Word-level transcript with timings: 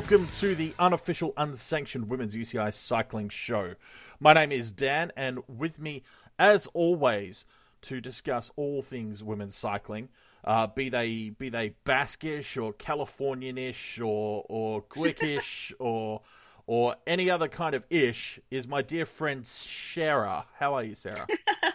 Welcome 0.00 0.28
to 0.38 0.54
the 0.54 0.72
unofficial, 0.78 1.34
unsanctioned 1.36 2.08
women's 2.08 2.34
UCI 2.34 2.72
cycling 2.72 3.28
show. 3.28 3.74
My 4.18 4.32
name 4.32 4.50
is 4.50 4.72
Dan, 4.72 5.12
and 5.14 5.40
with 5.46 5.78
me, 5.78 6.04
as 6.38 6.66
always, 6.68 7.44
to 7.82 8.00
discuss 8.00 8.50
all 8.56 8.80
things 8.80 9.22
women's 9.22 9.54
cycling, 9.54 10.08
uh, 10.42 10.68
be 10.68 10.88
they 10.88 11.28
be 11.38 11.50
they 11.50 11.74
Basquish 11.84 12.56
or 12.56 12.72
Californianish 12.72 14.00
or 14.00 14.46
or 14.48 14.82
Glickish 14.90 15.74
or 15.78 16.22
or 16.66 16.96
any 17.06 17.28
other 17.28 17.46
kind 17.46 17.74
of 17.74 17.84
ish, 17.90 18.40
is 18.50 18.66
my 18.66 18.80
dear 18.80 19.04
friend 19.04 19.46
Sarah. 19.46 20.46
How 20.58 20.74
are 20.76 20.82
you, 20.82 20.94
Sarah? 20.94 21.26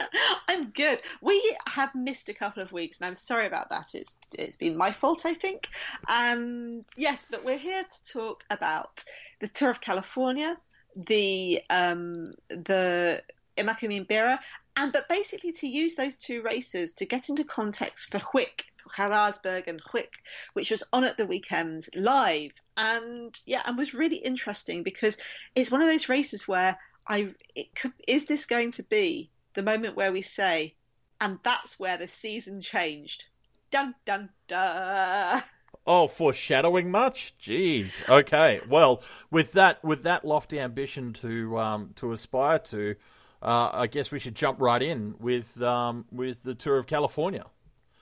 I'm 0.56 0.70
good. 0.70 1.02
We 1.20 1.58
have 1.68 1.94
missed 1.94 2.30
a 2.30 2.34
couple 2.34 2.64
of 2.64 2.72
weeks, 2.72 2.98
and 2.98 3.06
I'm 3.06 3.18
sorry 3.18 3.46
about 3.46 3.72
that. 3.72 3.90
It's 3.94 4.18
it's 4.34 4.56
been 4.56 4.78
my 4.78 4.94
fault, 4.94 5.26
I 5.26 5.34
think. 5.34 5.68
And 6.08 6.86
yes, 6.96 7.28
but 7.30 7.44
we're 7.44 7.58
here 7.58 7.84
to 7.84 8.14
talk 8.14 8.46
about 8.50 9.04
the 9.42 9.50
Tour 9.50 9.70
of 9.70 9.82
California, 9.82 10.56
the 10.96 11.60
um, 11.70 12.36
the 12.48 13.22
Bira, 13.58 14.40
and 14.78 14.94
but 14.94 15.10
basically 15.10 15.52
to 15.52 15.68
use 15.68 15.96
those 15.96 16.16
two 16.16 16.42
races 16.42 16.94
to 16.94 17.06
get 17.06 17.28
into 17.28 17.44
context 17.44 18.10
for 18.10 18.20
Gooik, 18.20 18.62
Geraardsberg 18.96 19.68
and 19.68 19.84
Gooik, 19.84 20.14
which 20.54 20.72
was 20.72 20.84
on 20.94 21.04
at 21.04 21.18
the 21.18 21.26
weekend 21.26 21.86
live, 21.94 22.52
and 22.78 23.38
yeah, 23.46 23.62
and 23.66 23.78
was 23.78 23.94
really 23.94 24.20
interesting 24.20 24.84
because 24.84 25.18
it's 25.54 25.70
one 25.70 25.82
of 25.82 25.90
those 25.90 26.08
races 26.08 26.48
where 26.48 26.80
I 27.06 27.34
it 27.56 27.76
could 27.76 27.92
is 28.08 28.24
this 28.24 28.46
going 28.46 28.72
to 28.72 28.84
be 28.84 29.30
the 29.56 29.64
moment 29.64 29.96
where 29.96 30.12
we 30.12 30.22
say, 30.22 30.76
and 31.20 31.40
that's 31.44 31.80
where 31.80 31.98
the 31.98 32.08
season 32.08 32.62
changed. 32.62 33.26
Dun 33.72 33.96
dun 34.06 34.30
dun. 34.48 35.44
Oh, 35.88 36.08
foreshadowing 36.08 36.90
much? 36.90 37.36
Jeez. 37.42 38.08
Okay. 38.10 38.60
Well, 38.68 39.04
with 39.30 39.52
that 39.54 39.84
with 39.84 40.04
that 40.04 40.26
lofty 40.26 40.60
ambition 40.60 41.14
to 41.14 41.60
um, 41.60 41.92
to 41.98 42.12
aspire 42.12 42.60
to, 42.60 42.96
uh, 43.42 43.70
I 43.74 43.88
guess 43.88 44.12
we 44.12 44.20
should 44.20 44.36
jump 44.36 44.60
right 44.60 44.82
in 44.82 45.16
with 45.20 45.62
um, 45.62 46.06
with 46.12 46.44
the 46.44 46.56
tour 46.56 46.78
of 46.78 46.88
California. 46.88 47.46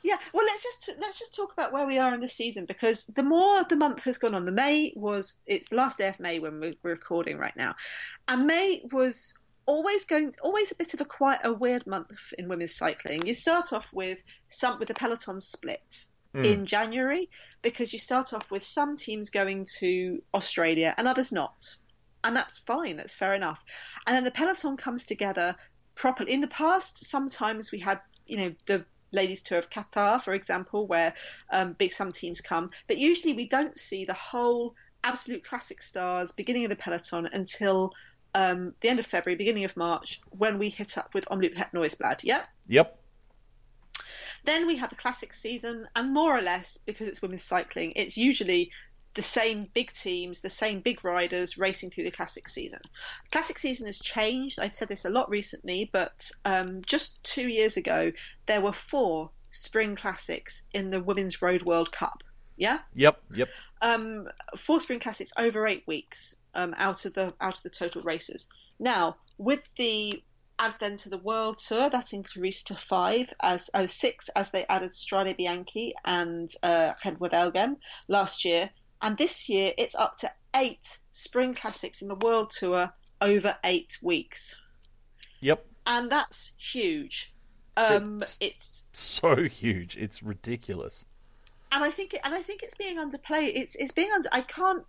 Yeah, 0.04 0.18
well, 0.34 0.46
let's 0.46 0.64
just 0.64 1.00
let's 1.00 1.20
just 1.20 1.34
talk 1.34 1.54
about 1.54 1.72
where 1.72 1.88
we 1.88 1.98
are 1.98 2.14
in 2.14 2.20
the 2.20 2.28
season 2.28 2.66
because 2.66 3.06
the 3.06 3.24
more 3.24 3.64
the 3.64 3.78
month 3.78 4.04
has 4.04 4.18
gone 4.18 4.36
on, 4.36 4.44
the 4.46 4.52
May 4.52 4.94
was 4.96 5.42
it's 5.46 5.72
last 5.72 5.98
day 5.98 6.10
of 6.10 6.20
May 6.20 6.40
when 6.40 6.60
we're 6.60 6.76
recording 6.84 7.38
right 7.38 7.56
now, 7.56 7.76
and 8.28 8.46
May 8.46 8.82
was 8.92 9.34
always 9.66 10.06
going 10.06 10.34
always 10.42 10.72
a 10.72 10.76
bit 10.76 10.94
of 10.94 11.02
a 11.02 11.06
quite 11.06 11.40
a 11.44 11.54
weird 11.54 11.88
month 11.88 12.34
in 12.38 12.48
women's 12.48 12.76
cycling. 12.76 13.26
You 13.26 13.34
start 13.34 13.74
off 13.74 13.88
with 13.94 14.20
some 14.50 14.80
with 14.80 14.88
the 14.88 14.94
peloton 14.94 15.40
splits 15.40 16.12
mm. 16.36 16.46
in 16.46 16.66
January 16.66 17.30
because 17.62 17.94
you 17.94 18.00
start 18.00 18.34
off 18.34 18.50
with 18.52 18.64
some 18.64 18.98
teams 18.98 19.30
going 19.30 19.66
to 19.80 20.22
Australia 20.34 20.94
and 20.98 21.08
others 21.08 21.32
not. 21.32 21.76
And 22.24 22.36
that's 22.36 22.60
fine, 22.60 22.98
that's 22.98 23.16
fair 23.16 23.34
enough. 23.34 23.60
And 24.08 24.16
then 24.16 24.24
the 24.24 24.32
peloton 24.32 24.78
comes 24.78 25.06
together 25.06 25.56
properly. 25.96 26.32
In 26.32 26.42
the 26.42 26.48
past, 26.48 27.06
sometimes 27.06 27.72
we 27.72 27.80
had, 27.80 28.00
you 28.26 28.38
know, 28.38 28.54
the 28.66 28.86
ladies 29.12 29.42
tour 29.42 29.60
of 29.60 29.70
Qatar, 29.70 30.22
for 30.22 30.34
example, 30.34 30.88
where 30.88 31.14
um, 31.52 31.74
big 31.74 31.92
some 31.92 32.12
teams 32.12 32.42
come, 32.42 32.70
but 32.88 32.98
usually 32.98 33.34
we 33.34 33.48
don't 33.48 33.78
see 33.78 34.06
the 34.06 34.14
whole 34.14 34.76
absolute 35.04 35.44
classic 35.44 35.84
stars 35.84 36.32
beginning 36.32 36.64
of 36.64 36.70
the 36.70 36.76
peloton 36.78 37.28
until 37.32 37.92
um, 38.34 38.74
the 38.82 38.90
end 38.90 39.00
of 39.00 39.06
February, 39.06 39.38
beginning 39.38 39.66
of 39.66 39.78
March, 39.78 40.22
when 40.30 40.60
we 40.60 40.70
hit 40.70 40.98
up 40.98 41.14
with 41.14 41.26
Omloop 41.26 41.56
Het 41.56 41.72
Nieuwsblad. 41.74 42.24
Yeah? 42.24 42.42
Yep. 42.68 43.00
Then 44.46 44.68
we 44.68 44.78
have 44.78 44.90
the 44.90 44.96
classic 44.96 45.34
season, 45.34 45.88
and 45.96 46.14
more 46.14 46.38
or 46.38 46.42
less, 46.42 46.78
because 46.78 47.08
it's 47.08 47.22
women's 47.22 47.44
cycling, 47.44 47.94
it's 47.96 48.18
usually 48.18 48.72
the 49.14 49.22
same 49.22 49.68
big 49.74 49.92
teams, 49.94 50.40
the 50.40 50.50
same 50.50 50.82
big 50.82 51.04
riders 51.06 51.58
racing 51.58 51.92
through 51.92 52.04
the 52.06 52.12
classic 52.12 52.48
season. 52.48 52.80
Classic 53.32 53.58
season 53.60 53.86
has 53.86 54.00
changed. 54.00 54.60
I've 54.60 54.76
said 54.76 54.90
this 54.90 55.06
a 55.06 55.10
lot 55.10 55.30
recently, 55.30 55.90
but 55.92 56.32
um, 56.46 56.82
just 56.86 57.24
two 57.24 57.48
years 57.48 57.78
ago, 57.78 58.12
there 58.48 58.62
were 58.62 58.74
four 58.74 59.30
spring 59.52 59.96
classics 59.96 60.64
in 60.74 60.90
the 60.90 61.00
Women's 61.00 61.42
Road 61.42 61.62
World 61.62 61.92
Cup. 61.92 62.24
Yeah. 62.58 62.80
Yep. 62.96 63.22
Yep. 63.36 63.50
Um, 63.82 64.28
four 64.58 64.80
spring 64.80 65.00
classics 65.00 65.32
over 65.38 65.68
eight 65.68 65.84
weeks 65.86 66.36
um, 66.56 66.74
out 66.78 67.06
of 67.06 67.14
the 67.14 67.34
out 67.40 67.58
of 67.58 67.64
the 67.64 67.70
total 67.70 68.02
races. 68.04 68.50
Now, 68.80 69.18
with 69.38 69.62
the 69.78 70.22
advent 70.60 71.06
of 71.06 71.12
the 71.12 71.18
World 71.18 71.58
Tour, 71.58 71.90
that 71.90 72.14
increased 72.14 72.68
to 72.68 72.76
five 72.76 73.34
as 73.42 73.70
oh 73.74 73.86
six 73.86 74.30
as 74.30 74.52
they 74.52 74.66
added 74.68 74.92
Strade 74.92 75.38
Bianche 75.38 75.94
and 76.06 76.50
uh, 76.62 76.94
Gent 77.04 77.80
last 78.08 78.46
year, 78.46 78.70
and 79.02 79.18
this 79.18 79.50
year 79.50 79.74
it's 79.78 79.96
up 79.96 80.18
to 80.18 80.32
eight 80.56 80.98
spring 81.12 81.56
classics 81.56 82.02
in 82.02 82.08
the 82.08 82.16
World 82.16 82.52
Tour 82.52 82.92
over 83.22 83.56
eight 83.64 83.98
weeks. 84.02 84.62
Yep, 85.42 85.66
and 85.86 86.12
that's 86.12 86.52
huge. 86.58 87.34
Um, 87.76 88.20
it's, 88.22 88.38
it's 88.40 88.84
so 88.94 89.36
huge, 89.44 89.98
it's 89.98 90.22
ridiculous. 90.22 91.06
And 91.72 91.84
I 91.84 91.90
think, 91.90 92.14
it, 92.14 92.22
and 92.24 92.36
I 92.36 92.42
think 92.42 92.62
it's 92.62 92.76
being 92.76 92.98
underplayed. 92.98 93.54
It's 93.56 93.76
it's 93.76 93.92
being 93.92 94.12
under. 94.12 94.30
I 94.32 94.42
can't 94.42 94.86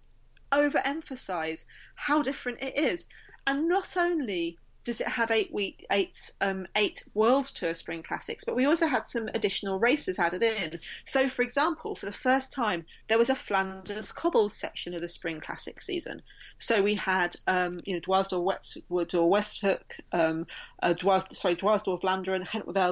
overemphasize 0.54 1.64
how 1.96 2.22
different 2.22 2.62
it 2.62 2.76
is. 2.76 3.06
And 3.46 3.68
not 3.68 3.96
only 3.96 4.58
does 4.84 5.00
it 5.00 5.08
have 5.08 5.30
eight 5.30 5.52
week 5.52 5.86
eight 5.90 6.30
um, 6.40 6.66
eight 6.76 7.02
world 7.14 7.46
tour 7.46 7.72
spring 7.74 8.02
classics 8.02 8.44
but 8.44 8.54
we 8.54 8.66
also 8.66 8.86
had 8.86 9.06
some 9.06 9.28
additional 9.34 9.78
races 9.78 10.18
added 10.18 10.42
in. 10.42 10.78
So 11.06 11.28
for 11.28 11.42
example 11.42 11.94
for 11.94 12.06
the 12.06 12.12
first 12.12 12.52
time 12.52 12.84
there 13.08 13.18
was 13.18 13.30
a 13.30 13.34
flanders 13.34 14.12
cobbles 14.12 14.54
section 14.54 14.94
of 14.94 15.00
the 15.00 15.08
spring 15.08 15.40
classic 15.40 15.80
season. 15.80 16.22
So 16.58 16.82
we 16.82 16.94
had 16.94 17.34
um, 17.46 17.78
you 17.84 17.94
know 17.94 18.00
dwaalsdorp 18.00 18.44
westwood 18.44 19.14
or 19.14 19.30
westhoek 19.30 19.82
um, 20.12 20.46
uh, 20.82 20.92
Dwars, 20.92 21.34
sorry 21.34 21.56
vlaanderen 21.56 22.46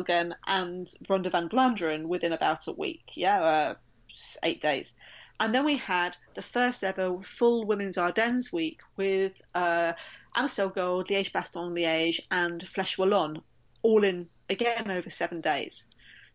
gent 0.06 0.34
and 0.46 0.88
ronde 1.08 1.30
van 1.30 1.48
vlaanderen 1.50 2.06
within 2.06 2.32
about 2.32 2.66
a 2.66 2.72
week. 2.72 3.12
Yeah 3.14 3.42
uh, 3.42 3.74
eight 4.42 4.60
days 4.60 4.94
and 5.41 5.54
then 5.54 5.65
we 5.65 5.76
had 5.76 6.16
the 6.34 6.43
first 6.43 6.84
ever 6.84 7.20
full 7.22 7.66
women's 7.66 7.98
Ardennes 7.98 8.53
week 8.53 8.81
with 8.97 9.32
uh, 9.54 9.93
Amstel 10.34 10.69
Gold, 10.69 11.09
Liège 11.09 11.32
Bastogne 11.32 11.72
Liège, 11.72 12.20
and 12.31 12.65
Flèche 12.65 12.98
Wallonne, 12.98 13.42
all 13.82 14.04
in 14.04 14.28
again 14.48 14.91
over 14.91 15.10
seven 15.10 15.41
days. 15.41 15.84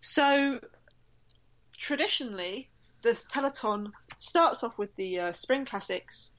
So 0.02 0.59
traditionally, 1.78 2.69
the 3.02 3.19
peloton 3.31 3.92
starts 4.18 4.63
off 4.63 4.77
with 4.77 4.95
the 4.95 5.19
uh, 5.19 5.31
spring 5.31 5.66
classics 5.66 6.31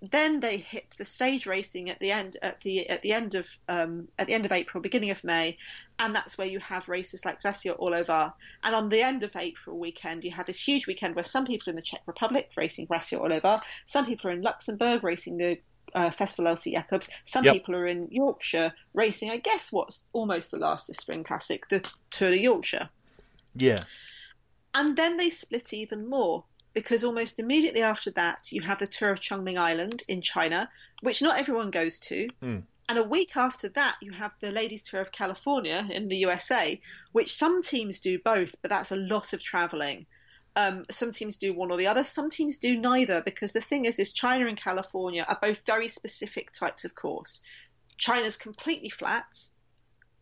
then 0.00 0.40
they 0.40 0.58
hit 0.58 0.86
the 0.96 1.04
stage 1.04 1.46
racing 1.46 1.90
at 1.90 1.98
the 1.98 2.12
end 2.12 2.36
at 2.40 2.60
the 2.60 2.88
at 2.88 3.02
the 3.02 3.12
end 3.12 3.34
of 3.34 3.46
um, 3.68 4.08
at 4.18 4.26
the 4.26 4.34
end 4.34 4.44
of 4.44 4.52
April, 4.52 4.80
beginning 4.80 5.10
of 5.10 5.24
May, 5.24 5.56
and 5.98 6.14
that's 6.14 6.38
where 6.38 6.46
you 6.46 6.60
have 6.60 6.88
races 6.88 7.24
like 7.24 7.42
Gracia 7.42 7.74
Orlová. 7.74 8.32
And 8.62 8.74
on 8.74 8.88
the 8.88 9.02
end 9.02 9.24
of 9.24 9.34
April 9.34 9.78
weekend, 9.78 10.24
you 10.24 10.30
have 10.30 10.46
this 10.46 10.62
huge 10.62 10.86
weekend 10.86 11.16
where 11.16 11.24
some 11.24 11.46
people 11.46 11.70
in 11.70 11.76
the 11.76 11.82
Czech 11.82 12.02
Republic 12.06 12.50
racing 12.56 12.86
Gracia 12.86 13.16
Orlová, 13.16 13.62
some 13.86 14.06
people 14.06 14.30
are 14.30 14.34
in 14.34 14.42
Luxembourg 14.42 15.02
racing 15.02 15.38
the 15.38 15.58
uh, 15.94 16.10
Festival 16.10 16.50
Elsy 16.52 16.72
Jacobs, 16.72 17.10
some 17.24 17.44
yep. 17.44 17.54
people 17.54 17.74
are 17.74 17.86
in 17.86 18.08
Yorkshire 18.10 18.72
racing. 18.94 19.30
I 19.30 19.38
guess 19.38 19.72
what's 19.72 20.06
almost 20.12 20.50
the 20.50 20.58
last 20.58 20.90
of 20.90 20.96
Spring 20.96 21.24
Classic, 21.24 21.68
the 21.68 21.84
Tour 22.10 22.30
de 22.30 22.38
Yorkshire. 22.38 22.88
Yeah. 23.54 23.82
And 24.74 24.96
then 24.96 25.16
they 25.16 25.30
split 25.30 25.72
even 25.72 26.08
more 26.08 26.44
because 26.74 27.04
almost 27.04 27.38
immediately 27.38 27.82
after 27.82 28.10
that 28.12 28.52
you 28.52 28.62
have 28.62 28.78
the 28.78 28.86
tour 28.86 29.10
of 29.10 29.20
Chongming 29.20 29.58
Island 29.58 30.02
in 30.08 30.22
China, 30.22 30.68
which 31.00 31.22
not 31.22 31.38
everyone 31.38 31.70
goes 31.70 31.98
to. 32.00 32.28
Mm. 32.42 32.62
And 32.88 32.98
a 32.98 33.02
week 33.02 33.36
after 33.36 33.68
that, 33.70 33.96
you 34.00 34.12
have 34.12 34.32
the 34.40 34.50
Ladies 34.50 34.82
Tour 34.82 35.02
of 35.02 35.12
California 35.12 35.86
in 35.90 36.08
the 36.08 36.16
USA, 36.18 36.80
which 37.12 37.36
some 37.36 37.62
teams 37.62 37.98
do 37.98 38.18
both, 38.18 38.54
but 38.62 38.70
that's 38.70 38.92
a 38.92 38.96
lot 38.96 39.34
of 39.34 39.42
traveling. 39.42 40.06
Um, 40.56 40.86
some 40.90 41.12
teams 41.12 41.36
do 41.36 41.52
one 41.52 41.70
or 41.70 41.76
the 41.76 41.88
other. 41.88 42.02
Some 42.02 42.30
teams 42.30 42.58
do 42.58 42.76
neither, 42.76 43.20
because 43.20 43.52
the 43.52 43.60
thing 43.60 43.84
is, 43.84 43.98
is 43.98 44.14
China 44.14 44.46
and 44.46 44.56
California 44.60 45.24
are 45.28 45.38
both 45.40 45.60
very 45.66 45.88
specific 45.88 46.50
types 46.52 46.86
of 46.86 46.94
course. 46.94 47.42
China's 47.98 48.36
completely 48.36 48.88
flat, 48.88 49.26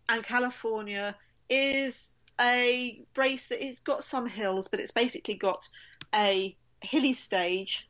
and 0.09 0.25
California 0.25 1.17
is 1.49 2.17
a 2.41 3.03
race 3.17 3.47
that 3.47 3.65
it's 3.65 3.79
got 3.79 4.05
some 4.05 4.27
hills, 4.27 4.69
but 4.69 4.81
it's 4.81 4.91
basically 4.91 5.35
got 5.35 5.69
a 6.15 6.57
hilly 6.81 7.13
stage, 7.13 7.89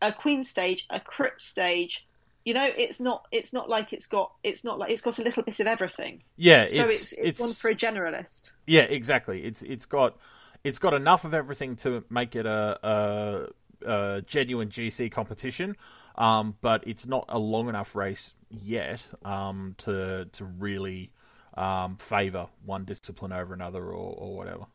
a 0.00 0.12
queen 0.12 0.42
stage, 0.42 0.86
a 0.90 1.00
crit 1.00 1.40
stage. 1.40 2.06
You 2.44 2.54
know, 2.54 2.68
it's 2.76 3.00
not 3.00 3.26
it's 3.32 3.52
not 3.52 3.68
like 3.68 3.92
it's 3.92 4.06
got 4.06 4.32
it's 4.44 4.64
not 4.64 4.78
like 4.78 4.90
it's 4.90 5.02
got 5.02 5.18
a 5.18 5.22
little 5.22 5.42
bit 5.42 5.58
of 5.58 5.66
everything. 5.66 6.22
Yeah, 6.36 6.66
so 6.66 6.84
it's 6.84 6.94
it's, 6.94 7.12
it's, 7.12 7.24
it's 7.24 7.40
one 7.40 7.52
for 7.52 7.70
a 7.70 7.74
generalist. 7.74 8.52
Yeah, 8.66 8.82
exactly. 8.82 9.44
It's 9.44 9.62
it's 9.62 9.86
got 9.86 10.16
it's 10.62 10.78
got 10.78 10.94
enough 10.94 11.24
of 11.24 11.34
everything 11.34 11.76
to 11.76 12.04
make 12.10 12.34
it 12.34 12.46
a, 12.46 13.48
a, 13.84 13.88
a 13.88 14.22
genuine 14.22 14.68
GC 14.68 15.12
competition, 15.12 15.76
um, 16.16 16.56
but 16.60 16.86
it's 16.86 17.06
not 17.06 17.24
a 17.28 17.38
long 17.38 17.68
enough 17.68 17.94
race 17.94 18.32
yet 18.50 19.06
um, 19.24 19.74
to 19.78 20.26
to 20.26 20.44
really 20.44 21.12
um, 21.56 21.96
favour 21.96 22.48
one 22.64 22.84
discipline 22.84 23.32
over 23.32 23.54
another 23.54 23.82
or, 23.84 24.14
or 24.14 24.36
whatever. 24.36 24.66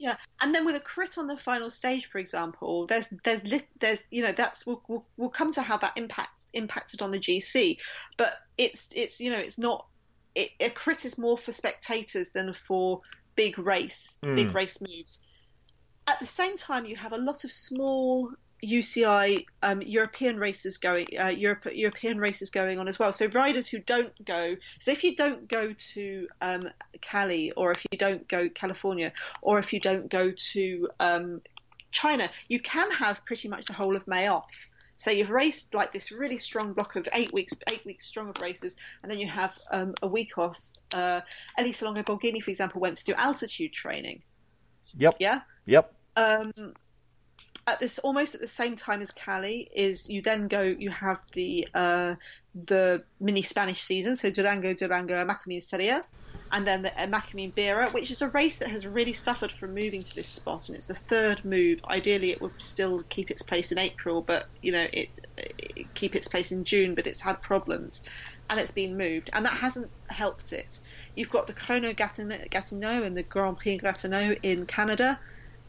Yeah, 0.00 0.16
and 0.40 0.54
then 0.54 0.64
with 0.64 0.76
a 0.76 0.80
crit 0.80 1.18
on 1.18 1.26
the 1.26 1.36
final 1.36 1.68
stage, 1.68 2.06
for 2.06 2.16
example, 2.16 2.86
there's 2.86 3.12
there's 3.22 3.42
there's 3.80 4.02
you 4.10 4.22
know 4.22 4.32
that's 4.32 4.66
we'll, 4.66 4.82
we'll, 4.88 5.04
we'll 5.18 5.28
come 5.28 5.52
to 5.52 5.60
how 5.60 5.76
that 5.76 5.92
impacts 5.96 6.48
impacted 6.54 7.02
on 7.02 7.10
the 7.10 7.18
GC, 7.18 7.76
but 8.16 8.32
it's 8.56 8.90
it's 8.96 9.20
you 9.20 9.30
know 9.30 9.36
it's 9.36 9.58
not 9.58 9.86
it, 10.34 10.52
a 10.58 10.70
crit 10.70 11.04
is 11.04 11.18
more 11.18 11.36
for 11.36 11.52
spectators 11.52 12.30
than 12.30 12.54
for 12.54 13.02
big 13.36 13.58
race 13.58 14.16
mm. 14.22 14.36
big 14.36 14.54
race 14.54 14.80
moves. 14.80 15.20
At 16.06 16.18
the 16.18 16.26
same 16.26 16.56
time, 16.56 16.86
you 16.86 16.96
have 16.96 17.12
a 17.12 17.18
lot 17.18 17.44
of 17.44 17.52
small 17.52 18.30
UCI 18.62 19.46
um, 19.62 19.82
European 19.82 20.38
races 20.38 20.78
going, 20.78 21.06
uh, 21.18 21.28
Europe, 21.28 21.66
European 21.72 22.18
races 22.18 22.50
going 22.50 22.78
on 22.78 22.88
as 22.88 22.98
well. 22.98 23.12
So 23.12 23.26
riders 23.26 23.68
who 23.68 23.78
don't 23.78 24.12
go, 24.24 24.56
so 24.78 24.90
if 24.90 25.04
you 25.04 25.16
don't 25.16 25.48
go 25.48 25.72
to 25.94 26.28
um, 26.40 26.68
Cali, 27.00 27.52
or 27.52 27.72
if 27.72 27.84
you 27.90 27.98
don't 27.98 28.26
go 28.28 28.48
California, 28.48 29.12
or 29.42 29.58
if 29.58 29.72
you 29.72 29.80
don't 29.80 30.10
go 30.10 30.32
to 30.52 30.88
um, 31.00 31.40
China, 31.90 32.30
you 32.48 32.60
can 32.60 32.90
have 32.90 33.24
pretty 33.24 33.48
much 33.48 33.66
the 33.66 33.72
whole 33.72 33.96
of 33.96 34.06
May 34.06 34.26
off. 34.28 34.68
So 35.00 35.10
you've 35.10 35.30
raced 35.30 35.72
like 35.72 35.94
this 35.94 36.12
really 36.12 36.36
strong 36.36 36.74
block 36.74 36.94
of 36.96 37.08
eight 37.14 37.32
weeks, 37.32 37.54
eight 37.70 37.84
weeks 37.86 38.04
strong 38.04 38.28
of 38.28 38.42
races, 38.42 38.76
and 39.02 39.10
then 39.10 39.18
you 39.18 39.28
have 39.28 39.58
um, 39.70 39.94
a 40.02 40.06
week 40.06 40.36
off. 40.36 40.58
Uh, 40.92 41.22
Elisa 41.56 41.86
Longo 41.86 42.02
Borghini, 42.02 42.42
for 42.42 42.50
example, 42.50 42.82
went 42.82 42.96
to 42.98 43.04
do 43.04 43.14
altitude 43.14 43.72
training. 43.72 44.22
Yep. 44.98 45.16
Yeah. 45.18 45.40
Yep. 45.64 45.94
Um, 46.16 46.74
at 47.66 47.80
this 47.80 47.98
almost 47.98 48.34
at 48.34 48.40
the 48.40 48.48
same 48.48 48.76
time 48.76 49.00
as 49.00 49.10
Cali 49.10 49.68
is 49.74 50.08
you 50.08 50.22
then 50.22 50.48
go 50.48 50.62
you 50.62 50.90
have 50.90 51.20
the 51.32 51.68
uh, 51.74 52.14
the 52.54 53.02
mini 53.20 53.42
Spanish 53.42 53.82
season. 53.82 54.16
So 54.16 54.30
Durango 54.30 54.74
Durango 54.74 55.14
Emakumeen 55.14 55.62
Saria 55.62 56.04
and 56.52 56.66
then 56.66 56.82
the 56.82 56.90
Emakumeen 56.90 57.54
Bira 57.54 57.92
which 57.92 58.10
is 58.10 58.22
a 58.22 58.28
race 58.28 58.58
that 58.58 58.68
has 58.68 58.86
really 58.86 59.12
suffered 59.12 59.52
from 59.52 59.74
moving 59.74 60.02
to 60.02 60.14
this 60.14 60.26
spot 60.26 60.68
and 60.68 60.76
it's 60.76 60.86
the 60.86 60.94
third 60.94 61.44
move. 61.44 61.80
Ideally 61.84 62.30
it 62.30 62.40
would 62.40 62.60
still 62.60 63.02
keep 63.08 63.30
its 63.30 63.42
place 63.42 63.72
in 63.72 63.78
April 63.78 64.22
but 64.22 64.48
you 64.62 64.72
know 64.72 64.86
it, 64.92 65.08
it 65.36 65.94
keep 65.94 66.16
its 66.16 66.28
place 66.28 66.52
in 66.52 66.64
June 66.64 66.94
but 66.94 67.06
it's 67.06 67.20
had 67.20 67.40
problems 67.40 68.04
and 68.48 68.58
it's 68.58 68.72
been 68.72 68.96
moved 68.96 69.30
and 69.32 69.46
that 69.46 69.54
hasn't 69.54 69.90
helped 70.08 70.52
it. 70.52 70.80
You've 71.14 71.30
got 71.30 71.46
the 71.46 71.52
Chrono 71.52 71.92
Gatineau 71.92 73.02
and 73.02 73.16
the 73.16 73.22
Grand 73.22 73.58
Prix 73.58 73.78
Gatineau 73.78 74.34
in 74.42 74.66
Canada 74.66 75.20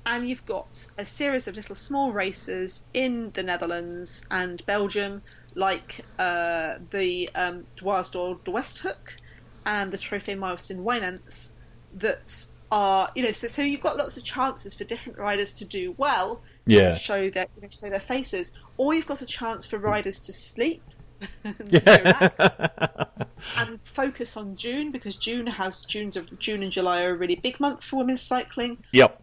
and 0.06 0.28
you've 0.28 0.46
got 0.46 0.88
a 0.98 1.06
series 1.06 1.48
of 1.48 1.56
little 1.56 1.76
small 1.76 2.12
races 2.12 2.84
in 2.94 3.32
the 3.32 3.44
Netherlands 3.44 4.26
and 4.32 4.64
Belgium, 4.66 5.22
like 5.54 6.04
uh, 6.18 6.76
the 6.90 7.30
um, 7.36 7.66
de 7.76 7.84
Westhoek 7.84 9.18
and 9.66 9.92
the 9.92 9.98
Trophée 9.98 10.38
Martin 10.38 10.84
Wijnants, 10.84 11.50
that 11.96 12.46
are 12.72 13.12
you 13.16 13.24
know 13.24 13.32
so, 13.32 13.48
so 13.48 13.62
you've 13.62 13.82
got 13.82 13.98
lots 13.98 14.18
of 14.18 14.24
chances 14.24 14.74
for 14.74 14.86
different 14.86 15.20
riders 15.20 15.56
to 15.56 15.66
do 15.66 15.94
well, 15.98 16.42
yeah, 16.66 16.96
show 16.96 17.30
their 17.30 17.48
you 17.56 17.62
know, 17.62 17.70
show 17.70 17.90
their 17.90 18.00
faces, 18.00 18.56
or 18.78 18.94
you've 18.94 19.08
got 19.08 19.22
a 19.22 19.26
chance 19.26 19.66
for 19.66 19.78
riders 19.78 20.22
to 20.22 20.34
sleep. 20.34 20.82
and, 21.44 21.56
yeah. 21.70 22.30
and 23.58 23.80
focus 23.84 24.36
on 24.36 24.56
June 24.56 24.92
because 24.92 25.16
June 25.16 25.46
has 25.46 25.82
June's 25.82 26.18
of 26.18 26.40
June 26.40 26.64
and 26.64 26.72
July 26.72 27.04
are 27.04 27.12
a 27.12 27.16
really 27.16 27.36
big 27.36 27.60
month 27.60 27.84
for 27.84 27.98
women's 27.98 28.24
cycling. 28.24 28.80
Yep 28.92 29.21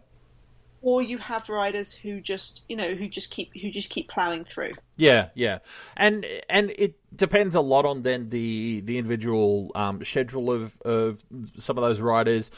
or 0.81 1.01
you 1.01 1.17
have 1.17 1.49
riders 1.49 1.93
who 1.93 2.21
just 2.21 2.63
you 2.67 2.75
know 2.75 2.93
who 2.93 3.07
just 3.07 3.31
keep 3.31 3.55
who 3.55 3.69
just 3.69 3.89
keep 3.89 4.09
plowing 4.09 4.45
through. 4.45 4.71
Yeah, 4.97 5.29
yeah, 5.33 5.59
and 5.95 6.25
and 6.49 6.71
it 6.77 6.95
depends 7.15 7.55
a 7.55 7.61
lot 7.61 7.85
on 7.85 8.03
then 8.03 8.29
the 8.29 8.81
the 8.81 8.97
individual 8.97 9.71
um, 9.75 10.03
schedule 10.03 10.51
of 10.51 10.79
of 10.81 11.19
some 11.57 11.77
of 11.77 11.83
those 11.83 11.99
riders, 11.99 12.51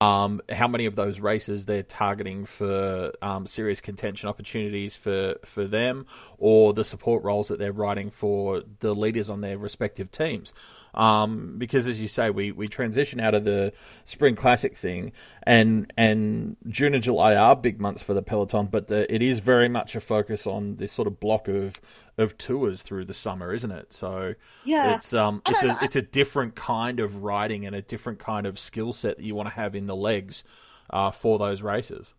um, 0.00 0.40
how 0.50 0.68
many 0.68 0.86
of 0.86 0.96
those 0.96 1.20
races 1.20 1.66
they're 1.66 1.82
targeting 1.82 2.46
for 2.46 3.12
um, 3.22 3.46
serious 3.46 3.80
contention 3.80 4.28
opportunities 4.28 4.94
for 4.94 5.36
for 5.44 5.66
them, 5.66 6.06
or 6.38 6.72
the 6.72 6.84
support 6.84 7.24
roles 7.24 7.48
that 7.48 7.58
they're 7.58 7.72
riding 7.72 8.10
for 8.10 8.62
the 8.80 8.94
leaders 8.94 9.30
on 9.30 9.40
their 9.40 9.58
respective 9.58 10.10
teams. 10.10 10.52
Um, 10.94 11.56
because 11.58 11.86
as 11.86 12.00
you 12.00 12.08
say, 12.08 12.30
we, 12.30 12.52
we 12.52 12.68
transition 12.68 13.20
out 13.20 13.34
of 13.34 13.44
the 13.44 13.72
spring 14.04 14.34
classic 14.34 14.76
thing, 14.76 15.12
and 15.42 15.92
and 15.96 16.56
June 16.68 16.94
and 16.94 17.02
July 17.02 17.34
are 17.34 17.54
big 17.54 17.80
months 17.80 18.02
for 18.02 18.14
the 18.14 18.22
peloton, 18.22 18.66
but 18.66 18.88
the, 18.88 19.12
it 19.14 19.22
is 19.22 19.40
very 19.40 19.68
much 19.68 19.94
a 19.94 20.00
focus 20.00 20.46
on 20.46 20.76
this 20.76 20.92
sort 20.92 21.06
of 21.06 21.20
block 21.20 21.48
of 21.48 21.80
of 22.18 22.38
tours 22.38 22.82
through 22.82 23.04
the 23.04 23.14
summer, 23.14 23.52
isn't 23.52 23.70
it? 23.70 23.92
So 23.92 24.34
yeah, 24.64 24.94
it's 24.94 25.12
um 25.12 25.42
it's 25.46 25.62
a 25.62 25.78
it's 25.82 25.96
a 25.96 26.02
different 26.02 26.54
kind 26.54 27.00
of 27.00 27.22
riding 27.22 27.66
and 27.66 27.76
a 27.76 27.82
different 27.82 28.18
kind 28.18 28.46
of 28.46 28.58
skill 28.58 28.92
set 28.92 29.18
that 29.18 29.24
you 29.24 29.34
want 29.34 29.48
to 29.48 29.54
have 29.54 29.74
in 29.74 29.86
the 29.86 29.96
legs 29.96 30.44
uh, 30.90 31.10
for 31.10 31.38
those 31.38 31.62
races. 31.62 32.14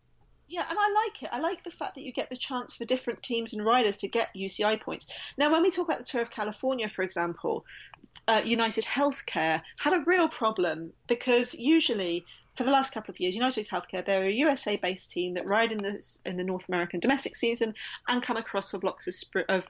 Yeah, 0.49 0.63
and 0.69 0.77
I 0.79 0.93
like 1.05 1.23
it. 1.23 1.29
I 1.31 1.39
like 1.39 1.63
the 1.65 1.71
fact 1.71 1.95
that 1.95 2.03
you 2.03 2.13
get 2.13 2.29
the 2.29 2.37
chance 2.37 2.75
for 2.75 2.85
different 2.85 3.21
teams 3.21 3.53
and 3.53 3.65
riders 3.65 3.97
to 3.97 4.07
get 4.07 4.29
UCI 4.33 4.79
points. 4.79 5.07
Now, 5.37 5.51
when 5.51 5.61
we 5.61 5.71
talk 5.71 5.87
about 5.87 5.99
the 5.99 6.05
Tour 6.05 6.21
of 6.21 6.29
California, 6.29 6.87
for 6.87 7.03
example, 7.03 7.65
uh, 8.27 8.41
United 8.45 8.85
Healthcare 8.85 9.61
had 9.77 9.93
a 9.93 10.03
real 10.05 10.27
problem 10.27 10.93
because 11.07 11.53
usually 11.53 12.25
for 12.57 12.63
the 12.63 12.71
last 12.71 12.91
couple 12.91 13.11
of 13.11 13.19
years, 13.19 13.35
United 13.35 13.67
Healthcare, 13.67 14.03
they're 14.03 14.25
a 14.25 14.31
USA-based 14.31 15.11
team 15.11 15.35
that 15.35 15.47
ride 15.47 15.71
in 15.71 15.77
the 15.77 16.19
in 16.25 16.37
the 16.37 16.43
North 16.43 16.67
American 16.67 16.99
domestic 16.99 17.35
season 17.35 17.75
and 18.07 18.21
come 18.23 18.35
across 18.35 18.71
for 18.71 18.79
blocks 18.79 19.07
of 19.07 19.43
of, 19.47 19.63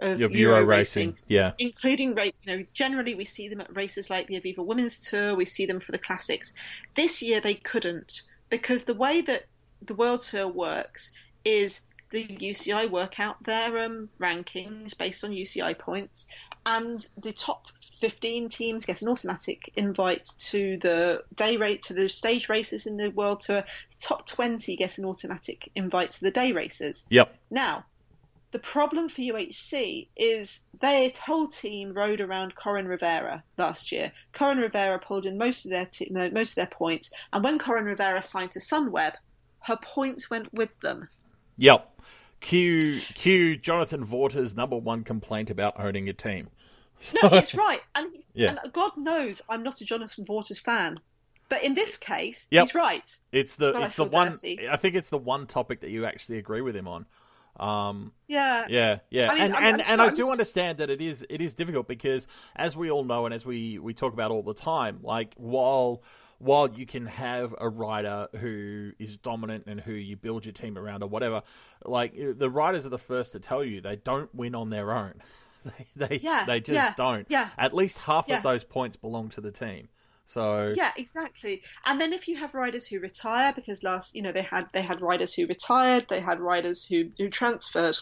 of 0.00 0.20
Euro, 0.20 0.30
Euro 0.30 0.64
racing, 0.64 1.10
racing, 1.10 1.24
yeah, 1.28 1.52
including 1.58 2.16
you 2.18 2.32
know 2.46 2.62
generally 2.74 3.14
we 3.14 3.24
see 3.24 3.48
them 3.48 3.62
at 3.62 3.74
races 3.74 4.10
like 4.10 4.26
the 4.26 4.38
Aviva 4.38 4.64
Women's 4.64 5.00
Tour, 5.08 5.34
we 5.34 5.46
see 5.46 5.64
them 5.64 5.80
for 5.80 5.92
the 5.92 5.98
classics. 5.98 6.52
This 6.94 7.22
year 7.22 7.40
they 7.40 7.54
couldn't 7.54 8.22
because 8.50 8.84
the 8.84 8.94
way 8.94 9.22
that 9.22 9.46
the 9.80 9.94
World 9.94 10.20
Tour 10.20 10.46
works 10.46 11.12
is 11.44 11.86
the 12.10 12.26
UCI 12.26 12.90
work 12.90 13.18
out 13.18 13.42
their 13.42 13.84
um, 13.84 14.10
rankings 14.20 14.96
based 14.96 15.24
on 15.24 15.30
UCI 15.30 15.78
points, 15.78 16.30
and 16.66 17.04
the 17.16 17.32
top 17.32 17.66
15 18.00 18.48
teams 18.48 18.84
get 18.84 19.02
an 19.02 19.08
automatic 19.08 19.72
invite 19.76 20.28
to 20.38 20.76
the 20.78 21.22
day 21.34 21.56
rate 21.56 21.82
to 21.82 21.94
the 21.94 22.08
stage 22.08 22.48
races 22.48 22.86
in 22.86 22.96
the 22.96 23.08
world 23.08 23.40
tour 23.40 23.64
top 24.00 24.26
20 24.26 24.76
get 24.76 24.98
an 24.98 25.04
automatic 25.04 25.70
invite 25.74 26.12
to 26.12 26.20
the 26.20 26.30
day 26.30 26.52
races 26.52 27.06
yep 27.08 27.34
now 27.50 27.84
the 28.52 28.58
problem 28.60 29.08
for 29.08 29.20
UHC 29.20 30.08
is 30.16 30.60
their 30.80 31.10
whole 31.20 31.48
team 31.48 31.92
rode 31.92 32.20
around 32.20 32.54
Coryn 32.54 32.86
Rivera 32.86 33.42
last 33.58 33.92
year. 33.92 34.12
Coryn 34.32 34.58
Rivera 34.58 34.98
pulled 34.98 35.26
in 35.26 35.36
most 35.36 35.66
of 35.66 35.72
their 35.72 35.90
most 36.30 36.50
of 36.52 36.54
their 36.54 36.66
points, 36.66 37.12
and 37.32 37.44
when 37.44 37.58
Coryn 37.58 37.84
Rivera 37.84 38.22
signed 38.22 38.52
to 38.52 38.60
Sunweb, 38.60 39.12
her 39.60 39.76
points 39.76 40.30
went 40.30 40.54
with 40.54 40.70
them. 40.80 41.08
Yep. 41.58 42.00
Q 42.40 43.00
Q 43.14 43.56
Jonathan 43.56 44.04
Vaughters' 44.04 44.54
number 44.54 44.76
one 44.76 45.04
complaint 45.04 45.50
about 45.50 45.80
owning 45.80 46.08
a 46.08 46.12
team. 46.12 46.48
No, 47.22 47.28
it's 47.32 47.54
right, 47.54 47.80
and, 47.94 48.16
yeah. 48.34 48.56
and 48.62 48.72
God 48.72 48.96
knows 48.96 49.42
I'm 49.48 49.62
not 49.62 49.80
a 49.80 49.84
Jonathan 49.84 50.24
Vaughters 50.24 50.58
fan. 50.58 51.00
But 51.48 51.62
in 51.62 51.74
this 51.74 51.96
case, 51.96 52.48
yep. 52.50 52.64
he's 52.64 52.74
right. 52.74 53.16
It's 53.30 53.54
the 53.54 53.72
God, 53.72 53.82
it's 53.84 53.96
the 53.96 54.04
one. 54.04 54.30
Dirty. 54.30 54.68
I 54.68 54.76
think 54.76 54.96
it's 54.96 55.10
the 55.10 55.18
one 55.18 55.46
topic 55.46 55.82
that 55.82 55.90
you 55.90 56.04
actually 56.04 56.38
agree 56.38 56.60
with 56.60 56.74
him 56.74 56.88
on. 56.88 57.06
Um, 57.58 58.12
yeah, 58.26 58.66
yeah, 58.68 58.98
yeah, 59.10 59.30
I 59.30 59.34
mean, 59.34 59.42
and 59.44 59.54
I'm, 59.54 59.64
and, 59.64 59.82
I'm 59.82 59.92
and 59.92 60.02
I 60.02 60.10
do 60.10 60.30
understand 60.30 60.78
that 60.78 60.90
it 60.90 61.00
is 61.00 61.24
it 61.30 61.40
is 61.40 61.54
difficult 61.54 61.88
because 61.88 62.26
as 62.54 62.76
we 62.76 62.90
all 62.90 63.04
know 63.04 63.24
and 63.24 63.34
as 63.34 63.46
we 63.46 63.78
we 63.78 63.94
talk 63.94 64.12
about 64.12 64.30
all 64.30 64.42
the 64.42 64.54
time, 64.54 64.98
like 65.02 65.32
while 65.36 66.02
while 66.38 66.68
you 66.68 66.84
can 66.84 67.06
have 67.06 67.54
a 67.58 67.68
rider 67.68 68.28
who 68.40 68.92
is 68.98 69.16
dominant 69.16 69.64
and 69.66 69.80
who 69.80 69.92
you 69.92 70.16
build 70.16 70.44
your 70.44 70.52
team 70.52 70.76
around 70.76 71.02
or 71.02 71.08
whatever, 71.08 71.42
like 71.84 72.14
the 72.16 72.50
riders 72.50 72.84
are 72.84 72.90
the 72.90 72.98
first 72.98 73.32
to 73.32 73.40
tell 73.40 73.64
you 73.64 73.80
they 73.80 73.96
don't 73.96 74.34
win 74.34 74.54
on 74.54 74.68
their 74.68 74.92
own. 74.92 75.14
They 75.96 76.06
they, 76.08 76.20
yeah, 76.22 76.44
they 76.46 76.60
just 76.60 76.74
yeah, 76.74 76.94
don't. 76.96 77.26
Yeah. 77.28 77.48
At 77.58 77.74
least 77.74 77.98
half 77.98 78.26
yeah. 78.28 78.38
of 78.38 78.42
those 78.42 78.64
points 78.64 78.96
belong 78.96 79.30
to 79.30 79.40
the 79.40 79.50
team. 79.50 79.88
So 80.26 80.74
yeah, 80.76 80.92
exactly. 80.96 81.62
And 81.84 82.00
then 82.00 82.12
if 82.12 82.28
you 82.28 82.36
have 82.36 82.54
riders 82.54 82.86
who 82.86 82.98
retire 82.98 83.52
because 83.54 83.82
last, 83.82 84.14
you 84.14 84.22
know, 84.22 84.32
they 84.32 84.42
had 84.42 84.66
they 84.72 84.82
had 84.82 85.00
riders 85.00 85.32
who 85.34 85.46
retired, 85.46 86.06
they 86.08 86.20
had 86.20 86.40
riders 86.40 86.84
who 86.84 87.10
who 87.16 87.28
transferred. 87.28 87.96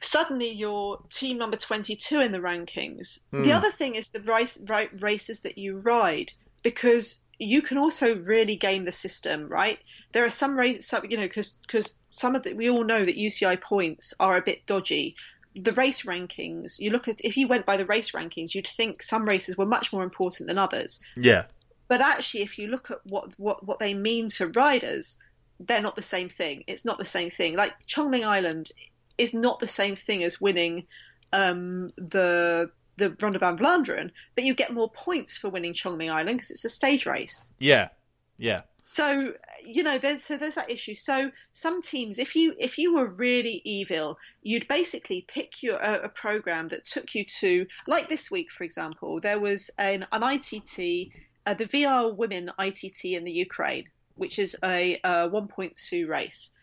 Suddenly, 0.00 0.50
you're 0.50 1.02
team 1.10 1.38
number 1.38 1.56
22 1.56 2.20
in 2.20 2.30
the 2.30 2.38
rankings. 2.38 3.18
Mm. 3.32 3.44
The 3.44 3.52
other 3.52 3.70
thing 3.70 3.96
is 3.96 4.10
the 4.10 4.20
race, 4.20 4.62
races 5.00 5.40
that 5.40 5.58
you 5.58 5.78
ride 5.78 6.32
because 6.62 7.20
you 7.38 7.62
can 7.62 7.78
also 7.78 8.16
really 8.16 8.56
game 8.56 8.84
the 8.84 8.92
system, 8.92 9.48
right? 9.48 9.78
There 10.12 10.24
are 10.24 10.30
some 10.30 10.56
races, 10.56 10.92
you 11.08 11.16
know, 11.16 11.26
because 11.26 11.56
because 11.66 11.92
some 12.10 12.36
of 12.36 12.44
the, 12.44 12.54
we 12.54 12.70
all 12.70 12.84
know 12.84 13.04
that 13.04 13.16
UCI 13.16 13.60
points 13.60 14.14
are 14.20 14.36
a 14.36 14.42
bit 14.42 14.66
dodgy 14.66 15.16
the 15.54 15.72
race 15.72 16.02
rankings, 16.02 16.78
you 16.78 16.90
look 16.90 17.08
at 17.08 17.20
if 17.24 17.36
you 17.36 17.48
went 17.48 17.66
by 17.66 17.76
the 17.76 17.86
race 17.86 18.12
rankings, 18.12 18.54
you'd 18.54 18.66
think 18.66 19.02
some 19.02 19.24
races 19.24 19.56
were 19.56 19.66
much 19.66 19.92
more 19.92 20.02
important 20.02 20.48
than 20.48 20.58
others. 20.58 21.00
Yeah. 21.16 21.44
But 21.88 22.00
actually, 22.00 22.42
if 22.42 22.58
you 22.58 22.68
look 22.68 22.90
at 22.90 22.98
what 23.04 23.30
what 23.38 23.64
what 23.64 23.78
they 23.78 23.94
mean 23.94 24.28
to 24.28 24.48
riders, 24.48 25.18
they're 25.58 25.82
not 25.82 25.96
the 25.96 26.02
same 26.02 26.28
thing. 26.28 26.64
It's 26.66 26.84
not 26.84 26.98
the 26.98 27.04
same 27.04 27.30
thing. 27.30 27.56
Like 27.56 27.74
Chongming 27.86 28.26
Island 28.26 28.70
is 29.16 29.34
not 29.34 29.58
the 29.58 29.68
same 29.68 29.96
thing 29.96 30.22
as 30.22 30.40
winning 30.40 30.86
um, 31.32 31.92
the 31.96 32.70
the 32.96 33.16
Ronde 33.20 33.38
van 33.40 33.56
Vlaanderen, 33.56 34.10
but 34.34 34.44
you 34.44 34.54
get 34.54 34.72
more 34.72 34.90
points 34.90 35.36
for 35.36 35.48
winning 35.48 35.72
Chongming 35.72 36.12
Island 36.12 36.38
because 36.38 36.50
it's 36.50 36.64
a 36.64 36.68
stage 36.68 37.06
race. 37.06 37.50
Yeah, 37.58 37.88
yeah. 38.36 38.62
So 38.90 39.34
you 39.62 39.82
know, 39.82 39.98
there's 39.98 40.24
so 40.24 40.38
there's 40.38 40.54
that 40.54 40.70
issue. 40.70 40.94
So 40.94 41.30
some 41.52 41.82
teams, 41.82 42.18
if 42.18 42.34
you 42.34 42.54
if 42.58 42.78
you 42.78 42.94
were 42.94 43.06
really 43.06 43.60
evil, 43.62 44.16
you'd 44.42 44.66
basically 44.66 45.26
pick 45.28 45.62
your 45.62 45.76
a, 45.76 46.04
a 46.04 46.08
program 46.08 46.68
that 46.68 46.86
took 46.86 47.14
you 47.14 47.26
to 47.40 47.66
like 47.86 48.08
this 48.08 48.30
week, 48.30 48.50
for 48.50 48.64
example, 48.64 49.20
there 49.20 49.38
was 49.38 49.70
an 49.76 50.06
an 50.10 50.22
ITT, 50.22 51.12
uh, 51.44 51.52
the 51.52 51.66
VR 51.66 52.16
Women 52.16 52.50
ITT 52.58 53.04
in 53.04 53.24
the 53.24 53.32
Ukraine, 53.32 53.84
which 54.14 54.38
is 54.38 54.56
a, 54.64 54.98
a 55.04 55.28
1.2 55.28 56.08
race. 56.08 56.56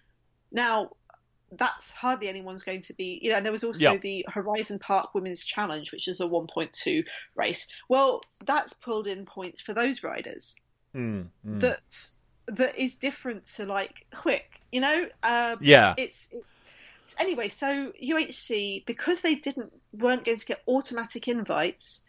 Now 0.52 0.94
that's 1.52 1.92
hardly 1.92 2.28
anyone's 2.28 2.64
going 2.64 2.82
to 2.82 2.94
be, 2.96 3.20
you 3.22 3.30
know, 3.30 3.38
and 3.38 3.46
there 3.46 3.52
was 3.52 3.64
also 3.64 3.92
Yep. 3.92 4.02
the 4.02 4.26
Horizon 4.28 4.80
Park 4.80 5.14
Women's 5.14 5.46
Challenge, 5.46 5.92
which 5.92 6.08
is 6.08 6.20
a 6.20 6.24
1.2 6.24 7.06
race. 7.36 7.68
Well, 7.88 8.22
that's 8.44 8.74
pulled 8.74 9.06
in 9.06 9.26
points 9.26 9.62
for 9.62 9.76
those 9.76 10.02
riders 10.02 10.56
Mm, 10.96 11.28
mm. 11.46 11.60
that 11.60 12.10
that 12.48 12.78
is 12.78 12.96
different 12.96 13.46
to 13.56 13.66
like 13.66 14.06
quick, 14.14 14.62
you 14.72 14.82
know? 14.82 15.08
Um, 15.24 15.58
yeah, 15.62 15.94
it's 15.98 16.30
it's 16.32 16.64
anyway. 17.20 17.50
So 17.50 17.92
UHC 18.02 18.86
because 18.86 19.22
they 19.22 19.36
didn't 19.36 19.74
weren't 19.94 20.26
going 20.26 20.38
to 20.38 20.46
get 20.46 20.62
automatic 20.68 21.28
invites, 21.28 22.06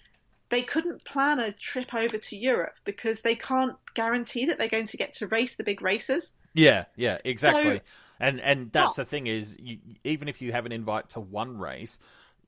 they 0.48 0.62
couldn't 0.62 1.04
plan 1.04 1.40
a 1.40 1.52
trip 1.52 1.92
over 1.94 2.18
to 2.18 2.36
Europe 2.36 2.74
because 2.84 3.22
they 3.22 3.34
can't 3.34 3.76
guarantee 3.94 4.46
that 4.46 4.58
they're 4.58 4.68
going 4.68 4.86
to 4.86 4.96
get 4.96 5.14
to 5.14 5.26
race 5.26 5.56
the 5.56 5.64
big 5.64 5.82
races. 5.82 6.36
yeah, 6.54 6.84
yeah, 6.96 7.18
exactly. 7.24 7.78
So- 7.78 7.84
and 8.18 8.40
and 8.40 8.72
that's 8.72 8.96
the 8.96 9.04
thing 9.04 9.26
is, 9.26 9.56
you, 9.58 9.78
even 10.02 10.28
if 10.28 10.40
you 10.40 10.52
have 10.52 10.64
an 10.64 10.72
invite 10.72 11.10
to 11.10 11.20
one 11.20 11.58
race, 11.58 11.98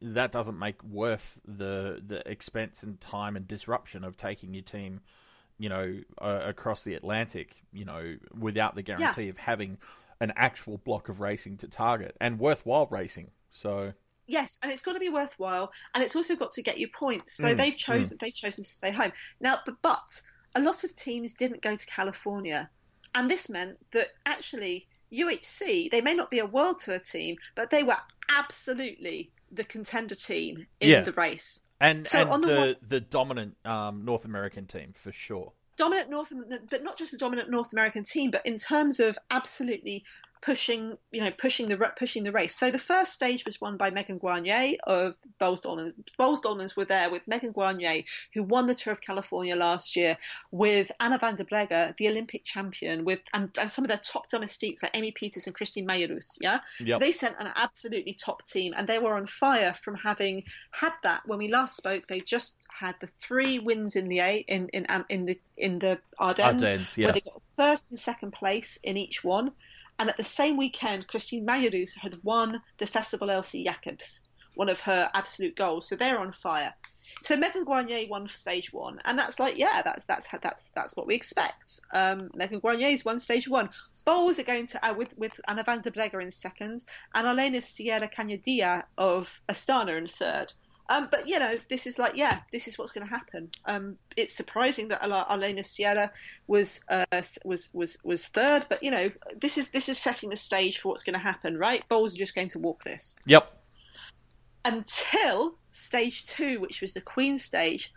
that 0.01 0.33
doesn't 0.33 0.59
make 0.59 0.83
worth 0.83 1.39
the 1.47 2.03
the 2.07 2.27
expense 2.27 2.83
and 2.83 2.99
time 3.01 3.37
and 3.37 3.47
disruption 3.47 4.05
of 4.05 4.17
taking 4.17 4.55
your 4.55 4.63
team, 4.63 5.01
you 5.59 5.69
know, 5.69 5.99
uh, 6.21 6.41
across 6.45 6.85
the 6.85 6.95
Atlantic, 6.95 7.57
you 7.73 7.85
know, 7.85 8.17
without 8.39 8.75
the 8.75 8.83
guarantee 8.83 9.29
of 9.29 9.39
having 9.39 9.79
an 10.21 10.33
actual 10.37 10.79
block 10.79 11.09
of 11.09 11.21
racing 11.21 11.57
to 11.59 11.69
target 11.69 12.17
and 12.21 12.39
worthwhile 12.39 12.87
racing. 12.91 13.31
So 13.51 13.93
Yes, 14.29 14.59
and 14.63 14.71
it's 14.71 14.83
got 14.83 14.93
to 14.93 15.01
be 15.01 15.09
worthwhile, 15.09 15.73
and 15.93 16.05
it's 16.05 16.15
also 16.15 16.37
got 16.37 16.53
to 16.53 16.63
get 16.63 16.79
you 16.79 16.87
points. 16.89 17.33
So 17.41 17.55
Mm, 17.55 17.57
they've 17.57 17.77
chosen 17.77 18.17
they've 18.21 18.33
chosen 18.35 18.63
to 18.63 18.71
stay 18.71 18.93
home 18.93 19.13
now. 19.41 19.59
But, 19.67 19.83
but 19.83 20.23
a 20.55 20.61
lot 20.61 20.85
of 20.85 20.95
teams 20.95 21.35
didn't 21.35 21.63
go 21.63 21.75
to 21.75 21.87
California, 21.87 22.71
and 23.15 23.29
this 23.29 23.49
meant 23.49 23.79
that 23.93 24.11
actually 24.25 24.87
UHC 25.11 25.89
they 25.89 26.01
may 26.03 26.15
not 26.15 26.31
be 26.31 26.39
a 26.39 26.47
world 26.47 26.79
tour 26.79 27.01
team, 27.01 27.37
but 27.57 27.71
they 27.71 27.83
were 27.83 27.97
absolutely 28.29 29.33
the 29.51 29.65
contender 29.65 30.15
team 30.15 30.69
in 30.79 30.91
Yeah. 30.91 31.03
the 31.03 31.13
race. 31.13 31.65
And 31.81 32.07
So 32.07 32.21
and 32.23 32.31
on 32.31 32.41
the 32.41 32.47
the 32.47 32.55
one- 32.57 32.77
the 32.89 33.01
dominant 33.01 33.57
um, 33.65 34.05
North 34.05 34.25
American 34.25 34.67
team 34.67 34.95
for 35.03 35.13
sure. 35.13 35.53
dominant 35.77 36.11
North, 36.11 36.33
but 36.71 36.83
not 36.83 36.99
just 36.99 37.13
a 37.13 37.17
dominant 37.17 37.51
North 37.51 37.73
American 37.73 38.05
team, 38.05 38.31
but 38.31 38.45
in 38.45 38.59
terms 38.59 38.99
of 39.01 39.17
absolutely 39.31 40.05
pushing, 40.43 40.97
you 41.11 41.23
know, 41.23 41.31
pushing 41.31 41.69
the 41.69 41.77
pushing 41.99 42.25
the 42.25 42.33
race. 42.33 42.55
So 42.55 42.71
the 42.71 42.79
first 42.79 43.13
stage 43.13 43.45
was 43.45 43.61
won 43.61 43.77
by 43.77 43.91
Megan 43.91 44.19
Guarnier 44.19 44.77
of 44.87 45.15
Boels 45.41 45.63
Dolmans. 45.63 45.95
Boels 46.19 46.41
Dolmans 46.43 46.77
were 46.77 46.85
there 46.85 47.11
with 47.11 47.27
Megan 47.27 47.53
Guarnier, 47.53 48.05
who 48.35 48.43
won 48.43 48.67
the 48.67 48.75
Tour 48.75 48.93
of 48.93 49.01
California 49.01 49.57
last 49.57 49.97
year, 49.97 50.17
with 50.51 50.91
Anna 51.01 51.19
van 51.19 51.37
der 51.37 51.45
Breggen, 51.45 51.97
the 51.97 52.09
Olympic 52.09 52.45
champion, 52.45 53.05
with 53.05 53.21
and, 53.33 53.51
and 53.61 53.71
some 53.71 53.85
of 53.85 53.89
their 53.89 53.99
top 53.99 54.29
domestiques 54.29 54.83
like 54.83 54.93
Amy 54.95 55.13
Pieters 55.13 55.47
and 55.47 55.55
Christine 55.55 55.87
Majerus. 55.87 56.39
Yeah, 56.41 56.61
so 56.89 56.99
they 56.99 57.13
sent 57.13 57.37
an 57.39 57.51
absolutely 57.55 58.15
top 58.15 58.47
team, 58.47 58.75
and 58.77 58.89
they 58.89 58.99
were 58.99 59.15
on 59.15 59.27
fire 59.27 59.73
from 59.73 59.95
having 59.95 60.45
had 60.71 60.93
that 61.03 61.23
when 61.27 61.39
we 61.39 61.49
last 61.49 61.77
spoke. 61.77 62.07
They 62.07 62.21
just 62.21 62.57
had 62.69 62.95
the 63.01 63.09
three 63.19 63.59
wins 63.59 63.97
in 63.97 64.09
the 64.09 64.21
A 64.21 64.37
in 64.47 64.69
in 64.69 64.87
um, 64.89 65.05
in 65.09 65.25
the 65.25 65.41
in 65.57 65.79
the 65.79 65.99
Ardennes, 66.19 66.63
Ardennes, 66.63 66.97
yeah. 66.97 67.07
where 67.07 67.13
they 67.15 67.21
got 67.21 67.43
first 67.57 67.91
and 67.91 67.99
second 67.99 68.33
place 68.33 68.79
in 68.83 68.97
each 68.97 69.23
one. 69.25 69.53
And 69.99 70.09
at 70.09 70.17
the 70.17 70.25
same 70.25 70.57
weekend, 70.57 71.09
Christine 71.09 71.47
Majerus 71.47 71.97
had 71.97 72.23
won 72.23 72.63
the 72.79 72.87
Festival 72.87 73.31
Elsy 73.31 73.65
Jacobs, 73.65 74.27
one 74.55 74.69
of 74.69 74.81
her 74.81 75.11
absolute 75.13 75.57
goals. 75.57 75.89
So 75.89 75.97
they're 75.97 76.21
on 76.21 76.33
fire. 76.33 76.75
So 77.23 77.37
Megan 77.37 77.65
Guarnier 77.65 78.09
won 78.09 78.29
stage 78.29 78.73
one, 78.73 79.01
and 79.05 79.19
that's 79.19 79.41
like, 79.41 79.59
yeah, 79.59 79.83
that's 79.83 80.05
that's 80.05 80.29
that's 80.43 80.71
that's 80.75 80.97
what 80.97 81.07
we 81.07 81.15
expect. 81.15 81.81
Um, 81.93 82.31
Megan 82.35 82.61
Guarnier's 82.61 83.05
won 83.05 83.19
stage 83.19 83.49
one. 83.49 83.71
Boels 84.07 84.39
are 84.39 84.45
going 84.45 84.67
to 84.67 84.87
uh, 84.89 84.95
with 84.95 85.17
with 85.19 85.41
Anna 85.49 85.65
van 85.65 85.81
der 85.81 85.91
Breggen 85.91 86.23
in 86.23 86.31
second, 86.31 86.85
and 87.15 87.27
Arlenis 87.27 87.65
Sierra 87.65 88.09
Cañadilla 88.09 88.85
of 88.97 89.33
Astana 89.49 89.99
in 89.99 90.07
third. 90.07 90.53
Um, 90.91 91.09
but 91.11 91.29
you 91.29 91.39
know, 91.39 91.55
this 91.69 91.87
is 91.87 91.99
like, 91.99 92.17
yeah, 92.17 92.41
this 92.51 92.67
is 92.67 92.79
what's 92.79 92.93
going 92.93 93.07
to 93.07 93.13
happen. 93.13 93.51
Um, 93.67 93.99
it's 94.17 94.35
surprising 94.35 94.89
that 94.89 95.03
Arlenis 95.03 95.67
Sierra 95.67 96.11
was 96.47 96.81
uh, 96.89 97.05
was 97.45 97.69
was 97.73 97.99
was 98.03 98.27
third, 98.27 98.67
but 98.69 98.83
you 98.83 98.91
know, 98.91 99.11
this 99.37 99.59
is 99.59 99.69
this 99.69 99.89
is 99.91 99.99
setting 99.99 100.31
the 100.31 100.37
stage 100.37 100.79
for 100.79 100.89
what's 100.89 101.03
going 101.03 101.15
to 101.15 101.19
happen, 101.21 101.59
right? 101.59 101.85
Boels 101.91 102.15
are 102.15 102.19
just 102.19 102.35
going 102.35 102.49
to 102.49 102.59
walk 102.59 102.83
this 102.85 103.17
Yep. 103.27 103.53
until 104.65 105.55
stage 105.73 106.27
two, 106.27 106.61
which 106.61 106.81
was 106.81 106.93
the 106.93 107.01
Queen 107.01 107.37
stage, 107.37 107.93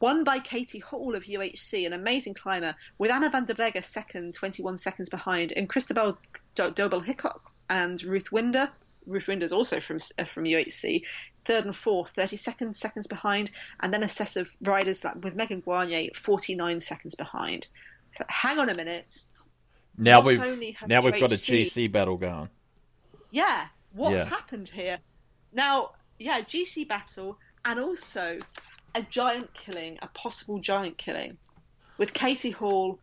won 0.00 0.24
by 0.24 0.38
Katie 0.40 0.80
Hall 0.80 1.14
of 1.14 1.24
UHC, 1.24 1.86
an 1.86 1.92
amazing 1.92 2.34
climber, 2.34 2.74
with 2.98 3.10
Anna 3.10 3.30
van 3.30 3.44
der 3.44 3.54
Breggen 3.54 3.84
second, 3.84 4.34
21 4.34 4.76
seconds 4.78 5.08
behind, 5.08 5.52
and 5.54 5.68
Kristabel 5.68 6.16
Do- 6.56 6.70
Doebel 6.72 7.04
Hickok 7.04 7.52
and 7.70 8.02
Ruth 8.02 8.32
Winder. 8.32 8.70
Ruth 9.06 9.28
Winder's 9.28 9.52
also 9.52 9.80
from 9.80 9.98
uh, 10.18 10.24
from 10.24 10.44
UHC, 10.44 11.02
third 11.44 11.64
and 11.64 11.76
fourth, 11.76 12.10
30 12.10 12.36
seconds 12.36 12.78
seconds 12.78 13.06
behind, 13.06 13.50
and 13.80 13.92
then 13.92 14.02
a 14.02 14.08
set 14.08 14.36
of 14.36 14.48
riders 14.60 15.04
like 15.04 15.22
with 15.22 15.34
Megan 15.34 15.60
Guarnier, 15.60 16.10
49 16.14 16.80
seconds 16.80 17.14
behind. 17.14 17.66
So, 18.18 18.24
hang 18.28 18.58
on 18.58 18.68
a 18.68 18.74
minute. 18.74 19.14
Now 19.96 20.20
Not 20.20 20.24
we've 20.24 20.38
now 20.86 21.00
we've 21.02 21.20
got 21.20 21.32
a 21.32 21.36
GC 21.36 21.90
battle 21.92 22.16
going. 22.16 22.48
yeah, 23.30 23.66
what's 23.92 24.16
Yeah. 24.16 24.24
happened 24.24 24.68
here? 24.68 24.98
Now, 25.52 25.92
yeah, 26.18 26.40
GC 26.40 26.84
battle 26.88 27.38
and 27.64 27.78
also 27.78 28.38
a 28.94 29.02
giant 29.02 29.54
killing, 29.54 29.98
a 30.02 30.08
possible 30.08 30.58
giant 30.58 30.98
killing, 30.98 31.38
with 31.98 32.12
Katie 32.12 32.50
Hall 32.50 32.98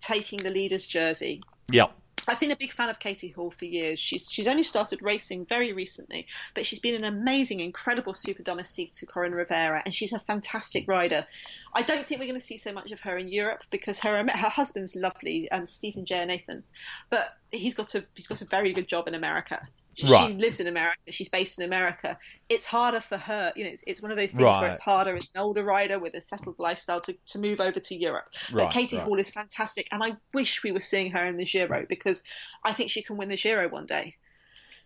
taking 0.00 0.38
the 0.38 0.50
leader's 0.50 0.86
jersey. 0.86 1.42
Yep. 1.70 1.92
I've 2.26 2.40
been 2.40 2.50
a 2.50 2.56
big 2.56 2.72
fan 2.72 2.88
of 2.88 2.98
Katie 2.98 3.30
Hall 3.30 3.50
for 3.50 3.64
years. 3.64 3.98
She's 3.98 4.30
she's 4.30 4.48
only 4.48 4.62
started 4.62 5.02
racing 5.02 5.46
very 5.46 5.72
recently, 5.72 6.26
but 6.54 6.66
she's 6.66 6.78
been 6.78 6.94
an 6.94 7.04
amazing, 7.04 7.60
incredible 7.60 8.14
super 8.14 8.42
domestique 8.42 8.92
to 8.98 9.06
Coryn 9.06 9.32
Rivera, 9.32 9.82
and 9.84 9.94
she's 9.94 10.12
a 10.12 10.18
fantastic 10.18 10.88
rider. 10.88 11.26
I 11.74 11.82
don't 11.82 12.06
think 12.06 12.20
we're 12.20 12.26
going 12.26 12.40
to 12.40 12.46
see 12.46 12.56
so 12.56 12.72
much 12.72 12.90
of 12.90 13.00
her 13.00 13.16
in 13.16 13.28
Europe 13.28 13.62
because 13.70 14.00
her 14.00 14.16
her 14.28 14.48
husband's 14.48 14.96
lovely, 14.96 15.50
um, 15.50 15.66
Stephen 15.66 16.06
J. 16.06 16.24
Nathan, 16.24 16.64
but 17.10 17.36
he's 17.50 17.74
got 17.74 17.94
a 17.94 18.04
he's 18.14 18.26
got 18.26 18.42
a 18.42 18.46
very 18.46 18.72
good 18.72 18.88
job 18.88 19.08
in 19.08 19.14
America. 19.14 19.60
She 19.96 20.34
Right. 20.34 20.36
lives 20.36 20.60
in 20.60 20.66
America. 20.66 21.00
She's 21.10 21.30
based 21.30 21.58
in 21.58 21.64
America. 21.64 22.18
It's 22.48 22.66
harder 22.66 23.00
for 23.00 23.16
her. 23.18 23.52
You 23.56 23.64
know, 23.64 23.70
it's, 23.70 23.82
it's 23.86 24.02
one 24.02 24.12
of 24.12 24.18
those 24.18 24.34
things 24.34 24.58
Right. 24.58 24.60
where 24.60 24.68
it's 24.70 24.80
harder 24.80 25.16
as 25.16 25.30
an 25.34 25.40
older 25.40 25.64
rider 25.64 25.98
with 25.98 26.14
a 26.14 26.20
settled 26.20 26.56
lifestyle 26.58 27.00
to, 27.02 27.16
to 27.28 27.38
move 27.38 27.60
over 27.60 27.80
to 27.80 27.94
Europe. 27.96 28.26
Right, 28.48 28.68
But 28.68 28.70
Katie. 28.70 28.98
Hall 29.00 29.18
is 29.18 29.30
fantastic, 29.30 29.88
and 29.92 30.04
I 30.04 30.12
wish 30.34 30.62
we 30.62 30.72
were 30.72 30.80
seeing 30.80 31.12
her 31.12 31.26
in 31.26 31.36
the 31.38 31.46
Giro 31.46 31.86
because 31.88 32.22
I 32.64 32.72
think 32.74 32.90
she 32.90 33.02
can 33.02 33.16
win 33.16 33.30
the 33.30 33.36
Giro 33.36 33.68
one 33.68 33.86
day. 33.86 34.16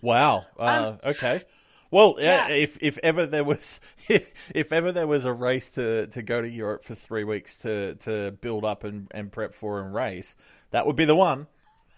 Wow. 0.00 0.46
Uh, 0.58 0.96
okay. 1.04 1.42
Well, 1.90 2.16
yeah, 2.18 2.46
Um, 2.46 2.48
yeah. 2.48 2.54
If 2.54 2.78
if 2.80 2.98
ever 3.02 3.26
there 3.26 3.44
was 3.44 3.80
if 4.08 4.72
ever 4.72 4.92
there 4.92 5.06
was 5.06 5.24
a 5.24 5.32
race 5.32 5.70
to, 5.72 6.06
to 6.08 6.22
go 6.22 6.40
to 6.40 6.48
Europe 6.48 6.84
for 6.84 6.94
three 6.94 7.24
weeks 7.24 7.56
to, 7.58 7.96
to 7.96 8.32
build 8.40 8.64
up 8.64 8.84
and, 8.84 9.08
and 9.10 9.32
prep 9.32 9.54
for 9.54 9.80
and 9.82 9.92
race, 9.94 10.36
that 10.70 10.86
would 10.86 10.96
be 10.96 11.04
the 11.04 11.16
one. 11.16 11.48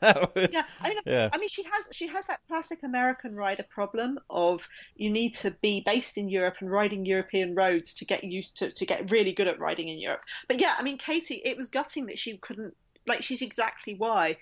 Yeah, 0.03 0.65
I 0.81 0.89
mean, 0.89 0.99
Yeah. 1.07 1.29
I 1.33 1.39
mean, 1.39 1.49
she 1.49 1.63
has 1.63 1.89
she 1.93 2.09
has 2.09 2.27
that 2.27 2.41
classic 2.49 2.83
American 2.83 3.35
rider 3.35 3.65
problem 3.69 4.19
of 4.29 4.67
you 4.97 5.11
need 5.11 5.35
to 5.35 5.51
be 5.63 5.83
based 5.85 6.19
in 6.19 6.29
Europe 6.29 6.57
and 6.61 6.71
riding 6.71 7.07
European 7.07 7.55
roads 7.55 7.95
to 7.95 8.05
get 8.05 8.25
used 8.25 8.59
to 8.59 8.71
to 8.73 8.87
get 8.87 9.11
really 9.11 9.33
good 9.33 9.49
at 9.49 9.59
riding 9.61 9.89
in 9.89 9.99
Europe. 9.99 10.23
But 10.49 10.61
yeah, 10.61 10.75
I 10.79 10.83
mean, 10.83 10.99
Katie, 10.99 11.41
it 11.45 11.57
was 11.57 11.69
gutting 11.69 12.07
that 12.07 12.19
she 12.19 12.37
couldn't. 12.39 12.75
Like, 13.07 13.23
she's 13.23 13.43
exactly 13.43 13.95
why 13.95 14.37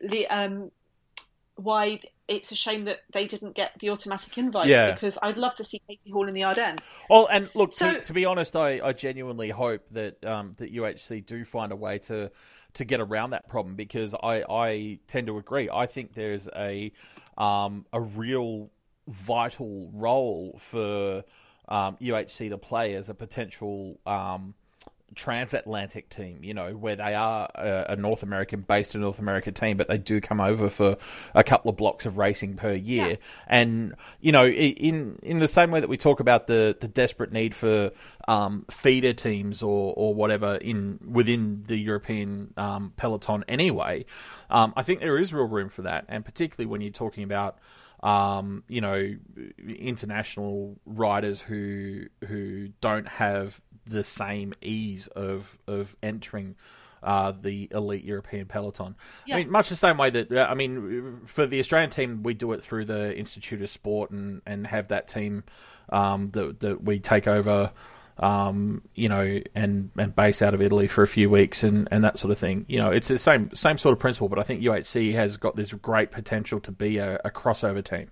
the 0.00 0.26
um 0.26 0.70
why 1.56 2.00
it's 2.26 2.50
a 2.50 2.56
shame 2.56 2.86
that 2.86 3.00
they 3.12 3.26
didn't 3.26 3.54
get 3.54 3.78
the 3.78 3.90
automatic 3.90 4.36
invites 4.38 4.68
Yeah. 4.68 4.92
because 4.92 5.18
I'd 5.22 5.38
love 5.38 5.54
to 5.56 5.64
see 5.64 5.80
Katie 5.88 6.10
Hall 6.10 6.26
in 6.26 6.34
the 6.34 6.42
Ardennes. 6.44 6.90
Well, 7.08 7.28
and 7.30 7.48
look, 7.54 7.72
So- 7.72 7.92
to, 7.94 8.00
to 8.00 8.12
be 8.12 8.24
honest, 8.24 8.56
I, 8.56 8.80
I 8.82 8.92
genuinely 8.92 9.50
hope 9.50 9.82
that 9.92 10.24
um, 10.24 10.54
that 10.58 10.74
UHC 10.74 11.24
do 11.24 11.44
find 11.44 11.70
a 11.70 11.76
way 11.76 11.98
to 12.00 12.30
to 12.74 12.84
get 12.84 13.00
around 13.00 13.30
that 13.30 13.48
problem 13.48 13.74
because 13.74 14.14
I, 14.14 14.44
I 14.48 14.98
tend 15.06 15.26
to 15.28 15.38
agree. 15.38 15.70
I 15.72 15.86
think 15.86 16.14
there's 16.14 16.48
a 16.54 16.92
um, 17.38 17.86
a 17.92 18.00
real 18.00 18.70
vital 19.08 19.90
role 19.92 20.58
for 20.60 21.24
um, 21.68 21.96
UHC 22.00 22.50
to 22.50 22.58
play 22.58 22.94
as 22.94 23.08
a 23.08 23.14
potential 23.14 23.98
um, 24.06 24.54
transatlantic 25.14 26.08
team, 26.08 26.40
you 26.42 26.54
know, 26.54 26.72
where 26.72 26.96
they 26.96 27.14
are 27.14 27.48
a, 27.54 27.92
a, 27.92 27.96
North 27.96 28.22
American 28.22 28.60
based 28.60 28.94
a 28.94 28.98
North 28.98 29.18
American 29.18 29.54
team, 29.54 29.76
but 29.76 29.88
they 29.88 29.98
do 29.98 30.20
come 30.20 30.40
over 30.40 30.68
for 30.68 30.96
a 31.34 31.44
couple 31.44 31.70
of 31.70 31.76
blocks 31.76 32.06
of 32.06 32.18
racing 32.18 32.56
per 32.56 32.72
year. 32.72 33.10
Yeah. 33.10 33.16
And 33.46 33.94
you 34.20 34.32
know, 34.32 34.46
in 34.46 35.18
in 35.22 35.38
the 35.38 35.48
same 35.48 35.70
way 35.70 35.80
that 35.80 35.88
we 35.88 35.96
talk 35.96 36.20
about 36.20 36.46
the 36.46 36.76
the 36.80 36.88
desperate 36.88 37.32
need 37.32 37.54
for 37.54 37.90
um, 38.28 38.64
feeder 38.70 39.12
teams 39.12 39.62
or 39.62 39.94
or 39.96 40.14
whatever 40.14 40.56
in 40.56 40.98
within 41.04 41.64
the 41.66 41.76
European 41.76 42.52
um, 42.56 42.92
peloton 42.96 43.44
anyway, 43.48 44.04
um, 44.50 44.72
I 44.76 44.82
think 44.82 45.00
there 45.00 45.18
is 45.18 45.32
real 45.32 45.48
room 45.48 45.68
for 45.68 45.82
that, 45.82 46.04
and 46.08 46.24
particularly 46.24 46.66
when 46.66 46.80
you're 46.80 46.92
talking 46.92 47.24
about 47.24 47.58
um, 48.04 48.64
you 48.68 48.82
know, 48.82 49.14
international 49.66 50.78
riders 50.84 51.40
who 51.40 52.04
who 52.28 52.68
don't 52.82 53.08
have 53.08 53.60
the 53.86 54.04
same 54.04 54.54
ease 54.62 55.06
of 55.08 55.56
of 55.66 55.96
entering 56.02 56.56
uh, 57.02 57.32
the 57.38 57.68
elite 57.70 58.04
European 58.04 58.46
peloton. 58.46 58.96
Yeah. 59.26 59.36
I 59.36 59.38
mean, 59.40 59.50
much 59.50 59.68
the 59.68 59.76
same 59.76 59.98
way 59.98 60.10
that 60.10 60.32
I 60.32 60.54
mean, 60.54 61.20
for 61.26 61.46
the 61.46 61.60
Australian 61.60 61.90
team, 61.90 62.22
we 62.22 62.34
do 62.34 62.52
it 62.52 62.62
through 62.62 62.86
the 62.86 63.16
Institute 63.16 63.62
of 63.62 63.70
Sport 63.70 64.10
and 64.10 64.42
and 64.46 64.66
have 64.66 64.88
that 64.88 65.08
team 65.08 65.44
um, 65.90 66.30
that 66.32 66.60
that 66.60 66.82
we 66.82 66.98
take 66.98 67.26
over 67.26 67.72
um, 68.18 68.82
you 68.94 69.08
know, 69.08 69.40
and, 69.54 69.90
and 69.96 70.14
base 70.14 70.40
out 70.42 70.54
of 70.54 70.62
Italy 70.62 70.86
for 70.86 71.02
a 71.02 71.08
few 71.08 71.28
weeks 71.28 71.64
and, 71.64 71.88
and 71.90 72.04
that 72.04 72.18
sort 72.18 72.30
of 72.30 72.38
thing. 72.38 72.64
You 72.68 72.78
know, 72.78 72.90
it's 72.90 73.08
the 73.08 73.18
same 73.18 73.50
same 73.54 73.78
sort 73.78 73.92
of 73.92 73.98
principle, 73.98 74.28
but 74.28 74.38
I 74.38 74.42
think 74.42 74.62
UHC 74.62 75.14
has 75.14 75.36
got 75.36 75.56
this 75.56 75.72
great 75.72 76.10
potential 76.10 76.60
to 76.60 76.72
be 76.72 76.98
a, 76.98 77.20
a 77.24 77.30
crossover 77.30 77.84
team. 77.84 78.10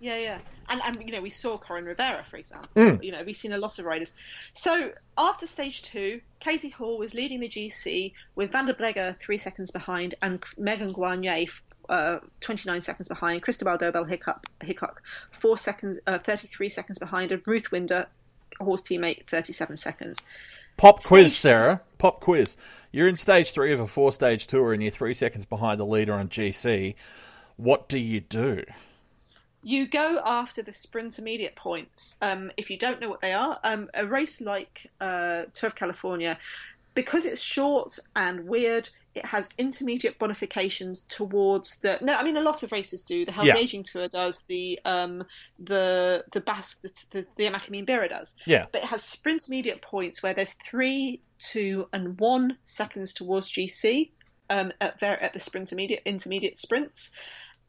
Yeah, 0.00 0.16
yeah, 0.16 0.38
and 0.68 0.80
and 0.82 1.02
you 1.06 1.12
know 1.12 1.20
we 1.20 1.30
saw 1.30 1.58
Coryn 1.58 1.84
Rivera, 1.84 2.24
for 2.28 2.38
example. 2.38 2.70
Mm. 2.74 3.04
You 3.04 3.12
know 3.12 3.22
we've 3.22 3.36
seen 3.36 3.52
a 3.52 3.58
lot 3.58 3.78
of 3.78 3.84
riders. 3.84 4.14
So 4.54 4.92
after 5.18 5.46
stage 5.46 5.82
two, 5.82 6.22
Katie 6.40 6.70
Hall 6.70 6.98
was 6.98 7.12
leading 7.12 7.40
the 7.40 7.48
GC 7.48 8.12
with 8.34 8.50
Van 8.50 8.66
der 8.66 8.72
Breggen 8.72 9.18
three 9.18 9.36
seconds 9.36 9.70
behind 9.70 10.14
and 10.22 10.42
Megan 10.56 10.92
Guarnier 10.92 11.48
uh, 11.90 12.20
29 12.40 12.80
seconds 12.80 13.08
behind, 13.08 13.42
Kristabel 13.42 13.78
Doebel 13.78 14.08
Hickok, 14.08 14.46
Hickok 14.62 15.02
four 15.32 15.58
seconds, 15.58 15.98
uh, 16.06 16.18
33 16.18 16.68
seconds 16.68 16.98
behind, 16.98 17.32
and 17.32 17.42
Ruth 17.46 17.70
Winder 17.70 18.06
horse 18.58 18.82
teammate 18.82 19.26
37 19.26 19.76
seconds. 19.76 20.18
Pop 20.76 21.02
quiz, 21.02 21.36
Sarah. 21.36 21.82
Pop 21.98 22.20
quiz. 22.20 22.56
You're 22.92 23.08
in 23.08 23.16
stage 23.16 23.52
three 23.52 23.72
of 23.72 23.80
a 23.80 23.86
four 23.86 24.12
stage 24.12 24.46
tour 24.46 24.72
and 24.72 24.82
you're 24.82 24.92
three 24.92 25.14
seconds 25.14 25.44
behind 25.44 25.78
the 25.78 25.86
leader 25.86 26.14
on 26.14 26.28
GC. 26.28 26.94
What 27.56 27.88
do 27.88 27.98
you 27.98 28.20
do? 28.20 28.64
You 29.62 29.86
go 29.86 30.20
after 30.24 30.62
the 30.62 30.72
sprint 30.72 31.18
intermediate 31.18 31.54
points. 31.54 32.16
Um, 32.22 32.50
if 32.56 32.70
you 32.70 32.78
don't 32.78 33.00
know 33.00 33.10
what 33.10 33.20
they 33.20 33.34
are, 33.34 33.58
um, 33.62 33.90
a 33.92 34.06
race 34.06 34.40
like 34.40 34.90
uh, 35.00 35.44
Tour 35.54 35.68
of 35.68 35.74
California, 35.74 36.38
because 36.94 37.24
it's 37.24 37.42
short 37.42 37.98
and 38.16 38.46
weird, 38.46 38.88
it 39.14 39.24
has 39.24 39.48
intermediate 39.58 40.18
bonifications 40.18 41.06
towards 41.08 41.78
the. 41.78 41.98
No, 42.00 42.14
I 42.14 42.22
mean 42.22 42.36
a 42.36 42.42
lot 42.42 42.62
of 42.62 42.72
races 42.72 43.02
do. 43.02 43.24
The 43.24 43.32
Healthy 43.32 43.50
Ageing 43.50 43.84
yeah. 43.86 43.92
Tour 43.92 44.08
does. 44.08 44.42
The 44.42 44.78
um 44.84 45.24
the 45.58 46.24
the 46.32 46.40
Basque 46.40 46.82
the 46.82 46.92
the, 47.10 47.26
the 47.36 47.84
Bira 47.84 48.08
does. 48.08 48.36
Yeah. 48.46 48.66
But 48.70 48.82
it 48.84 48.88
has 48.88 49.02
sprint 49.02 49.42
intermediate 49.42 49.82
points 49.82 50.22
where 50.22 50.34
there's 50.34 50.52
three, 50.52 51.22
two, 51.38 51.88
and 51.92 52.18
one 52.20 52.56
seconds 52.64 53.12
towards 53.12 53.50
GC. 53.50 54.10
Um, 54.48 54.72
at, 54.80 55.00
at 55.00 55.32
the 55.32 55.38
sprint 55.38 55.68
intermediate 55.68 56.02
intermediate 56.04 56.58
sprints, 56.58 57.12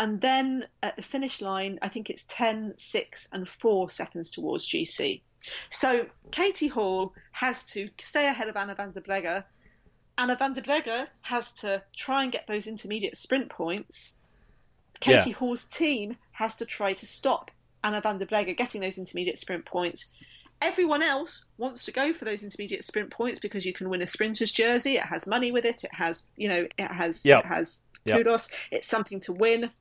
and 0.02 0.20
then 0.20 0.66
at 0.82 0.96
the 0.96 1.04
finish 1.04 1.42
line, 1.42 1.78
I 1.84 1.88
think 1.88 2.10
it's 2.10 2.24
10, 2.24 2.74
6, 2.76 3.30
and 3.32 3.48
4 3.48 3.90
seconds 3.92 4.32
towards 4.32 4.68
GC. 4.68 5.22
So 5.70 6.08
Katie 6.32 6.70
Hall 6.70 7.14
has 7.32 7.64
to 7.74 7.88
stay 8.00 8.28
ahead 8.28 8.50
of 8.50 8.58
Anna 8.58 8.74
van 8.74 8.94
der 8.94 9.02
Breggen 9.02 9.44
Anna 10.18 10.36
van 10.36 10.54
der 10.54 10.62
Breggen 10.62 11.08
has 11.22 11.52
to 11.52 11.84
try 11.96 12.24
and 12.24 12.32
get 12.32 12.48
those 12.48 12.68
intermediate 12.68 13.16
sprint 13.16 13.50
points. 13.50 14.16
Katie 15.00 15.30
yeah. 15.30 15.36
Hall's 15.36 15.66
team 15.66 16.18
has 16.32 16.56
to 16.56 16.66
try 16.66 16.94
to 16.94 17.06
stop 17.06 17.52
Anna 17.84 18.02
van 18.02 18.18
der 18.18 18.26
Breggen 18.26 18.58
getting 18.58 18.82
those 18.82 18.98
intermediate 18.98 19.38
sprint 19.38 19.66
points. 19.66 20.12
Everyone 20.62 21.02
else 21.02 21.44
wants 21.58 21.86
to 21.86 21.92
go 21.92 22.14
for 22.14 22.26
those 22.26 22.44
intermediate 22.44 22.84
sprint 22.84 23.12
points 23.12 23.40
because 23.40 23.66
you 23.66 23.74
can 23.74 23.90
win 23.90 24.02
a 24.02 24.08
sprinter's 24.08 24.52
jersey. 24.52 24.96
It 24.96 25.04
has 25.04 25.26
money 25.26 25.52
with 25.52 25.66
it. 25.66 25.84
It 25.84 25.94
has, 25.94 26.24
you 26.36 26.50
know, 26.50 26.68
it 26.78 26.92
has, 26.92 27.24
yep. 27.24 27.46
it 27.46 27.48
has 27.48 27.84
kudos. 28.08 28.50
Yep. 28.50 28.80
It's 28.80 28.88
something 28.88 29.22
to 29.22 29.34
win. 29.34 29.72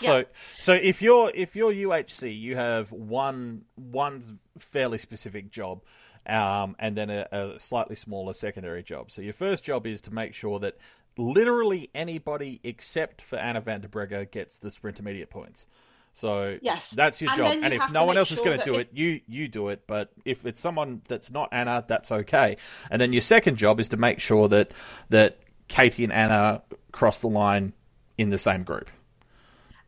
So, 0.00 0.24
so 0.60 0.72
if 0.72 1.02
you're 1.02 1.30
if 1.34 1.54
you're 1.54 1.72
UHC, 1.72 2.38
you 2.38 2.56
have 2.56 2.90
one 2.90 3.64
one 3.76 4.38
fairly 4.58 4.98
specific 4.98 5.50
job 5.50 5.82
um, 6.26 6.76
and 6.78 6.96
then 6.96 7.10
a, 7.10 7.26
a 7.32 7.58
slightly 7.58 7.96
smaller 7.96 8.32
secondary 8.32 8.82
job. 8.82 9.10
So 9.10 9.22
your 9.22 9.32
first 9.32 9.64
job 9.64 9.86
is 9.86 10.00
to 10.02 10.12
make 10.12 10.34
sure 10.34 10.58
that 10.60 10.76
literally 11.16 11.90
anybody 11.94 12.60
except 12.64 13.22
for 13.22 13.36
Anna 13.36 13.60
van 13.60 13.80
der 13.80 13.88
Breggen 13.88 14.30
gets 14.30 14.58
the 14.58 14.70
sprint 14.70 14.98
intermediate 14.98 15.30
points. 15.30 15.66
So 16.14 16.58
yes. 16.60 16.90
that's 16.90 17.20
your 17.20 17.30
and 17.30 17.38
job. 17.38 17.58
And 17.62 17.72
if 17.72 17.90
no 17.90 18.04
one 18.04 18.18
else 18.18 18.28
sure 18.28 18.36
is 18.36 18.40
going 18.40 18.58
to 18.58 18.64
do 18.64 18.74
if... 18.74 18.80
it, 18.80 18.90
you 18.92 19.20
you 19.26 19.48
do 19.48 19.68
it. 19.68 19.86
But 19.86 20.12
if 20.24 20.44
it's 20.44 20.60
someone 20.60 21.02
that's 21.08 21.30
not 21.30 21.48
Anna, 21.52 21.84
that's 21.86 22.12
okay. 22.12 22.56
And 22.90 23.00
then 23.00 23.12
your 23.12 23.22
second 23.22 23.56
job 23.56 23.80
is 23.80 23.88
to 23.88 23.96
make 23.96 24.20
sure 24.20 24.48
that 24.48 24.72
that 25.08 25.38
Katie 25.68 26.04
and 26.04 26.12
Anna 26.12 26.62
cross 26.92 27.20
the 27.20 27.28
line 27.28 27.72
in 28.18 28.30
the 28.30 28.38
same 28.38 28.62
group. 28.62 28.90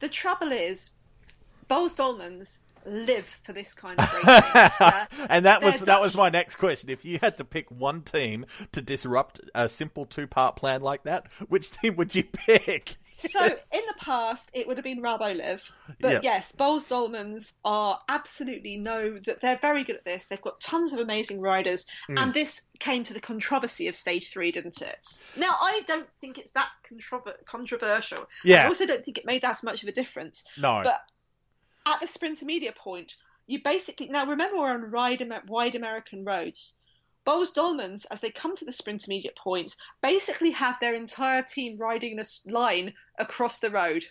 The 0.04 0.10
trouble 0.10 0.52
is, 0.52 0.90
Boels 1.70 1.94
Dolmans 1.94 2.58
live 2.84 3.24
for 3.24 3.54
this 3.54 3.72
kind 3.72 3.98
of 3.98 4.12
racing. 4.12 4.28
yeah? 4.28 5.06
and 5.30 5.46
that 5.46 5.62
was 5.62 5.78
that 5.78 6.02
was 6.02 6.14
my 6.14 6.28
next 6.28 6.56
question. 6.56 6.90
If 6.90 7.06
you 7.06 7.18
had 7.22 7.38
to 7.38 7.44
pick 7.44 7.70
one 7.70 8.02
team 8.02 8.44
to 8.72 8.82
disrupt 8.82 9.40
a 9.54 9.66
simple 9.66 10.04
two 10.04 10.26
part 10.26 10.56
plan 10.56 10.82
like 10.82 11.04
that, 11.04 11.28
which 11.48 11.70
team 11.70 11.96
would 11.96 12.14
you 12.14 12.24
pick? 12.34 12.98
So 13.18 13.44
in 13.44 13.82
the 13.86 13.94
past, 13.98 14.50
it 14.52 14.66
would 14.66 14.76
have 14.76 14.84
been 14.84 15.00
Rabo 15.00 15.36
Liv, 15.36 15.62
but 16.00 16.12
yep. 16.12 16.24
yes, 16.24 16.52
Boels 16.52 16.86
Dolmans 16.88 17.54
are 17.64 18.00
absolutely 18.08 18.76
know 18.76 19.18
that 19.20 19.40
they're 19.40 19.56
very 19.56 19.84
good 19.84 19.96
at 19.96 20.04
this. 20.04 20.26
They've 20.26 20.40
got 20.40 20.60
tons 20.60 20.92
of 20.92 20.98
amazing 20.98 21.40
riders, 21.40 21.86
mm. 22.08 22.20
and 22.20 22.34
this 22.34 22.62
came 22.78 23.04
to 23.04 23.14
the 23.14 23.20
controversy 23.20 23.88
of 23.88 23.96
stage 23.96 24.30
three, 24.30 24.52
didn't 24.52 24.82
it? 24.82 25.06
Now, 25.36 25.56
I 25.60 25.82
don't 25.86 26.08
think 26.20 26.38
it's 26.38 26.50
that 26.52 26.68
controver- 26.90 27.44
controversial. 27.46 28.28
Yeah. 28.44 28.64
I 28.64 28.66
also 28.66 28.86
don't 28.86 29.04
think 29.04 29.18
it 29.18 29.26
made 29.26 29.42
that 29.42 29.62
much 29.62 29.82
of 29.82 29.88
a 29.88 29.92
difference. 29.92 30.44
No. 30.58 30.82
But 30.84 31.00
at 31.86 32.00
the 32.00 32.08
sprinter 32.08 32.44
media 32.44 32.72
point, 32.72 33.16
you 33.46 33.62
basically 33.62 34.08
now 34.08 34.26
remember 34.26 34.58
we're 34.58 34.70
on 34.70 34.90
wide, 34.90 35.22
wide 35.46 35.74
American 35.74 36.24
roads. 36.24 36.74
Boels 37.26 37.54
Dolmans, 37.54 38.04
as 38.10 38.20
they 38.20 38.30
come 38.30 38.56
to 38.56 38.64
the 38.64 38.72
sprint 38.72 39.02
intermediate 39.02 39.36
point, 39.36 39.74
basically 40.02 40.50
have 40.52 40.78
their 40.80 40.94
entire 40.94 41.42
team 41.42 41.78
riding 41.78 42.12
in 42.12 42.20
a 42.20 42.50
line 42.50 42.92
across 43.18 43.58
the 43.58 43.70
road. 43.70 44.04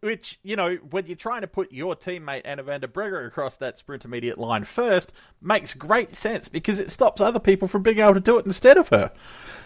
Which, 0.00 0.38
you 0.42 0.56
know, 0.56 0.76
when 0.76 1.06
you're 1.06 1.16
trying 1.16 1.42
to 1.42 1.46
put 1.46 1.70
your 1.70 1.94
teammate 1.94 2.42
Anna 2.46 2.62
van 2.62 2.80
der 2.80 2.86
Breggen 2.86 3.26
across 3.26 3.56
that 3.56 3.76
sprint 3.76 4.04
intermediate 4.04 4.38
line 4.38 4.64
first, 4.64 5.12
makes 5.42 5.74
great 5.74 6.16
sense 6.16 6.48
because 6.48 6.78
it 6.78 6.90
stops 6.90 7.20
other 7.20 7.40
people 7.40 7.68
from 7.68 7.82
being 7.82 7.98
able 7.98 8.14
to 8.14 8.20
do 8.20 8.38
it 8.38 8.46
instead 8.46 8.78
of 8.78 8.88
her. 8.88 9.12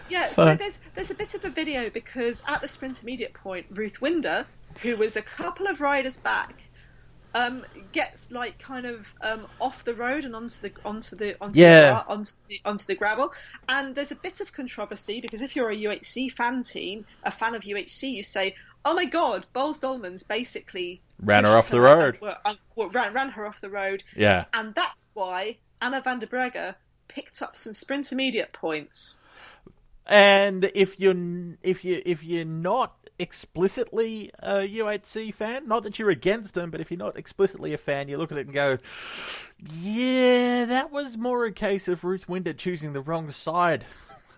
Yeah, 0.09 0.25
so, 0.27 0.43
so 0.43 0.55
there's 0.55 0.79
there's 0.95 1.11
a 1.11 1.15
bit 1.15 1.33
of 1.33 1.45
a 1.45 1.49
video 1.49 1.89
because 1.89 2.43
at 2.45 2.61
the 2.61 2.67
sprint 2.67 2.97
intermediate 2.97 3.33
point, 3.33 3.67
Ruth 3.71 4.01
Winder, 4.01 4.45
who 4.81 4.97
was 4.97 5.15
a 5.15 5.21
couple 5.21 5.67
of 5.67 5.79
riders 5.79 6.17
back, 6.17 6.61
um, 7.33 7.65
gets 7.91 8.31
like 8.31 8.59
kind 8.59 8.85
of 8.85 9.13
um, 9.21 9.47
off 9.59 9.83
the 9.83 9.93
road 9.93 10.25
and 10.25 10.35
onto 10.35 10.59
the 10.61 10.71
onto 10.83 11.15
the 11.15 11.35
onto 11.41 11.59
yeah. 11.59 11.93
the, 11.93 12.07
onto 12.07 12.31
the 12.47 12.61
onto 12.65 12.85
the 12.85 12.95
gravel. 12.95 13.33
And 13.69 13.95
there's 13.95 14.11
a 14.11 14.15
bit 14.15 14.41
of 14.41 14.51
controversy 14.53 15.21
because 15.21 15.41
if 15.41 15.55
you're 15.55 15.71
a 15.71 15.75
UHC 15.75 16.31
fan 16.31 16.63
team, 16.63 17.05
a 17.23 17.31
fan 17.31 17.55
of 17.55 17.61
UHC, 17.61 18.11
you 18.11 18.23
say, 18.23 18.55
"Oh 18.83 18.93
my 18.93 19.05
God, 19.05 19.45
Boels 19.53 19.79
Dolmans 19.79 20.27
basically 20.27 21.01
ran 21.19 21.43
her 21.43 21.51
off 21.51 21.69
the 21.69 21.81
road, 21.81 22.19
uh, 22.21 22.55
ran 22.75 23.13
ran 23.13 23.29
her 23.29 23.45
off 23.45 23.61
the 23.61 23.69
road." 23.69 24.03
Yeah, 24.15 24.45
and 24.53 24.75
that's 24.75 25.11
why 25.13 25.57
Anna 25.81 26.01
van 26.01 26.19
der 26.19 26.27
Breggen 26.27 26.75
picked 27.07 27.41
up 27.41 27.55
some 27.55 27.73
sprint 27.73 28.11
immediate 28.11 28.53
points. 28.53 29.17
And 30.11 30.69
if 30.75 30.99
you're 30.99 31.15
if 31.63 31.85
you 31.85 32.01
if 32.05 32.21
you're 32.21 32.45
not 32.45 33.01
explicitly 33.17 34.31
a 34.39 34.55
UHC 34.55 35.33
fan. 35.33 35.67
Not 35.67 35.83
that 35.83 35.99
you're 35.99 36.09
against 36.09 36.55
them, 36.55 36.71
but 36.71 36.81
if 36.81 36.89
you're 36.89 36.97
not 36.97 37.17
explicitly 37.17 37.73
a 37.73 37.77
fan, 37.77 38.09
you 38.09 38.17
look 38.17 38.31
at 38.31 38.37
it 38.37 38.47
and 38.47 38.53
go, 38.53 38.77
yeah, 39.79 40.65
that 40.65 40.91
was 40.91 41.17
more 41.17 41.45
a 41.45 41.51
case 41.51 41.87
of 41.87 42.03
Ruth 42.03 42.27
Winder 42.27 42.53
choosing 42.53 42.93
the 42.93 43.01
wrong 43.01 43.31
side 43.31 43.85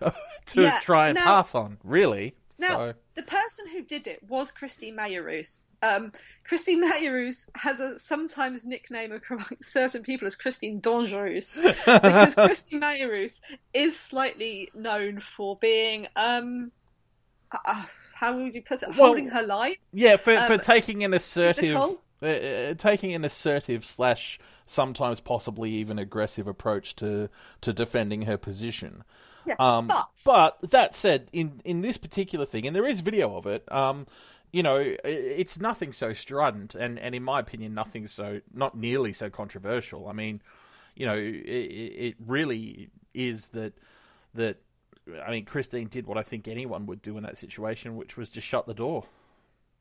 to 0.46 0.62
yeah, 0.62 0.80
try 0.80 1.08
and 1.08 1.16
now, 1.16 1.24
pass 1.24 1.54
on, 1.54 1.78
really. 1.82 2.34
Now, 2.58 2.76
so. 2.76 2.94
the 3.14 3.22
person 3.22 3.68
who 3.68 3.82
did 3.82 4.06
it 4.06 4.22
was 4.28 4.52
Christy 4.52 4.92
Majerus. 4.92 5.63
Um, 5.84 6.12
Christine 6.44 6.88
Majerus 6.88 7.48
has 7.54 7.80
a 7.80 7.98
sometimes 7.98 8.66
nickname 8.66 9.20
among 9.30 9.46
certain 9.62 10.02
people 10.02 10.26
as 10.26 10.36
Christine 10.36 10.80
Dangereuse 10.80 11.62
because 11.62 12.34
Christine 12.34 12.80
Majerus 12.80 13.40
is 13.72 13.98
slightly 13.98 14.70
known 14.74 15.20
for 15.36 15.56
being 15.56 16.06
um, 16.16 16.70
uh, 17.64 17.84
how 18.14 18.36
would 18.36 18.54
you 18.54 18.62
put 18.62 18.82
it? 18.82 18.88
Well, 18.88 19.08
holding 19.08 19.28
her 19.28 19.42
line. 19.42 19.76
Yeah, 19.92 20.16
for 20.16 20.36
um, 20.36 20.46
for 20.46 20.58
taking 20.58 21.04
an 21.04 21.12
assertive, 21.12 21.76
uh, 22.22 22.26
uh, 22.26 22.74
taking 22.74 23.12
an 23.12 23.24
assertive 23.24 23.84
slash 23.84 24.38
sometimes 24.66 25.20
possibly 25.20 25.70
even 25.72 25.98
aggressive 25.98 26.46
approach 26.46 26.96
to 26.96 27.28
to 27.60 27.72
defending 27.72 28.22
her 28.22 28.38
position. 28.38 29.04
Yeah, 29.46 29.56
Um, 29.58 29.88
but 29.88 30.08
but 30.24 30.70
that 30.70 30.94
said, 30.94 31.28
in 31.32 31.60
in 31.64 31.82
this 31.82 31.96
particular 31.96 32.46
thing, 32.46 32.66
and 32.66 32.74
there 32.74 32.86
is 32.86 33.00
video 33.00 33.36
of 33.36 33.46
it, 33.46 33.70
um, 33.70 34.06
you 34.54 34.62
know, 34.62 34.94
it's 35.02 35.58
nothing 35.58 35.92
so 35.92 36.12
strident, 36.12 36.76
and, 36.76 36.96
and 36.96 37.12
in 37.12 37.24
my 37.24 37.40
opinion, 37.40 37.74
nothing 37.74 38.06
so 38.06 38.40
not 38.52 38.78
nearly 38.78 39.12
so 39.12 39.28
controversial. 39.28 40.06
I 40.06 40.12
mean, 40.12 40.42
you 40.94 41.06
know, 41.06 41.16
it, 41.16 41.26
it 41.26 42.14
really 42.24 42.90
is 43.12 43.48
that 43.48 43.72
that. 44.34 44.58
I 45.26 45.32
mean, 45.32 45.44
Christine 45.44 45.88
did 45.88 46.06
what 46.06 46.16
I 46.16 46.22
think 46.22 46.46
anyone 46.46 46.86
would 46.86 47.02
do 47.02 47.18
in 47.18 47.24
that 47.24 47.36
situation, 47.36 47.96
which 47.96 48.16
was 48.16 48.30
just 48.30 48.46
shut 48.46 48.66
the 48.68 48.74
door. 48.74 49.06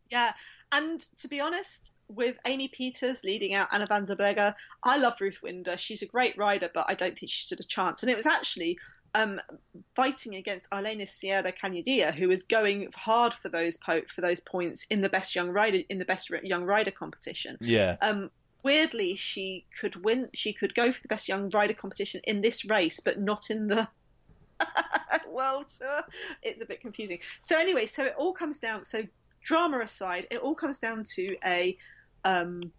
Yeah, 0.09 0.33
and 0.71 0.99
to 1.17 1.27
be 1.27 1.39
honest, 1.39 1.91
with 2.07 2.35
Amy 2.47 2.67
Pieters 2.67 3.23
leading 3.23 3.53
out 3.53 3.69
Anna 3.71 3.85
van 3.85 4.05
der 4.05 4.15
Breggen, 4.15 4.55
I 4.83 4.97
love 4.97 5.13
Ruth 5.21 5.39
Winder. 5.43 5.77
She's 5.77 6.01
a 6.01 6.07
great 6.07 6.35
rider, 6.35 6.69
but 6.73 6.87
I 6.89 6.95
don't 6.95 7.17
think 7.17 7.31
she 7.31 7.43
stood 7.43 7.59
a 7.59 7.63
chance. 7.63 8.01
And 8.01 8.09
it 8.09 8.15
was 8.15 8.25
actually 8.25 8.79
um, 9.15 9.39
fighting 9.95 10.35
against 10.35 10.69
Arlenis 10.71 11.09
Sierra 11.09 11.51
Cañadilla, 11.51 12.13
who 12.13 12.27
was 12.27 12.43
going 12.43 12.89
hard 12.95 13.33
for 13.33 13.49
those 13.49 13.77
po- 13.77 14.01
for 14.13 14.21
those 14.21 14.39
points 14.39 14.85
in 14.89 15.01
the 15.01 15.09
best 15.09 15.35
young 15.35 15.49
rider 15.49 15.79
in 15.89 15.99
the 15.99 16.05
best 16.05 16.29
young 16.43 16.63
rider 16.63 16.91
competition. 16.91 17.57
Yeah, 17.61 17.97
Um, 18.01 18.31
weirdly, 18.63 19.15
she 19.15 19.65
could 19.79 19.95
win. 20.03 20.29
She 20.33 20.53
could 20.53 20.73
go 20.73 20.91
for 20.91 21.01
the 21.01 21.07
best 21.07 21.27
young 21.27 21.49
rider 21.49 21.73
competition 21.73 22.21
in 22.23 22.41
this 22.41 22.65
race, 22.65 22.99
but 22.99 23.19
not 23.19 23.49
in 23.49 23.67
the 23.67 23.87
world 25.27 25.67
tour. 25.77 26.03
It's 26.41 26.61
a 26.61 26.65
bit 26.65 26.81
confusing. 26.81 27.19
So 27.39 27.57
anyway, 27.57 27.85
so 27.85 28.05
it 28.05 28.15
all 28.17 28.33
comes 28.33 28.59
down. 28.59 28.83
So 28.83 29.03
drama 29.43 29.79
aside, 29.81 30.27
it 30.31 30.39
all 30.39 30.55
comes 30.55 30.79
down 30.79 31.03
to 31.15 31.35
a 31.45 31.77
um, 32.25 32.71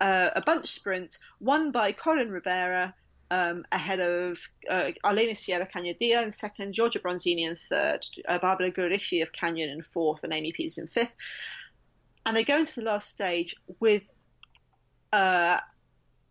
uh, 0.00 0.30
a 0.34 0.40
bunch 0.40 0.68
sprint 0.68 1.18
won 1.40 1.70
by 1.70 1.92
Coryn 1.92 2.30
Rivera. 2.30 2.94
Um, 3.28 3.64
ahead 3.72 3.98
of 3.98 4.38
uh, 4.70 4.92
Arlenis 5.04 5.38
Sierra 5.38 5.66
Cañadilla 5.66 6.22
in 6.22 6.30
second, 6.30 6.74
Giorgia 6.74 7.00
Bronzini 7.02 7.48
in 7.48 7.56
third, 7.56 8.06
uh, 8.28 8.38
Barbara 8.38 8.70
Guarischi 8.70 9.20
of 9.22 9.32
Canyon 9.32 9.68
in 9.70 9.82
fourth, 9.82 10.20
and 10.22 10.32
Amy 10.32 10.52
Pieters 10.52 10.78
in 10.78 10.86
fifth. 10.86 11.10
And 12.24 12.36
they 12.36 12.44
go 12.44 12.58
into 12.58 12.76
the 12.76 12.82
last 12.82 13.08
stage 13.10 13.56
with 13.80 14.04
uh, 15.12 15.58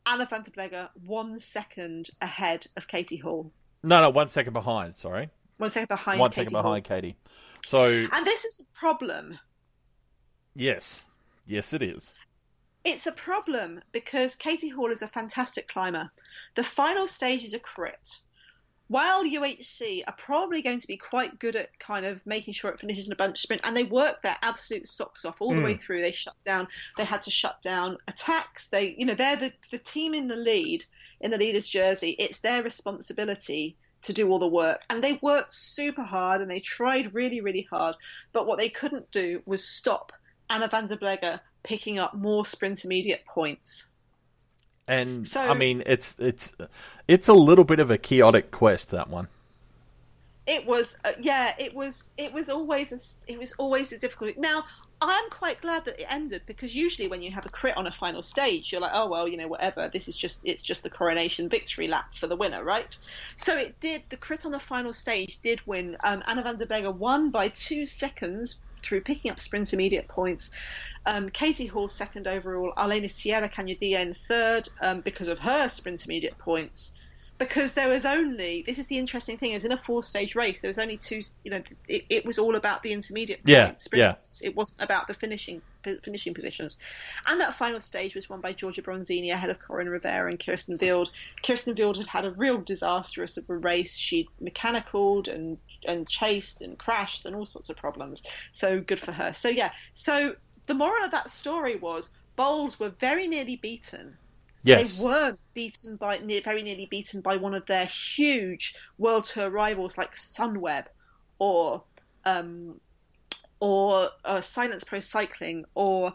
Anna 0.05 0.25
van 0.25 0.43
der 0.43 0.51
Breggen 0.51 0.87
one 1.05 1.39
second 1.39 2.09
ahead 2.21 2.65
of 2.77 2.87
Katie 2.87 3.17
Hall. 3.17 3.51
no, 3.83 4.01
no, 4.01 4.09
one 4.09 4.29
second 4.29 4.53
behind. 4.53 4.95
Sorry, 4.95 5.29
One 5.57 5.69
second 5.69 5.89
behind 5.89 6.19
one 6.19 6.31
Katie 6.31 6.45
second 6.45 6.55
Hall. 6.55 6.63
behind 6.63 6.85
Katie. 6.85 7.17
So 7.65 7.87
And 8.11 8.25
this 8.25 8.45
is 8.45 8.61
a 8.61 8.77
problem. 8.79 9.37
yes, 10.53 11.05
yes, 11.45 11.73
it 11.73 11.81
is. 11.81 12.13
It's 12.83 13.07
a 13.07 13.11
problem 13.11 13.81
because 13.91 14.35
Katie 14.35 14.69
Hall 14.69 14.91
is 14.91 15.01
a 15.01 15.07
fantastic 15.07 15.67
climber. 15.67 16.09
The 16.55 16.63
final 16.63 17.07
stage 17.07 17.43
is 17.43 17.53
a 17.53 17.59
crit. 17.59 18.19
While 18.87 19.25
UHC 19.25 20.03
are 20.07 20.13
probably 20.15 20.61
going 20.61 20.79
to 20.79 20.87
be 20.87 20.95
quite 20.97 21.39
good 21.39 21.55
at 21.55 21.77
kind 21.79 22.05
of 22.05 22.23
making 22.25 22.53
sure 22.53 22.69
it 22.69 22.79
finishes 22.79 23.07
in 23.07 23.11
a 23.11 23.15
bunch 23.15 23.39
sprint, 23.39 23.63
and 23.65 23.75
they 23.75 23.83
work 23.83 24.21
their 24.21 24.37
absolute 24.43 24.87
socks 24.87 25.25
off 25.25 25.41
all 25.41 25.55
the 25.55 25.61
Mm. 25.61 25.63
way 25.63 25.77
through. 25.77 26.01
They 26.01 26.11
shut 26.11 26.35
down. 26.45 26.67
They 26.95 27.03
had 27.03 27.23
to 27.23 27.31
shut 27.31 27.61
down 27.63 27.97
attacks. 28.07 28.67
They, 28.67 28.95
you 28.97 29.05
know, 29.07 29.15
they're 29.15 29.37
the, 29.37 29.53
the 29.71 29.79
team 29.79 30.13
in 30.13 30.27
the 30.27 30.35
lead 30.35 30.85
in 31.19 31.31
the 31.31 31.37
leader's 31.37 31.67
jersey. 31.67 32.11
It's 32.11 32.39
their 32.39 32.61
responsibility 32.61 33.75
to 34.03 34.13
do 34.13 34.29
all 34.29 34.37
the 34.37 34.47
work, 34.47 34.83
and 34.89 35.03
they 35.03 35.13
worked 35.21 35.55
super 35.55 36.03
hard 36.03 36.41
and 36.41 36.51
they 36.51 36.59
tried 36.59 37.15
really, 37.15 37.41
really 37.41 37.67
hard. 37.67 37.95
But 38.33 38.45
what 38.45 38.59
they 38.59 38.69
couldn't 38.69 39.09
do 39.09 39.41
was 39.47 39.67
stop 39.67 40.11
Anna 40.47 40.67
van 40.67 40.85
der 40.87 40.97
Breggen 40.97 41.39
picking 41.63 41.97
up 41.97 42.13
more 42.13 42.45
sprint 42.45 42.85
immediate 42.85 43.25
points. 43.25 43.91
And 44.87 45.27
So- 45.27 45.41
I 45.41 45.53
mean, 45.53 45.83
it's 45.85 46.15
it's 46.19 46.53
it's 47.07 47.27
a 47.27 47.33
little 47.33 47.63
bit 47.63 47.79
of 47.79 47.89
a 47.91 47.97
chaotic 47.97 48.51
quest 48.51 48.91
that 48.91 49.09
one. 49.09 49.27
It 50.47 50.67
was, 50.67 50.99
uh, 51.03 51.13
yeah, 51.19 51.55
it 51.57 51.73
was, 51.73 52.11
it 52.19 52.31
was 52.31 52.49
always, 52.49 52.91
a, 52.91 53.31
it 53.31 53.39
was 53.39 53.53
always 53.53 53.91
a 53.91 53.97
difficult. 53.97 54.37
Now, 54.37 54.65
I'm 55.01 55.27
quite 55.31 55.59
glad 55.59 55.85
that 55.85 55.99
it 55.99 56.05
ended 56.07 56.43
because 56.45 56.75
usually 56.75 57.07
when 57.07 57.23
you 57.23 57.31
have 57.31 57.47
a 57.47 57.49
crit 57.49 57.75
on 57.75 57.87
a 57.87 57.91
final 57.91 58.21
stage, 58.21 58.71
you're 58.71 58.79
like, 58.79 58.91
oh 58.93 59.09
well, 59.09 59.27
you 59.27 59.37
know, 59.37 59.47
whatever. 59.47 59.89
This 59.91 60.07
is 60.07 60.15
just, 60.15 60.41
it's 60.43 60.61
just 60.61 60.83
the 60.83 60.91
coronation 60.91 61.49
victory 61.49 61.87
lap 61.87 62.13
for 62.13 62.27
the 62.27 62.35
winner, 62.35 62.63
right? 62.63 62.95
So 63.37 63.57
it 63.57 63.79
did. 63.79 64.03
The 64.09 64.17
crit 64.17 64.45
on 64.45 64.51
the 64.51 64.59
final 64.59 64.93
stage 64.93 65.39
did 65.41 65.65
win. 65.65 65.97
Um, 66.03 66.21
Anna 66.27 66.43
van 66.43 66.57
der 66.59 66.67
Breggen 66.67 66.97
won 66.97 67.31
by 67.31 67.47
two 67.47 67.87
seconds 67.87 68.57
through 68.83 69.01
picking 69.01 69.31
up 69.31 69.39
sprint 69.39 69.73
immediate 69.73 70.07
points. 70.07 70.51
Um, 71.05 71.29
Katie 71.29 71.67
Hall 71.67 71.87
second 71.87 72.27
overall. 72.27 72.73
Arlenis 72.75 73.11
Sierra 73.11 73.49
in 73.49 74.15
third 74.27 74.67
um, 74.81 75.01
because 75.01 75.27
of 75.27 75.39
her 75.39 75.69
sprint 75.69 76.05
immediate 76.05 76.37
points. 76.37 76.93
Because 77.37 77.73
there 77.73 77.89
was 77.89 78.05
only 78.05 78.63
this 78.65 78.79
is 78.79 78.87
the 78.87 78.97
interesting 78.97 79.37
thing 79.37 79.51
is 79.51 79.65
in 79.65 79.73
a 79.73 79.77
four 79.77 80.01
stage 80.01 80.35
race 80.35 80.61
there 80.61 80.69
was 80.69 80.79
only 80.79 80.95
two 80.95 81.19
you 81.43 81.51
know 81.51 81.61
it, 81.85 82.05
it 82.09 82.25
was 82.25 82.39
all 82.39 82.55
about 82.55 82.81
the 82.81 82.93
intermediate 82.93 83.41
Yeah, 83.43 83.65
points, 83.65 83.83
sprint 83.83 83.99
yeah. 83.99 84.11
points. 84.13 84.41
it 84.41 84.55
wasn't 84.55 84.83
about 84.83 85.07
the 85.07 85.13
finishing 85.15 85.61
finishing 86.01 86.33
positions 86.33 86.77
and 87.27 87.41
that 87.41 87.53
final 87.55 87.81
stage 87.81 88.15
was 88.15 88.29
won 88.29 88.39
by 88.39 88.53
Giorgia 88.53 88.83
Bronzini 88.83 89.33
ahead 89.33 89.49
of 89.49 89.59
Coryn 89.59 89.89
Rivera 89.89 90.29
and 90.29 90.39
Kirsten 90.39 90.77
Wild 90.81 91.11
Kirsten 91.43 91.75
Wild 91.77 91.97
had 91.97 92.07
had 92.07 92.23
a 92.23 92.31
real 92.31 92.59
disastrous 92.61 93.35
of 93.35 93.49
a 93.49 93.57
race 93.57 93.97
she'd 93.97 94.27
mechanicaled 94.39 95.27
and 95.27 95.57
and 95.85 96.07
chased 96.07 96.61
and 96.61 96.79
crashed 96.79 97.25
and 97.25 97.35
all 97.35 97.45
sorts 97.45 97.69
of 97.69 97.75
problems 97.75 98.23
so 98.53 98.79
good 98.79 98.99
for 99.01 99.11
her 99.11 99.33
so 99.33 99.49
yeah 99.49 99.71
so 99.91 100.35
the 100.67 100.73
moral 100.73 101.05
of 101.05 101.11
that 101.11 101.31
story 101.31 101.75
was 101.75 102.09
Boels 102.37 102.79
were 102.79 102.89
very 102.89 103.27
nearly 103.27 103.55
beaten 103.55 104.17
Yes, 104.65 104.97
they 104.97 105.05
weren't 105.05 105.39
beaten 105.53 105.95
by 105.95 106.17
near, 106.17 106.41
very 106.41 106.63
nearly 106.63 106.87
beaten 106.87 107.21
by 107.21 107.37
one 107.37 107.53
of 107.53 107.67
their 107.67 107.85
huge 107.85 108.73
world 108.97 109.25
tour 109.25 109.49
rivals 109.49 109.95
like 109.95 110.15
Sunweb 110.15 110.87
or 111.37 111.85
um, 112.25 112.81
or 113.59 114.09
uh, 114.23 114.41
Cylance 114.41 114.83
Pro 114.83 114.99
Cycling 114.99 115.65
or 115.75 116.13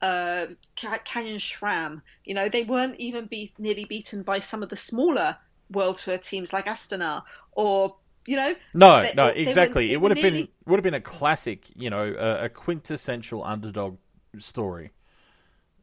uh, 0.00 0.46
Canyon 0.74 1.38
SRAM. 1.38 2.02
You 2.24 2.34
know, 2.34 2.48
they 2.48 2.64
weren't 2.64 2.98
even 2.98 3.26
be- 3.26 3.54
nearly 3.56 3.84
beaten 3.84 4.24
by 4.24 4.40
some 4.40 4.64
of 4.64 4.68
the 4.68 4.76
smaller 4.76 5.36
world 5.70 5.98
tour 5.98 6.18
teams 6.18 6.52
like 6.52 6.66
Astana 6.66 7.22
or 7.52 7.96
you 8.26 8.36
know 8.36 8.54
no, 8.74 9.02
no, 9.14 9.24
were- 9.26 9.32
exactly. 9.32 9.92
it 9.92 10.00
would 10.00 10.10
have 10.16 10.22
been 10.22 10.48
would 10.66 10.76
have 10.76 10.84
been 10.84 10.94
a 10.94 11.00
classic, 11.00 11.70
you 11.74 11.90
know, 11.90 12.14
a, 12.18 12.44
a 12.44 12.48
quintessential 12.48 13.42
underdog 13.44 13.96
story. 14.38 14.92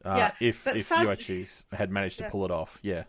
Uh, 0.04 0.14
Yeah, 0.16 0.30
if 0.40 0.66
if 0.66 0.82
sadly- 0.82 1.46
had 1.72 1.90
managed 1.90 2.18
to 2.18 2.24
Yeah. 2.24 2.30
pull 2.30 2.44
it 2.46 2.50
off, 2.50 2.78
yeah, 2.82 3.04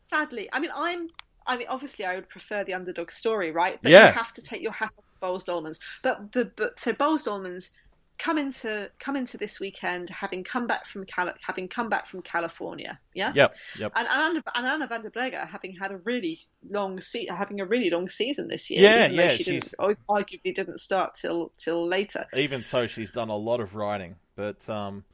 sadly, 0.00 0.48
I 0.52 0.60
mean, 0.60 0.70
I'm. 0.74 1.08
I 1.46 1.56
mean, 1.56 1.68
obviously, 1.68 2.04
I 2.04 2.14
would 2.14 2.28
prefer 2.28 2.62
the 2.64 2.74
underdog 2.74 3.10
story, 3.10 3.52
right? 3.52 3.78
But 3.82 3.90
Yeah. 3.90 4.08
you 4.08 4.12
have 4.12 4.34
to 4.34 4.42
take 4.42 4.60
your 4.60 4.72
hat 4.72 4.94
off 4.98 5.04
to 5.04 5.26
Boels 5.26 5.44
Dolmans. 5.46 5.80
But 6.02 6.30
the 6.32 6.44
but 6.44 6.78
so 6.78 6.92
Boels 6.92 7.24
Dolmans 7.26 7.70
come 8.18 8.36
into 8.38 8.90
come 8.98 9.16
into 9.16 9.38
this 9.38 9.60
weekend 9.60 10.10
having 10.10 10.42
come 10.44 10.66
back 10.66 10.86
from 10.86 11.04
Cali- 11.06 11.32
having 11.40 11.68
come 11.68 11.88
back 11.88 12.06
from 12.08 12.20
California, 12.22 12.98
yeah. 13.14 13.32
yep, 13.34 13.54
yep. 13.78 13.92
And 13.94 14.08
Anna, 14.08 14.42
and 14.54 14.66
Anna 14.66 14.86
van 14.88 15.02
der 15.02 15.10
Breggen 15.10 15.48
having 15.48 15.76
had 15.76 15.92
a 15.92 15.98
really 15.98 16.40
long 16.68 17.00
se- 17.00 17.28
having 17.30 17.60
a 17.60 17.64
really 17.64 17.90
long 17.90 18.08
season 18.08 18.48
this 18.48 18.70
year. 18.70 18.82
Yeah, 18.82 19.04
even 19.06 19.16
yeah, 19.16 19.28
She 19.28 19.44
she's- 19.44 19.74
didn't, 19.78 19.98
arguably 20.08 20.54
didn't 20.54 20.80
start 20.80 21.14
till 21.14 21.52
till 21.58 21.86
later. 21.86 22.26
Even 22.34 22.64
so, 22.64 22.86
she's 22.86 23.10
done 23.10 23.28
a 23.28 23.36
lot 23.36 23.60
of 23.60 23.74
riding, 23.74 24.16
but 24.34 24.68
um, 24.68 25.04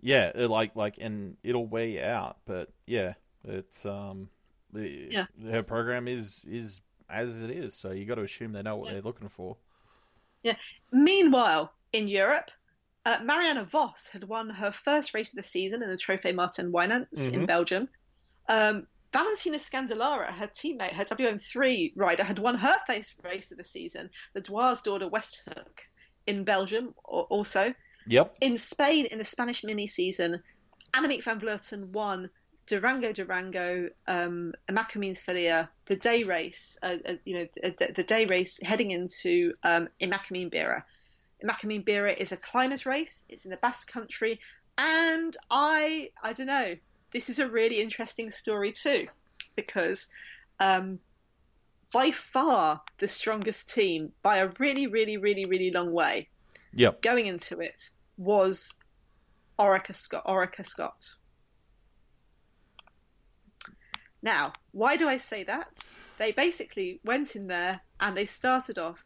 yeah, 0.00 0.32
like 0.34 0.74
like, 0.74 0.96
and 1.00 1.36
it'll 1.42 1.66
wear 1.66 1.86
you 1.86 2.00
out. 2.02 2.38
But 2.46 2.70
yeah, 2.86 3.14
it's 3.44 3.84
um, 3.84 4.30
Yeah. 4.74 5.26
her 5.50 5.62
program 5.62 6.08
is 6.08 6.40
is 6.48 6.80
as 7.10 7.38
it 7.40 7.50
is, 7.50 7.74
so 7.74 7.90
you 7.92 8.06
got 8.06 8.14
to 8.14 8.22
assume 8.22 8.52
they 8.52 8.62
know 8.62 8.76
what 8.76 8.86
Yeah. 8.86 8.94
they're 8.94 9.02
looking 9.02 9.28
for. 9.28 9.58
Yeah. 10.42 10.56
Meanwhile, 10.90 11.72
in 11.94 12.08
Europe, 12.08 12.50
uh, 13.06 13.18
Marianne 13.22 13.64
Vos 13.66 14.08
had 14.12 14.24
won 14.24 14.50
her 14.50 14.72
first 14.72 15.14
race 15.14 15.32
of 15.32 15.36
the 15.36 15.42
season 15.44 15.82
in 15.82 15.88
the 15.88 15.96
Trophée 15.96 16.34
Martin 16.34 16.72
Wijnants 16.72 17.32
in 17.32 17.42
Mhm. 17.42 17.46
Belgium. 17.46 17.88
Um, 18.48 18.82
Valentina 19.12 19.58
Scandolara, 19.58 20.32
her 20.34 20.48
teammate, 20.48 20.92
her 20.92 21.04
WM3 21.04 21.92
rider, 21.94 22.24
had 22.24 22.40
won 22.40 22.56
her 22.56 22.76
first 22.86 23.14
race 23.22 23.52
of 23.52 23.58
the 23.58 23.64
season, 23.64 24.10
the 24.32 24.40
Dwars 24.42 24.82
Daughter 24.82 25.08
Westhoek 25.08 25.78
in 26.26 26.42
Belgium 26.44 26.94
also. 27.04 27.74
Yep. 28.06 28.38
In 28.40 28.58
Spain, 28.58 29.06
in 29.06 29.18
the 29.18 29.24
Spanish 29.24 29.62
mini 29.62 29.86
season, 29.86 30.42
Annemiek 30.92 31.22
van 31.22 31.40
Vleuten 31.40 31.92
won 31.92 32.28
Durango 32.66 33.12
Durango, 33.12 33.90
um, 34.08 34.52
Emakumeen 34.68 35.16
Saria, 35.16 35.70
the 35.86 35.96
day 35.96 36.24
race, 36.24 36.76
uh, 36.82 36.96
uh, 37.06 37.12
you 37.24 37.38
know, 37.38 37.48
the, 37.62 37.92
the 37.94 38.02
day 38.02 38.26
race 38.26 38.58
heading 38.62 38.90
into 38.90 39.54
um, 39.62 39.88
Emakumeen 40.00 40.52
Bira. 40.52 40.82
Emakumeen 41.42 41.84
Bira 41.84 42.16
is 42.16 42.32
a 42.32 42.36
climbers 42.36 42.86
race. 42.86 43.24
It's 43.28 43.44
in 43.44 43.50
the 43.50 43.56
Basque 43.56 43.90
Country, 43.90 44.40
and 44.78 45.36
I, 45.50 46.10
I 46.22 46.32
don't 46.32 46.46
know. 46.46 46.76
This 47.12 47.30
is 47.30 47.38
a 47.38 47.48
really 47.48 47.80
interesting 47.80 48.30
story 48.30 48.72
too, 48.72 49.08
because 49.56 50.08
um, 50.58 50.98
by 51.92 52.10
far 52.10 52.82
the 52.98 53.08
strongest 53.08 53.72
team 53.72 54.12
by 54.22 54.38
a 54.38 54.48
really, 54.58 54.88
really, 54.88 55.16
really, 55.16 55.44
really 55.44 55.70
long 55.70 55.92
way 55.92 56.28
Yep. 56.74 57.02
going 57.02 57.28
into 57.28 57.60
it 57.60 57.90
was 58.16 58.74
Orica 59.58 59.94
Scott. 59.94 60.26
Orica 60.26 60.66
Scott. 60.66 61.14
Now, 64.22 64.54
why 64.72 64.96
do 64.96 65.08
I 65.08 65.18
say 65.18 65.44
that? 65.44 65.88
They 66.18 66.32
basically 66.32 67.00
went 67.04 67.36
in 67.36 67.46
there 67.46 67.80
and 68.00 68.16
they 68.16 68.26
started 68.26 68.78
off 68.78 68.98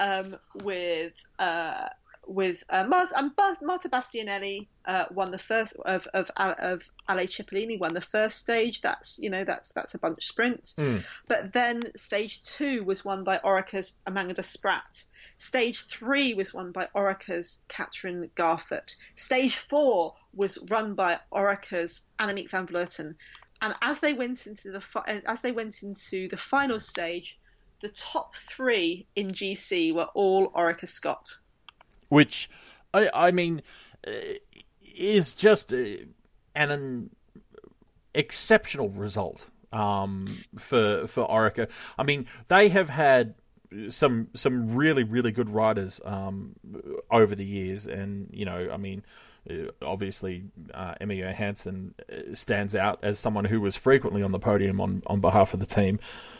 um, 0.00 0.36
with 0.62 1.12
uh, 1.38 1.88
with 2.26 2.64
uh, 2.68 2.84
Marta, 2.84 3.16
um, 3.16 3.32
Marta 3.62 3.88
Bastianelli 3.88 4.66
uh, 4.84 5.04
won 5.10 5.30
the 5.30 5.38
first 5.38 5.74
of 5.84 6.06
of 6.12 6.30
of 6.36 6.82
Ale 7.08 7.26
Cipollini 7.26 7.78
won 7.78 7.94
the 7.94 8.00
first 8.00 8.38
stage. 8.38 8.80
That's 8.80 9.18
you 9.18 9.30
know 9.30 9.44
that's 9.44 9.72
that's 9.72 9.94
a 9.94 9.98
bunch 9.98 10.26
sprint. 10.26 10.74
Mm. 10.76 11.04
But 11.28 11.52
then 11.52 11.92
stage 11.96 12.42
two 12.42 12.82
was 12.84 13.04
won 13.04 13.24
by 13.24 13.38
Orica's 13.38 13.96
Amanda 14.06 14.42
Spratt. 14.42 15.04
Stage 15.38 15.86
three 15.86 16.34
was 16.34 16.52
won 16.52 16.72
by 16.72 16.88
Orica's 16.94 17.60
Katrin 17.68 18.30
Garfoot. 18.36 18.96
Stage 19.14 19.56
four 19.56 20.14
was 20.34 20.58
run 20.68 20.94
by 20.94 21.20
Orica's 21.32 22.02
Annemiek 22.18 22.50
van 22.50 22.66
Vleuten. 22.66 23.14
And 23.62 23.74
as 23.80 24.00
they 24.00 24.12
went 24.12 24.46
into 24.46 24.72
the 24.72 24.82
as 25.26 25.40
they 25.40 25.52
went 25.52 25.82
into 25.82 26.28
the 26.28 26.36
final 26.36 26.80
stage, 26.80 27.38
the 27.82 27.88
top 27.88 28.34
three 28.36 29.06
in 29.14 29.28
GC 29.28 29.94
were 29.94 30.08
all 30.14 30.50
Orica 30.50 30.88
Scott 30.88 31.28
which 32.08 32.48
I, 32.94 33.08
I 33.12 33.30
mean 33.30 33.62
uh, 34.06 34.10
is 34.82 35.34
just 35.34 35.72
uh, 35.72 35.76
an, 36.54 36.70
an 36.70 37.10
exceptional 38.14 38.88
result 38.90 39.48
um, 39.72 40.44
for 40.58 41.06
for 41.06 41.26
Orica. 41.28 41.68
I 41.98 42.02
mean, 42.04 42.26
they 42.48 42.68
have 42.68 42.88
had 42.88 43.34
some 43.88 44.28
some 44.34 44.74
really 44.74 45.02
really 45.02 45.32
good 45.32 45.50
riders 45.50 46.00
um, 46.04 46.56
over 47.10 47.34
the 47.34 47.44
years, 47.44 47.86
and 47.86 48.28
you 48.32 48.44
know, 48.44 48.70
I 48.72 48.76
mean. 48.76 49.02
Uh, 49.48 49.70
obviously, 49.82 50.44
uh, 50.74 50.94
Emma 51.00 51.14
Johansson 51.14 51.94
stands 52.34 52.74
out 52.74 52.98
as 53.02 53.18
someone 53.18 53.44
who 53.44 53.60
was 53.60 53.76
frequently 53.76 54.22
on 54.22 54.32
the 54.32 54.38
podium 54.38 54.80
on, 54.80 55.02
on 55.06 55.20
behalf 55.20 55.54
of 55.54 55.60
the 55.60 55.66
team. 55.66 55.98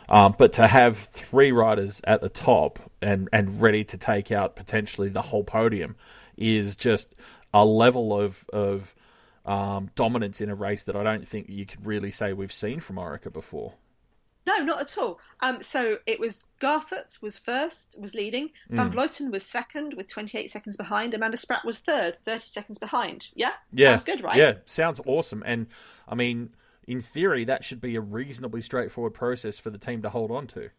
Um, 0.08 0.34
but 0.38 0.52
to 0.54 0.66
have 0.66 0.98
three 0.98 1.52
riders 1.52 2.00
at 2.04 2.20
the 2.20 2.28
top 2.28 2.78
and, 3.02 3.28
and 3.32 3.60
ready 3.60 3.84
to 3.84 3.98
take 3.98 4.30
out 4.30 4.54
potentially 4.54 5.08
the 5.08 5.22
whole 5.22 5.44
podium 5.44 5.96
is 6.36 6.76
just 6.76 7.14
a 7.52 7.64
level 7.64 8.18
of 8.18 8.44
of 8.52 8.94
um, 9.46 9.90
dominance 9.94 10.40
in 10.40 10.50
a 10.50 10.54
race 10.54 10.84
that 10.84 10.96
I 10.96 11.02
don't 11.02 11.26
think 11.26 11.48
you 11.48 11.64
could 11.64 11.86
really 11.86 12.10
say 12.10 12.32
we've 12.32 12.52
seen 12.52 12.80
from 12.80 12.96
Orica 12.96 13.32
before. 13.32 13.74
No, 14.46 14.59
not 14.59 14.80
at 14.80 14.96
all. 14.96 15.18
Um, 15.40 15.62
so 15.62 15.98
it 16.06 16.20
was 16.20 16.46
Garfoot 16.61 17.20
was 17.20 17.37
first, 17.37 17.96
was 18.00 18.14
leading. 18.14 18.50
Van 18.70 18.90
mm. 18.90 18.94
Vleuten 18.94 19.32
was 19.32 19.44
second 19.44 19.94
with 19.94 20.06
28 20.06 20.50
seconds 20.50 20.76
behind. 20.76 21.14
Amanda 21.14 21.37
Spratt 21.37 21.64
was 21.64 21.78
third, 21.78 22.16
30 22.24 22.44
seconds 22.44 22.78
behind. 22.78 23.28
Yeah, 23.35 23.52
yeah, 23.72 23.90
sounds 23.90 24.04
good, 24.04 24.22
right? 24.22 24.37
Yeah, 24.37 24.54
sounds 24.64 25.00
awesome. 25.04 25.42
And 25.44 25.66
I 26.06 26.14
mean, 26.14 26.50
in 26.87 27.02
theory, 27.02 27.44
that 27.44 27.64
should 27.64 27.80
be 27.80 27.96
a 27.96 28.00
reasonably 28.00 28.62
straightforward 28.62 29.14
process 29.14 29.59
for 29.59 29.70
the 29.70 29.78
team 29.78 30.02
to 30.02 30.11
hold 30.11 30.30
on 30.30 30.46
to. 30.48 30.70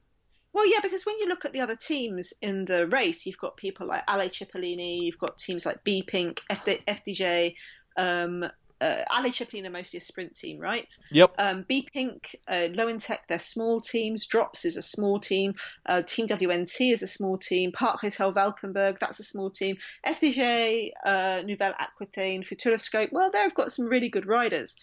Well, 0.53 0.65
yeah, 0.65 0.79
because 0.81 1.05
when 1.05 1.19
you 1.19 1.27
look 1.27 1.45
at 1.45 1.53
the 1.53 1.59
other 1.59 1.75
teams 1.75 2.33
in 2.41 2.65
the 2.65 2.87
race, 2.87 3.25
you've 3.25 3.37
got 3.37 3.57
people 3.57 3.85
like 3.85 4.03
Ale 4.09 4.29
Cipollini, 4.29 5.03
you've 5.03 5.19
got 5.19 5.37
teams 5.37 5.65
like 5.65 5.83
B 5.83 6.03
Pink, 6.03 6.41
FD, 6.49 6.83
FDJ, 6.85 7.55
um, 7.97 8.45
uh, 8.79 9.03
Ale 9.11 9.31
Cipollini 9.31 9.67
are 9.67 9.71
mostly 9.71 9.97
a 9.97 10.01
sprint 10.01 10.35
team, 10.35 10.59
right? 10.59 10.91
Yep. 11.11 11.33
Um, 11.37 11.65
B 11.67 11.87
Pink, 11.91 12.35
uh, 12.47 12.69
Lointek, 12.69 13.19
they're 13.27 13.39
small 13.39 13.81
teams. 13.81 14.27
Drops 14.27 14.65
is 14.65 14.77
a 14.77 14.81
small 14.81 15.19
team. 15.19 15.55
Uh, 15.85 16.01
team 16.01 16.27
WNT 16.27 16.93
is 16.93 17.03
a 17.03 17.07
small 17.07 17.37
team. 17.37 17.71
Park 17.71 18.01
Hotel 18.01 18.31
Valkenburg, 18.31 18.99
that's 18.99 19.19
a 19.19 19.23
small 19.23 19.49
team. 19.49 19.77
FDJ, 20.05 20.91
uh, 21.03 21.41
Nouvelle 21.45 21.73
Aquitaine, 21.77 22.43
Futuroscope, 22.43 23.11
well, 23.11 23.31
they've 23.31 23.53
got 23.53 23.71
some 23.71 23.85
really 23.85 24.09
good 24.09 24.25
riders. 24.25 24.75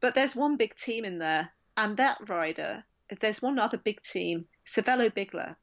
But 0.00 0.14
there's 0.14 0.34
one 0.34 0.56
big 0.56 0.74
team 0.74 1.04
in 1.04 1.18
there, 1.18 1.50
and 1.76 1.98
that 1.98 2.28
rider, 2.28 2.84
there's 3.20 3.42
one 3.42 3.58
other 3.58 3.76
big 3.76 4.00
team, 4.02 4.46
Cervelo 4.64 5.12
Bigler, 5.14 5.56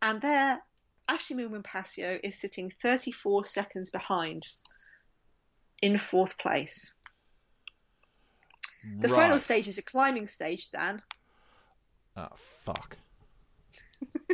and 0.00 0.22
there, 0.22 0.62
Ashleigh 1.08 1.36
Moolman 1.36 1.62
Pasio 1.62 2.18
is 2.22 2.40
sitting 2.40 2.70
34 2.70 3.44
seconds 3.44 3.90
behind 3.90 4.46
in 5.82 5.98
fourth 5.98 6.38
place. 6.38 6.93
The 9.00 9.08
right. 9.08 9.16
final 9.16 9.38
stage 9.38 9.68
is 9.68 9.78
a 9.78 9.82
climbing 9.82 10.26
stage, 10.26 10.70
Dan. 10.70 11.00
Oh, 12.16 12.28
fuck. 12.36 12.96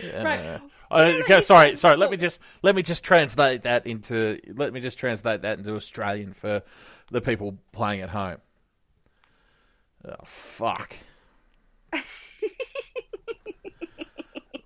yeah. 0.00 0.22
Right. 0.22 0.60
Uh, 0.90 1.20
okay, 1.22 1.40
sorry, 1.40 1.76
sorry. 1.76 1.96
Let 1.96 2.10
me 2.10 2.16
just 2.16 2.40
let 2.62 2.74
me 2.74 2.82
just 2.82 3.02
translate 3.02 3.62
that 3.62 3.86
into 3.86 4.40
let 4.54 4.72
me 4.72 4.80
just 4.80 4.98
translate 4.98 5.42
that 5.42 5.58
into 5.58 5.74
Australian 5.74 6.32
for 6.34 6.62
the 7.10 7.20
people 7.20 7.58
playing 7.72 8.00
at 8.00 8.10
home. 8.10 8.38
Oh 10.06 10.14
fuck. 10.24 10.94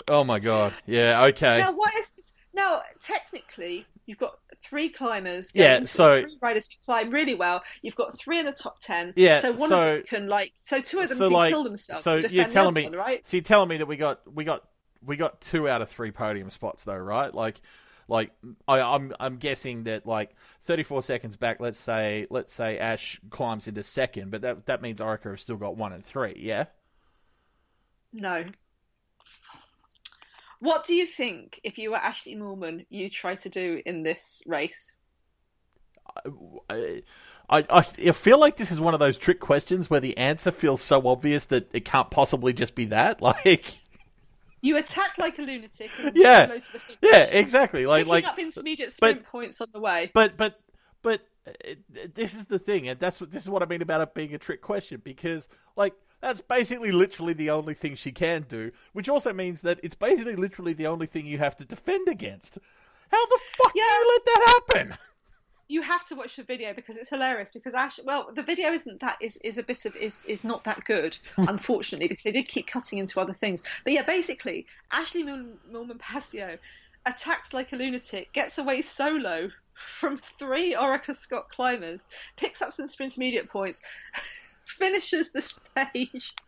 oh 0.09 0.25
my 0.25 0.39
god. 0.39 0.75
Yeah. 0.87 1.25
Okay. 1.27 1.61
Now, 1.61 1.73
what 1.73 1.95
is 1.95 2.11
this? 2.11 2.35
Now, 2.53 2.83
technically, 3.01 3.87
you've 4.07 4.19
got 4.19 4.39
three 4.59 4.89
climbers. 4.89 5.53
Yeah. 5.55 5.85
So 5.85 6.15
three 6.15 6.37
riders 6.41 6.69
who 6.69 6.77
climb 6.85 7.11
really 7.11 7.35
well. 7.35 7.63
You've 7.83 7.97
got 7.97 8.19
three 8.19 8.39
in 8.39 8.47
the 8.47 8.53
top 8.53 8.81
ten. 8.81 9.13
Yeah. 9.17 9.39
So 9.39 9.53
one 9.53 9.69
so, 9.69 9.77
of 9.77 9.81
them 9.81 10.03
can 10.05 10.29
like. 10.29 10.53
So 10.57 10.81
two 10.81 11.01
of 11.01 11.09
them 11.09 11.19
so 11.19 11.25
can 11.27 11.33
like, 11.33 11.51
kill 11.51 11.65
themselves. 11.65 12.03
So 12.03 12.17
you're 12.17 12.47
telling 12.47 12.75
me, 12.75 12.85
one, 12.85 12.93
right? 12.93 13.27
So 13.27 13.37
you're 13.37 13.45
telling 13.45 13.69
me 13.69 13.79
that 13.79 13.87
we 13.87 13.97
got 13.97 14.21
we 14.33 14.45
got 14.45 14.65
we 15.05 15.17
got 15.17 15.41
two 15.41 15.69
out 15.69 15.83
of 15.83 15.89
three 15.89 16.11
podium 16.11 16.51
spots 16.51 16.85
though, 16.85 16.97
right? 16.97 17.33
Like 17.35 17.61
like 18.09 18.33
I, 18.67 18.79
am 18.79 18.87
I'm, 18.87 19.15
I'm 19.21 19.37
guessing 19.37 19.85
that 19.85 20.07
like 20.07 20.35
34 20.63 21.03
seconds 21.03 21.37
back, 21.37 21.61
let's 21.61 21.79
say 21.79 22.27
let's 22.31 22.53
say 22.53 22.79
Ash 22.79 23.21
climbs 23.31 23.69
into 23.69 23.83
second, 23.83 24.31
but 24.31 24.43
that 24.43 24.67
that 24.67 24.83
means 24.83 25.01
Orica 25.01 25.31
have 25.31 25.41
still 25.41 25.57
got 25.57 25.77
one 25.77 25.93
and 25.93 26.05
three, 26.05 26.35
yeah. 26.39 26.65
No. 28.13 28.45
What 30.61 30.85
do 30.85 30.95
you 30.95 31.07
think 31.07 31.61
if 31.63 31.79
you 31.79 31.93
were 31.93 31.99
Ashleigh 31.99 32.37
Moolman, 32.37 32.87
you 32.91 33.09
try 33.09 33.37
to 33.37 33.49
do 33.49 33.81
in 33.85 34.03
this 34.03 34.43
race? 34.47 34.93
I, 36.69 37.03
I, 37.49 37.65
I 37.71 37.83
feel 37.83 38.39
like 38.39 38.57
this 38.57 38.71
is 38.71 38.81
one 38.81 38.95
of 38.95 39.01
those 39.01 39.17
trick 39.17 39.41
questions 39.41 39.89
where 39.89 40.01
the 40.01 40.17
answer 40.19 40.51
feels 40.51 40.83
so 40.83 41.07
obvious 41.07 41.45
that 41.47 41.69
it 41.73 41.85
can't 41.85 42.11
possibly 42.11 42.53
just 42.53 42.75
be 42.75 42.87
that. 42.87 43.21
Like, 43.29 43.79
you 44.61 44.77
attack 44.77 45.19
like 45.19 45.39
a 45.39 45.43
lunatic. 45.43 45.91
yeah, 46.15 46.59
yeah, 47.01 47.19
exactly. 47.19 47.87
Like 47.87 48.01
Picking 48.01 48.11
like 48.11 48.25
up 48.25 48.39
intermediate 48.39 48.93
sprint 48.93 49.23
but, 49.23 49.31
points 49.31 49.61
on 49.61 49.69
the 49.73 49.79
way. 49.79 50.11
But 50.13 50.37
but 50.37 50.61
but 51.03 51.21
uh, 51.47 51.75
this 52.15 52.35
is 52.35 52.47
the 52.47 52.59
thing, 52.59 52.89
and 52.89 52.99
that's 52.99 53.21
what 53.21 53.31
this 53.31 53.43
is 53.43 53.51
what 53.51 53.63
I 53.63 53.67
mean 53.67 53.83
about 53.83 54.01
it 54.01 54.15
being 54.15 54.35
a 54.35 54.39
trick 54.39 54.61
question 54.61 55.01
because 55.05 55.49
like 55.77 55.95
that's 56.21 56.41
basically 56.41 56.93
literally 56.93 57.33
the 57.33 57.51
only 57.51 57.75
thing 57.75 57.95
she 57.95 58.13
can 58.13 58.47
do, 58.49 58.73
which 58.93 59.09
also 59.09 59.33
means 59.33 59.61
that 59.63 59.79
it's 59.83 59.95
basically 59.95 60.37
literally 60.37 60.73
the 60.73 60.87
only 60.87 61.07
thing 61.07 61.27
you 61.27 61.39
have 61.39 61.57
to 61.59 61.65
defend 61.65 62.09
against. 62.09 62.59
How 63.11 63.27
the 63.27 63.39
fuck 63.57 63.73
yeah. 63.75 63.83
do 63.83 63.89
you 63.89 64.13
let 64.15 64.25
that 64.25 64.63
happen? 64.75 64.99
you 65.69 65.83
have 65.83 66.05
to 66.07 66.15
watch 66.15 66.37
the 66.37 66.43
video 66.43 66.73
because 66.73 66.97
it's 66.97 67.11
hilarious. 67.11 67.51
Because 67.53 67.75
Ash, 67.75 68.01
well, 68.05 68.31
the 68.35 68.43
video 68.43 68.71
isn't 68.71 69.01
that 69.01 69.19
is 69.21 69.37
is 69.45 69.59
a 69.59 69.63
bit 69.63 69.85
of 69.85 69.95
is 69.97 70.25
is 70.27 70.43
not 70.43 70.65
that 70.65 70.85
good, 70.85 71.17
unfortunately, 71.37 72.09
because 72.09 72.25
they 72.25 72.33
did 72.33 72.49
keep 72.49 72.67
cutting 72.67 72.99
into 72.99 73.21
other 73.21 73.35
things. 73.35 73.63
But 73.85 73.93
yeah, 73.93 74.03
basically, 74.03 74.67
Ashleigh 74.91 75.25
Moolman 75.71 75.99
Pasio 75.99 76.59
attacks 77.07 77.53
like 77.53 77.73
a 77.73 77.77
lunatic, 77.77 78.33
gets 78.33 78.59
away 78.59 78.83
solo 78.83 79.51
from 79.75 80.19
three 80.39 80.75
Orica 80.75 81.15
Scott 81.15 81.49
climbers, 81.51 82.09
picks 82.37 82.61
up 82.61 82.73
some 82.73 82.89
sprint 82.89 83.13
intermediate 83.13 83.49
points, 83.49 83.81
finishes 84.69 85.31
the 85.31 85.43
stage. 85.43 86.35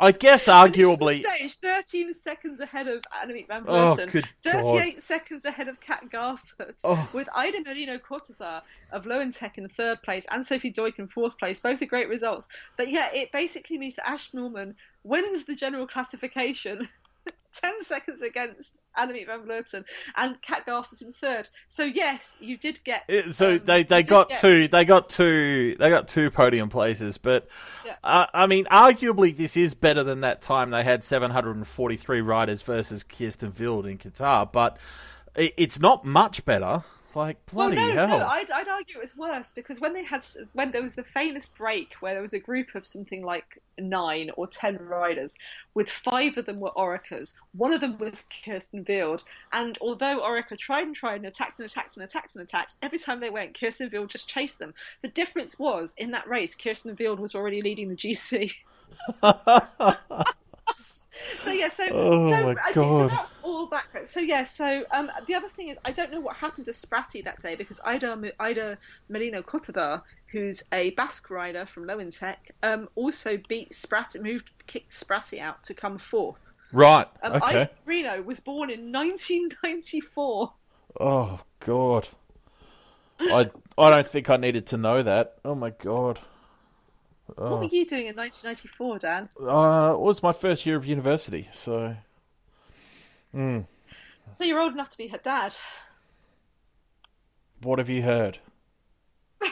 I 0.00 0.12
guess 0.12 0.46
arguably 0.46 1.24
stage 1.24 1.56
13 1.56 2.14
seconds 2.14 2.60
ahead 2.60 2.86
of 2.86 3.02
Annemiek 3.20 3.48
van 3.48 3.64
Vleuten, 3.64 4.22
oh, 4.24 4.28
38 4.44 4.94
God. 4.94 5.02
seconds 5.02 5.44
ahead 5.44 5.66
of 5.66 5.80
Kat 5.80 6.08
Garfoot, 6.08 6.76
oh. 6.84 7.08
with 7.12 7.28
Eider 7.34 7.62
Merino 7.66 7.98
Cortazar 7.98 8.62
of 8.92 9.06
Lointek 9.06 9.58
in 9.58 9.68
third 9.68 10.00
place 10.02 10.24
and 10.30 10.46
Sophie 10.46 10.70
Deuk 10.70 11.00
in 11.00 11.08
fourth 11.08 11.36
place. 11.36 11.58
Both 11.58 11.82
are 11.82 11.86
great 11.86 12.08
results. 12.08 12.46
But 12.76 12.90
yeah, 12.90 13.08
it 13.12 13.32
basically 13.32 13.76
means 13.76 13.96
that 13.96 14.08
Ash 14.08 14.32
Norman 14.32 14.76
wins 15.02 15.44
the 15.46 15.56
general 15.56 15.88
classification 15.88 16.88
10 17.62 17.82
seconds 17.82 18.22
against 18.22 18.78
Annemiek 18.96 19.26
van 19.26 19.40
Vleuten 19.40 19.84
and 20.16 20.40
Kat 20.42 20.66
Garth 20.66 20.90
was 20.90 21.02
in 21.02 21.12
third. 21.12 21.48
So 21.68 21.84
yes, 21.84 22.36
you 22.40 22.56
did 22.56 22.80
get. 22.84 23.04
So 23.32 23.54
um, 23.54 23.60
they, 23.64 23.82
they 23.82 24.02
got 24.02 24.28
get... 24.28 24.40
two. 24.40 24.68
They 24.68 24.84
got 24.84 25.08
two. 25.08 25.76
They 25.78 25.90
got 25.90 26.08
two 26.08 26.30
podium 26.30 26.68
places, 26.68 27.18
but 27.18 27.48
yeah. 27.84 27.96
uh, 28.04 28.26
I 28.32 28.46
mean, 28.46 28.66
arguably 28.66 29.36
this 29.36 29.56
is 29.56 29.74
better 29.74 30.02
than 30.02 30.20
that 30.20 30.40
time 30.40 30.70
they 30.70 30.84
had 30.84 31.02
743 31.04 32.20
riders 32.20 32.62
versus 32.62 33.02
Kirsten 33.02 33.52
Wild 33.58 33.86
in 33.86 33.98
Qatar. 33.98 34.50
But 34.50 34.78
it, 35.34 35.54
it's 35.56 35.78
not 35.80 36.04
much 36.04 36.44
better. 36.44 36.84
Like 37.14 37.38
Well, 37.52 37.70
bloody 37.70 37.94
no, 37.94 38.06
hell. 38.06 38.18
no, 38.18 38.26
I'd, 38.26 38.50
I'd 38.50 38.68
argue 38.68 38.96
it 38.96 39.00
was 39.00 39.16
worse 39.16 39.52
because 39.52 39.80
when 39.80 39.94
they 39.94 40.04
had 40.04 40.24
when 40.52 40.70
there 40.72 40.82
was 40.82 40.94
the 40.94 41.04
famous 41.04 41.48
break 41.48 41.94
where 42.00 42.12
there 42.12 42.22
was 42.22 42.34
a 42.34 42.38
group 42.38 42.74
of 42.74 42.86
something 42.86 43.24
like 43.24 43.62
nine 43.78 44.30
or 44.36 44.46
ten 44.46 44.76
riders, 44.76 45.38
with 45.72 45.88
five 45.88 46.36
of 46.36 46.44
them 46.44 46.60
were 46.60 46.70
Oricas, 46.70 47.34
one 47.52 47.72
of 47.72 47.80
them 47.80 47.96
was 47.98 48.26
Kirsten 48.44 48.84
Wild, 48.86 49.24
and 49.52 49.78
although 49.80 50.20
Orica 50.20 50.58
tried 50.58 50.86
and 50.86 50.94
tried 50.94 51.16
and 51.16 51.26
attacked 51.26 51.58
and 51.58 51.66
attacked 51.66 51.96
and 51.96 52.04
attacked 52.04 52.34
and 52.36 52.42
attacked, 52.42 52.74
every 52.82 52.98
time 52.98 53.20
they 53.20 53.30
went, 53.30 53.58
Kirsten 53.58 53.88
Wild 53.92 54.10
just 54.10 54.28
chased 54.28 54.58
them. 54.58 54.74
The 55.02 55.08
difference 55.08 55.58
was 55.58 55.94
in 55.96 56.10
that 56.10 56.28
race, 56.28 56.54
Kirsten 56.54 56.96
Wild 56.98 57.20
was 57.20 57.34
already 57.34 57.62
leading 57.62 57.88
the 57.88 57.96
GC. 57.96 58.52
So 61.40 61.50
yeah, 61.50 61.68
so 61.70 61.84
Oh, 61.90 62.30
so, 62.30 62.42
my 62.44 62.54
okay, 62.54 62.72
God. 62.74 63.10
so 63.10 63.16
that's 63.16 63.36
all 63.42 63.68
background. 63.68 64.08
So 64.08 64.20
yeah, 64.20 64.44
so 64.44 64.84
um, 64.92 65.10
the 65.26 65.34
other 65.34 65.48
thing 65.48 65.68
is 65.68 65.78
I 65.84 65.92
don't 65.92 66.10
know 66.12 66.20
what 66.20 66.36
happened 66.36 66.66
to 66.66 66.72
Spratty 66.72 67.24
that 67.24 67.40
day 67.40 67.54
because 67.56 67.80
Eider 67.84 68.16
Eider 68.38 68.78
Merino 69.08 69.42
Cortazar, 69.42 70.02
who's 70.32 70.62
a 70.72 70.90
Basque 70.90 71.30
rider 71.30 71.66
from 71.66 71.86
Lointek, 71.86 72.36
um, 72.62 72.88
also 72.94 73.38
beat 73.48 73.72
Spratty, 73.72 74.22
moved, 74.22 74.50
kicked 74.66 74.90
Spratty 74.92 75.40
out 75.40 75.64
to 75.64 75.74
come 75.74 75.98
fourth. 75.98 76.40
right. 76.72 77.08
Um, 77.22 77.32
okay. 77.34 77.64
Eider 77.64 77.68
Merino 77.86 78.22
was 78.22 78.40
born 78.40 78.70
in 78.70 78.92
1994. 78.92 80.52
Oh 81.00 81.40
god. 81.60 82.08
I 83.20 83.50
I 83.76 83.90
don't 83.90 84.08
think 84.08 84.30
I 84.30 84.36
needed 84.36 84.66
to 84.68 84.76
know 84.76 85.02
that. 85.02 85.36
Oh 85.44 85.54
my 85.54 85.70
god. 85.70 86.20
What 87.36 87.38
Oh. 87.52 87.56
were 87.58 87.64
you 87.64 87.84
doing 87.86 88.06
in 88.06 88.16
1994, 88.16 88.98
Dan? 88.98 89.28
Uh, 89.40 89.92
it 89.94 90.00
was 90.00 90.22
my 90.22 90.32
first 90.32 90.64
year 90.66 90.76
of 90.76 90.84
university, 90.86 91.48
so 91.52 91.96
So 93.34 93.64
you're 94.40 94.60
old 94.60 94.72
enough 94.72 94.90
to 94.90 94.98
be 94.98 95.08
her 95.08 95.18
dad. 95.18 95.54
what 97.62 97.78
have 97.78 97.88
you 97.88 98.02
heard? 98.02 98.38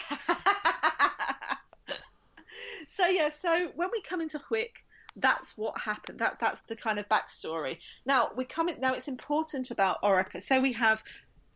so 2.88 3.06
yeah, 3.06 3.30
so 3.30 3.70
when 3.74 3.88
we 3.92 4.00
come 4.02 4.20
into 4.20 4.38
Gooik, 4.38 4.70
that's 5.16 5.56
what 5.58 5.78
happened. 5.78 6.18
That 6.20 6.38
that's 6.40 6.60
the 6.68 6.76
kind 6.76 6.98
of 6.98 7.08
backstory. 7.08 7.78
Now 8.04 8.30
we 8.36 8.44
come 8.44 8.68
in. 8.68 8.80
Now 8.80 8.94
it's 8.94 9.08
important 9.08 9.70
about 9.70 10.02
Orica. 10.02 10.40
So 10.42 10.60
we 10.60 10.72
have 10.74 11.02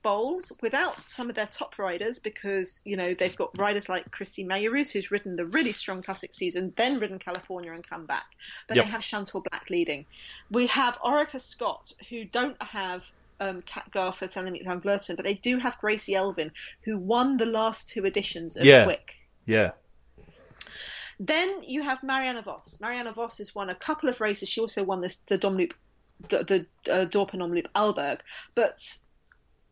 Boels 0.05 0.51
without 0.63 0.97
some 1.09 1.29
of 1.29 1.37
their 1.37 1.47
top 1.47 1.79
riders 1.79 2.19
because 2.19 2.81
you 2.85 2.97
know 2.97 3.15
they've 3.15 3.37
got 3.37 3.57
riders 3.59 3.89
like 3.89 4.11
Christy 4.11 4.45
Majerus 4.45 4.91
who's 4.91 5.11
ridden 5.11 5.37
the 5.37 5.45
really 5.47 5.73
strong 5.73 6.03
classic 6.03 6.33
season, 6.35 6.73
then 6.77 6.99
ridden 7.01 7.19
California 7.19 7.73
and 7.73 7.87
come 7.87 8.07
back. 8.07 8.27
But 8.69 8.77
Yep. 8.77 8.85
they 8.85 8.91
have 8.91 9.03
Chantal 9.03 9.43
Blaak 9.43 9.71
leading. 9.71 10.07
We 10.51 10.67
have 10.69 10.97
Orica 10.99 11.41
Scott 11.41 11.93
who 12.09 12.25
don't 12.25 12.61
have. 12.63 13.05
Um, 13.43 13.63
Kat 13.63 13.91
Garfoot 13.91 14.37
and 14.37 14.47
Annemiek 14.49 14.65
van 14.67 14.83
Vleuten, 14.83 15.17
but 15.17 15.25
they 15.25 15.33
do 15.33 15.57
have 15.57 15.79
Gracie 15.79 16.15
Elvin, 16.15 16.53
who 16.83 16.99
won 16.99 17.39
the 17.39 17.47
last 17.47 17.89
two 17.89 18.05
editions 18.05 18.55
of 18.55 18.67
Yeah. 18.67 18.85
Gooik. 18.85 19.13
Yeah. 19.47 19.71
Then 21.19 21.63
you 21.63 21.83
have 21.83 22.03
Mariana 22.03 22.43
Vos. 22.43 22.79
Mariana 22.81 23.13
Vos 23.13 23.39
has 23.39 23.55
won 23.55 23.71
a 23.71 23.75
couple 23.75 24.09
of 24.11 24.21
races. 24.21 24.49
She 24.49 24.61
also 24.61 24.83
won 24.83 25.01
this 25.01 25.17
the 25.27 25.39
Domloop, 25.39 25.73
the, 26.29 26.67
the 26.85 26.93
uh, 26.93 27.07
Omloop 27.07 27.67
Alberg. 27.75 28.21
But 28.55 28.79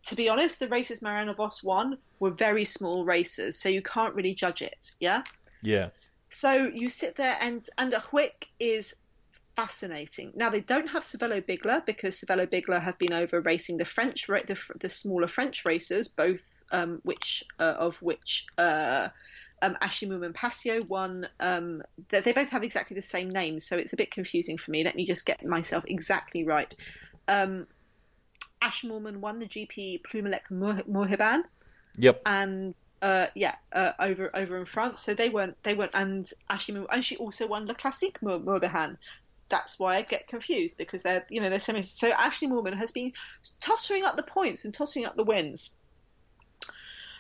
to 0.09 0.16
be 0.16 0.29
honest, 0.29 0.59
the 0.59 0.68
races 0.68 1.03
Mariana 1.03 1.35
Vos 1.35 1.62
won 1.62 1.99
were 2.18 2.31
very 2.31 2.64
small 2.64 3.05
races, 3.05 3.61
so 3.61 3.68
you 3.68 3.83
can't 3.83 4.14
really 4.14 4.35
judge 4.35 4.62
it. 4.62 4.92
Yeah. 4.99 5.23
Yeah. 5.62 5.90
So 6.31 6.64
you 6.64 6.88
sit 6.88 7.16
there 7.16 7.37
and 7.40 7.66
and 7.77 7.92
a 7.94 7.99
Gooik 7.99 8.47
is 8.59 8.94
fascinating. 9.55 10.33
Now 10.35 10.51
they 10.51 10.61
don't 10.61 10.88
have 10.88 11.03
Cervelo 11.03 11.44
Bigler 11.44 11.83
because 11.85 12.21
Cervelo 12.21 12.49
Bigler 12.49 12.81
have 12.81 12.99
been 12.99 13.12
over 13.12 13.40
racing 13.40 13.77
the 13.77 13.85
French 13.85 14.27
the, 14.27 14.59
the 14.79 14.88
smaller 14.88 15.27
French 15.27 15.64
races, 15.64 16.09
both 16.09 16.42
um, 16.71 17.01
which 17.03 17.44
uh, 17.59 17.75
of 17.79 18.01
which 18.01 18.47
uh, 18.57 19.09
um, 19.61 19.77
Ashimum 19.83 20.25
and 20.25 20.35
Pasio 20.35 20.87
won. 20.88 21.29
Um, 21.40 21.83
they, 22.09 22.21
they 22.21 22.33
both 22.33 22.49
have 22.49 22.62
exactly 22.62 22.94
the 22.94 23.03
same 23.03 23.31
names, 23.31 23.66
so 23.66 23.77
it's 23.77 23.92
a 23.92 23.97
bit 23.97 24.11
confusing 24.11 24.59
for 24.59 24.71
me. 24.71 24.85
Let 24.85 24.97
me 24.97 25.07
just 25.07 25.27
get 25.27 25.44
myself 25.44 25.85
exactly 25.87 26.44
right. 26.44 26.75
Um, 27.27 27.66
Ashmorman 28.61 29.18
won 29.18 29.38
the 29.38 29.47
GP 29.47 30.03
Plumelec 30.03 30.51
Morbihan 30.51 31.44
Yep. 32.01 32.23
and 32.27 32.73
uh, 33.03 33.27
yeah, 33.35 33.57
uh, 33.73 33.92
over 33.99 34.31
over 34.35 34.59
in 34.59 34.66
France. 34.66 35.03
So 35.03 35.14
they 35.14 35.29
weren't 35.29 35.61
they 35.64 35.75
weren't, 35.75 35.90
and 35.94 36.29
Ashley 36.49 36.81
and 36.90 37.05
she 37.05 37.16
also 37.16 37.47
won 37.47 37.66
Le 37.66 37.75
Classique 37.75 38.23
Mo- 38.23 38.40
Morbihan. 38.40 38.97
That's 39.49 39.79
why 39.79 39.97
I 39.97 40.03
get 40.03 40.29
confused 40.29 40.79
because 40.79 41.03
they're 41.03 41.27
you 41.29 41.40
know 41.40 41.51
they're 41.51 41.61
semi. 41.61 41.83
So 41.83 42.11
Ashleigh 42.11 42.49
Moolman 42.51 42.77
has 42.77 42.92
been 42.92 43.12
tottering 43.61 44.05
up 44.05 44.16
the 44.16 44.23
points 44.23 44.64
and 44.64 44.73
tossing 44.73 45.07
up 45.07 45.16
the 45.16 45.25
wins. 45.25 45.71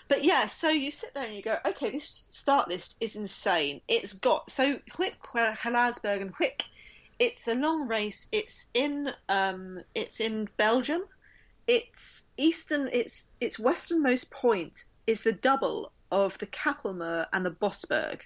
But 0.08 0.24
yeah, 0.24 0.46
so 0.46 0.70
you 0.70 0.90
sit 0.90 1.12
there 1.12 1.24
and 1.24 1.34
you 1.34 1.42
go, 1.42 1.58
okay, 1.66 1.90
this 1.90 2.26
start 2.30 2.68
list 2.68 2.96
is 3.00 3.16
insane. 3.16 3.82
It's 3.88 4.14
got 4.14 4.50
so 4.50 4.78
Gooik, 4.90 5.16
Geraardsbergen, 5.22 6.22
and 6.22 6.34
Gooik. 6.34 6.62
It's 7.18 7.48
a 7.48 7.54
long 7.54 7.88
race. 7.88 8.28
It's 8.30 8.70
in 8.74 9.10
um, 9.28 9.80
it's 9.94 10.20
in 10.20 10.48
Belgium 10.56 11.02
its 11.68 12.24
eastern 12.38 12.88
its 12.92 13.30
its 13.40 13.58
westernmost 13.58 14.30
point 14.30 14.84
is 15.06 15.20
the 15.20 15.32
double 15.32 15.92
of 16.10 16.36
the 16.38 16.46
Kapelmuur 16.46 17.26
and 17.32 17.44
the 17.44 17.50
Bosberg, 17.50 18.22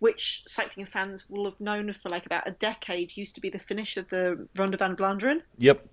which 0.00 0.42
cycling 0.46 0.86
fans 0.86 1.30
will 1.30 1.44
have 1.44 1.60
known 1.60 1.92
for 1.92 2.08
like 2.08 2.26
about 2.26 2.48
a 2.48 2.50
decade 2.50 3.16
used 3.16 3.36
to 3.36 3.40
be 3.40 3.48
the 3.48 3.58
finish 3.58 3.96
of 3.96 4.08
the 4.08 4.48
Ronde 4.56 4.78
van 4.78 4.96
Vlaanderen. 4.96 5.42
Yep. 5.58 5.86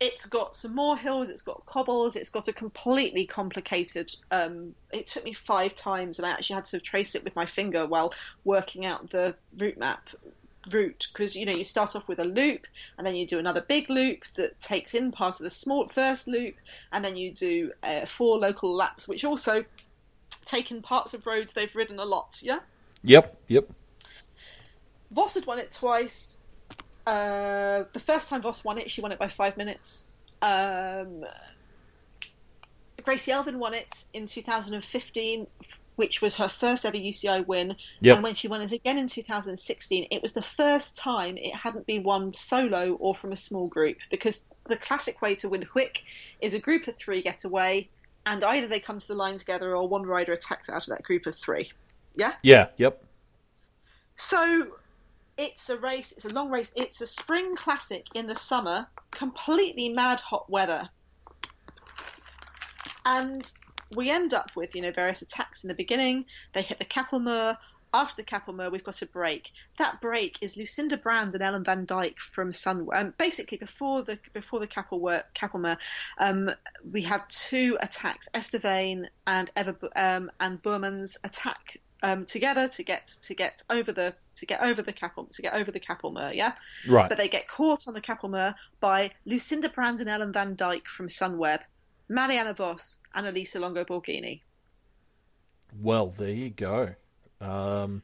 It's 0.00 0.26
got 0.26 0.54
some 0.54 0.76
more 0.76 0.96
hills, 0.96 1.28
it's 1.28 1.42
got 1.42 1.66
cobbles, 1.66 2.14
it's 2.14 2.30
got 2.30 2.46
a 2.46 2.52
completely 2.52 3.26
complicated. 3.26 4.14
Um, 4.30 4.74
it 4.92 5.08
took 5.08 5.24
me 5.24 5.32
five 5.32 5.74
times, 5.74 6.18
and 6.18 6.26
I 6.26 6.30
actually 6.30 6.54
had 6.54 6.66
to 6.66 6.80
trace 6.80 7.16
it 7.16 7.24
with 7.24 7.34
my 7.34 7.46
finger 7.46 7.84
while 7.84 8.14
working 8.44 8.86
out 8.86 9.10
the 9.10 9.34
route 9.56 9.78
map 9.78 10.08
route 10.68 11.08
because 11.12 11.34
you 11.34 11.46
know 11.46 11.52
you 11.52 11.64
start 11.64 11.96
off 11.96 12.06
with 12.08 12.18
a 12.18 12.24
loop 12.24 12.66
and 12.96 13.06
then 13.06 13.16
you 13.16 13.26
do 13.26 13.38
another 13.38 13.60
big 13.60 13.90
loop 13.90 14.24
that 14.36 14.60
takes 14.60 14.94
in 14.94 15.12
part 15.12 15.40
of 15.40 15.44
the 15.44 15.50
small 15.50 15.88
first 15.88 16.28
loop 16.28 16.54
and 16.92 17.04
then 17.04 17.16
you 17.16 17.32
do 17.32 17.72
uh, 17.82 18.06
four 18.06 18.38
local 18.38 18.74
laps 18.74 19.08
which 19.08 19.24
also 19.24 19.64
take 20.44 20.70
in 20.70 20.82
parts 20.82 21.14
of 21.14 21.26
roads 21.26 21.52
they've 21.52 21.74
ridden 21.74 21.98
a 21.98 22.04
lot 22.04 22.38
yeah 22.42 22.58
Yep. 23.02 23.36
Yep. 23.48 23.68
Vos 25.10 25.34
had 25.34 25.46
won 25.46 25.58
it 25.58 25.72
twice 25.72 26.38
uh, 27.06 27.84
the 27.92 28.00
first 28.00 28.28
time 28.28 28.42
Vos 28.42 28.62
won 28.64 28.78
it 28.78 28.90
she 28.90 29.00
won 29.00 29.12
it 29.12 29.18
by 29.18 29.28
five 29.28 29.56
minutes 29.56 30.06
um, 30.42 31.24
Gracie 33.02 33.32
Elvin 33.32 33.58
won 33.58 33.74
it 33.74 34.04
in 34.12 34.26
2015 34.26 35.46
which 35.98 36.22
was 36.22 36.36
her 36.36 36.48
first 36.48 36.84
ever 36.84 36.96
UCI 36.96 37.44
win. 37.44 37.74
Yep. 38.02 38.14
And 38.14 38.22
when 38.22 38.36
she 38.36 38.46
won 38.46 38.60
it 38.60 38.70
again 38.70 38.98
in 38.98 39.08
2016, 39.08 40.06
it 40.12 40.22
was 40.22 40.32
the 40.32 40.42
first 40.42 40.96
time 40.96 41.36
it 41.36 41.52
hadn't 41.52 41.86
been 41.86 42.04
won 42.04 42.34
solo 42.34 42.92
or 42.92 43.16
from 43.16 43.32
a 43.32 43.36
small 43.36 43.66
group 43.66 43.96
because 44.08 44.46
the 44.68 44.76
classic 44.76 45.20
way 45.20 45.34
to 45.34 45.48
win 45.48 45.64
Gooik 45.64 45.98
is 46.40 46.54
a 46.54 46.60
group 46.60 46.86
of 46.86 46.96
three 46.96 47.20
get 47.20 47.44
away 47.44 47.88
and 48.24 48.44
either 48.44 48.68
they 48.68 48.78
come 48.78 49.00
to 49.00 49.08
the 49.08 49.14
line 49.14 49.38
together 49.38 49.74
or 49.74 49.88
one 49.88 50.04
rider 50.04 50.32
attacks 50.32 50.68
out 50.68 50.82
of 50.82 50.90
that 50.90 51.02
group 51.02 51.26
of 51.26 51.36
three. 51.36 51.72
Yeah? 52.14 52.34
Yeah. 52.44 52.68
Yep. 52.76 53.02
So 54.16 54.68
it's 55.36 55.68
a 55.68 55.78
race, 55.78 56.12
it's 56.12 56.26
a 56.26 56.32
long 56.32 56.48
race, 56.48 56.72
it's 56.76 57.00
a 57.00 57.08
spring 57.08 57.56
classic 57.56 58.06
in 58.14 58.28
the 58.28 58.36
summer, 58.36 58.86
completely 59.10 59.88
mad 59.88 60.20
hot 60.20 60.48
weather. 60.48 60.88
And 63.04 63.44
we 63.96 64.10
end 64.10 64.34
up 64.34 64.50
with, 64.54 64.74
you 64.74 64.82
know, 64.82 64.92
various 64.92 65.22
attacks 65.22 65.64
in 65.64 65.68
the 65.68 65.74
beginning. 65.74 66.26
They 66.52 66.62
hit 66.62 66.78
the 66.78 66.84
Kapelmuur. 66.84 67.56
After 67.94 68.22
the 68.22 68.28
Kapelmuur, 68.28 68.70
we've 68.70 68.84
got 68.84 69.00
a 69.00 69.06
break. 69.06 69.50
That 69.78 70.02
break 70.02 70.36
is 70.42 70.58
Lucinda 70.58 70.98
Brand 70.98 71.32
and 71.32 71.42
Ellen 71.42 71.64
Van 71.64 71.86
Dijk 71.86 72.18
from 72.18 72.52
Sun. 72.52 72.86
Um, 72.92 73.14
basically, 73.16 73.56
before 73.56 74.02
the 74.02 74.18
before 74.34 74.60
the 74.60 74.66
Kapelmuur 74.66 75.78
um, 76.18 76.50
we 76.92 77.02
have 77.02 77.26
two 77.28 77.78
attacks: 77.80 78.28
Esther 78.34 78.58
Vane 78.58 79.08
and 79.26 79.50
Eva 79.56 79.74
um, 79.96 80.30
and 80.38 80.60
Burman's 80.60 81.16
attack 81.24 81.78
um, 82.02 82.26
together 82.26 82.68
to 82.68 82.82
get 82.82 83.08
to 83.22 83.34
get 83.34 83.62
over 83.70 83.92
the 83.92 84.14
to 84.36 84.44
get 84.46 84.60
over 84.62 84.82
the 84.82 84.92
Kappel 84.92 85.34
to 85.36 85.42
get 85.42 85.54
over 85.54 85.70
the 85.72 85.80
Kapelmuur. 85.80 86.34
Yeah, 86.34 86.52
Right. 86.86 87.08
but 87.08 87.16
they 87.16 87.28
get 87.28 87.48
caught 87.48 87.88
on 87.88 87.94
the 87.94 88.02
Kapelmuur 88.02 88.54
by 88.80 89.12
Lucinda 89.24 89.70
Brand 89.70 90.00
and 90.00 90.10
Ellen 90.10 90.32
Van 90.34 90.56
Dijk 90.56 90.84
from 90.86 91.08
Sunweb, 91.08 91.60
Mariana 92.08 92.54
Vos, 92.54 92.98
and 93.14 93.26
Elisa 93.26 93.60
Longo 93.60 93.84
Borghini. 93.84 94.40
Well, 95.80 96.08
there 96.16 96.30
you 96.30 96.50
go. 96.50 96.94
Um, 97.40 98.02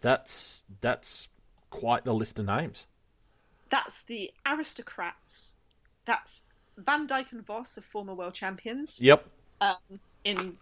that's 0.00 0.62
that's 0.80 1.28
quite 1.70 2.04
the 2.04 2.14
list 2.14 2.38
of 2.38 2.46
names. 2.46 2.86
That's 3.70 4.02
the 4.02 4.30
aristocrats. 4.46 5.54
That's 6.04 6.42
Van 6.76 7.06
Dijk 7.06 7.32
and 7.32 7.46
Vos, 7.46 7.78
are 7.78 7.82
former 7.82 8.14
world 8.14 8.34
champions 8.34 8.98
Yep. 9.00 9.24
um, 9.60 9.76
in 10.24 10.56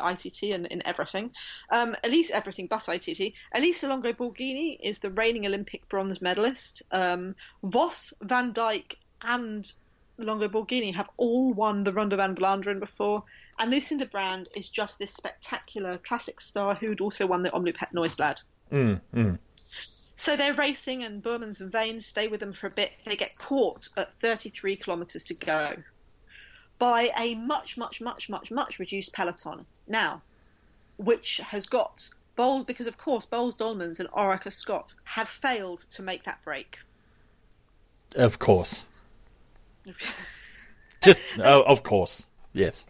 uh, 0.00 0.10
ITT 0.12 0.42
and 0.44 0.66
in 0.66 0.86
everything. 0.86 1.30
Um, 1.70 1.96
Elise, 2.04 2.30
everything 2.30 2.66
but 2.66 2.88
ITT. 2.88 3.34
Elisa 3.54 3.88
Longo 3.88 4.12
Borghini 4.12 4.78
is 4.82 4.98
the 5.00 5.10
reigning 5.10 5.46
Olympic 5.46 5.88
bronze 5.88 6.20
medalist. 6.22 6.82
Um, 6.90 7.34
Vos, 7.62 8.14
Van 8.22 8.52
Dijk, 8.54 8.94
and 9.22 9.70
Longo 10.18 10.48
Borghini 10.48 10.94
have 10.94 11.10
all 11.16 11.52
won 11.52 11.84
the 11.84 11.92
Ronde 11.92 12.14
van 12.14 12.34
Vlaanderen 12.34 12.80
before, 12.80 13.24
and 13.58 13.70
Lucinda 13.70 14.06
Brand 14.06 14.48
is 14.54 14.68
just 14.68 14.98
this 14.98 15.12
spectacular 15.12 15.94
classic 15.98 16.40
star 16.40 16.74
who'd 16.74 17.00
also 17.00 17.26
won 17.26 17.42
the 17.42 17.50
Omloop 17.50 17.76
Het 17.76 17.92
Mm, 18.72 19.00
mm. 19.14 19.38
So 20.16 20.36
they're 20.36 20.54
racing, 20.54 21.04
and 21.04 21.22
Boermans 21.22 21.60
and 21.60 21.70
Veen 21.70 22.00
stay 22.00 22.28
with 22.28 22.40
them 22.40 22.52
for 22.52 22.66
a 22.66 22.70
bit. 22.70 22.92
They 23.04 23.16
get 23.16 23.36
caught 23.36 23.88
at 23.96 24.18
33 24.20 24.76
kilometres 24.76 25.24
to 25.24 25.34
go 25.34 25.76
by 26.78 27.10
a 27.18 27.34
much, 27.34 27.76
much, 27.76 28.00
much, 28.00 28.28
much, 28.28 28.50
much 28.50 28.78
reduced 28.78 29.12
peloton. 29.12 29.66
Now, 29.86 30.22
which 30.96 31.38
has 31.38 31.66
got 31.66 32.08
Bold, 32.36 32.66
because 32.66 32.86
of 32.86 32.98
course 32.98 33.24
Boels 33.24 33.56
Dolmans 33.56 33.98
and 33.98 34.10
Orica 34.10 34.52
Scott 34.52 34.94
had 35.04 35.26
failed 35.26 35.84
to 35.92 36.02
make 36.02 36.24
that 36.24 36.42
break. 36.44 36.78
Of 38.14 38.38
course. 38.38 38.82
Just, 41.02 41.22
oh, 41.38 41.62
of 41.62 41.82
course. 41.82 42.24
Yes. 42.52 42.86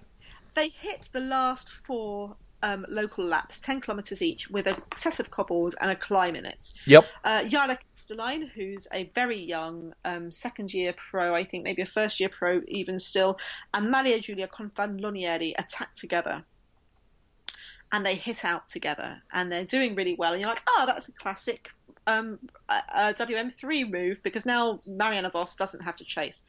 They 0.55 0.69
hit 0.69 1.09
the 1.13 1.21
last 1.21 1.71
four 1.85 2.37
um, 2.63 2.87
local 2.89 3.25
laps, 3.25 3.59
10 3.61 3.81
kilometres 3.81 4.23
each, 4.23 4.49
with 4.49 4.67
a 4.67 4.77
set 4.97 5.21
of 5.21 5.31
cobbles 5.31 5.75
and 5.75 5.91
a 5.91 5.97
climb 5.97 6.35
in 6.35 6.47
it. 6.47 6.73
Yep. 6.87 7.05
Uh, 7.25 7.41
Kastelijn, 7.41 8.49
who's 8.49 8.87
a 8.93 9.11
very 9.15 9.39
young 9.39 9.93
um, 10.05 10.33
second 10.33 10.73
year 10.73 10.95
pro, 10.97 11.35
I 11.35 11.45
think 11.45 11.65
maybe 11.65 11.83
a 11.83 11.87
first 11.87 12.21
year 12.21 12.29
pro 12.29 12.63
even 12.69 12.99
still, 12.99 13.39
and 13.75 13.91
Maria 13.91 14.21
Giulia 14.21 14.49
Confalonieri 14.49 15.55
attack 15.59 15.95
together. 15.95 16.43
And 17.93 18.05
they 18.05 18.17
hit 18.17 18.45
out 18.45 18.67
together, 18.67 19.23
and 19.33 19.51
they're 19.51 19.65
doing 19.65 19.95
really 19.95 20.17
well. 20.17 20.33
And 20.33 20.41
you're 20.41 20.51
like, 20.51 20.63
oh, 20.67 20.85
that's 20.87 21.09
a 21.09 21.13
classic 21.13 21.71
um, 22.07 22.39
uh, 22.69 23.13
WM3 23.15 23.91
move 23.91 24.19
because 24.23 24.45
now 24.45 24.81
Mariana 24.87 25.31
Vos 25.31 25.55
doesn't 25.57 25.81
have 25.81 25.97
to 25.97 26.05
chase. 26.05 26.45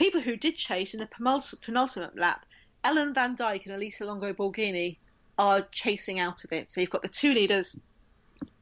People 0.00 0.22
who 0.22 0.34
did 0.34 0.56
chase 0.56 0.94
in 0.94 1.00
the 1.00 1.06
penultimate 1.60 2.16
lap 2.16 2.46
Ellen 2.82 3.12
Van 3.12 3.36
Dijk 3.36 3.66
and 3.66 3.74
Elisa 3.74 4.06
Longo 4.06 4.32
Borghini 4.32 4.96
are 5.36 5.60
chasing 5.60 6.18
out 6.18 6.42
of 6.42 6.52
it. 6.52 6.70
So 6.70 6.80
you've 6.80 6.88
got 6.88 7.02
the 7.02 7.08
two 7.08 7.34
leaders, 7.34 7.78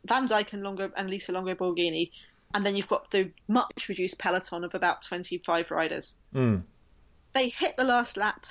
Van 0.05 0.27
Dijk 0.27 0.53
and 0.53 0.65
Longo 0.65 0.91
and 0.97 1.09
Lisa 1.09 1.31
Longo 1.31 1.55
Borghini, 1.55 2.11
and 2.53 2.67
then 2.67 2.75
you've 2.75 2.89
got 2.89 3.13
the 3.13 3.31
much 3.47 3.89
reduced 3.89 4.19
peloton 4.19 4.65
of 4.65 4.75
about 4.75 5.03
25 5.03 5.71
riders. 5.71 6.17
Mm. 6.35 6.65
They 7.35 7.51
hit 7.51 7.77
the 7.77 7.85
last 7.85 8.17
lap. 8.17 8.45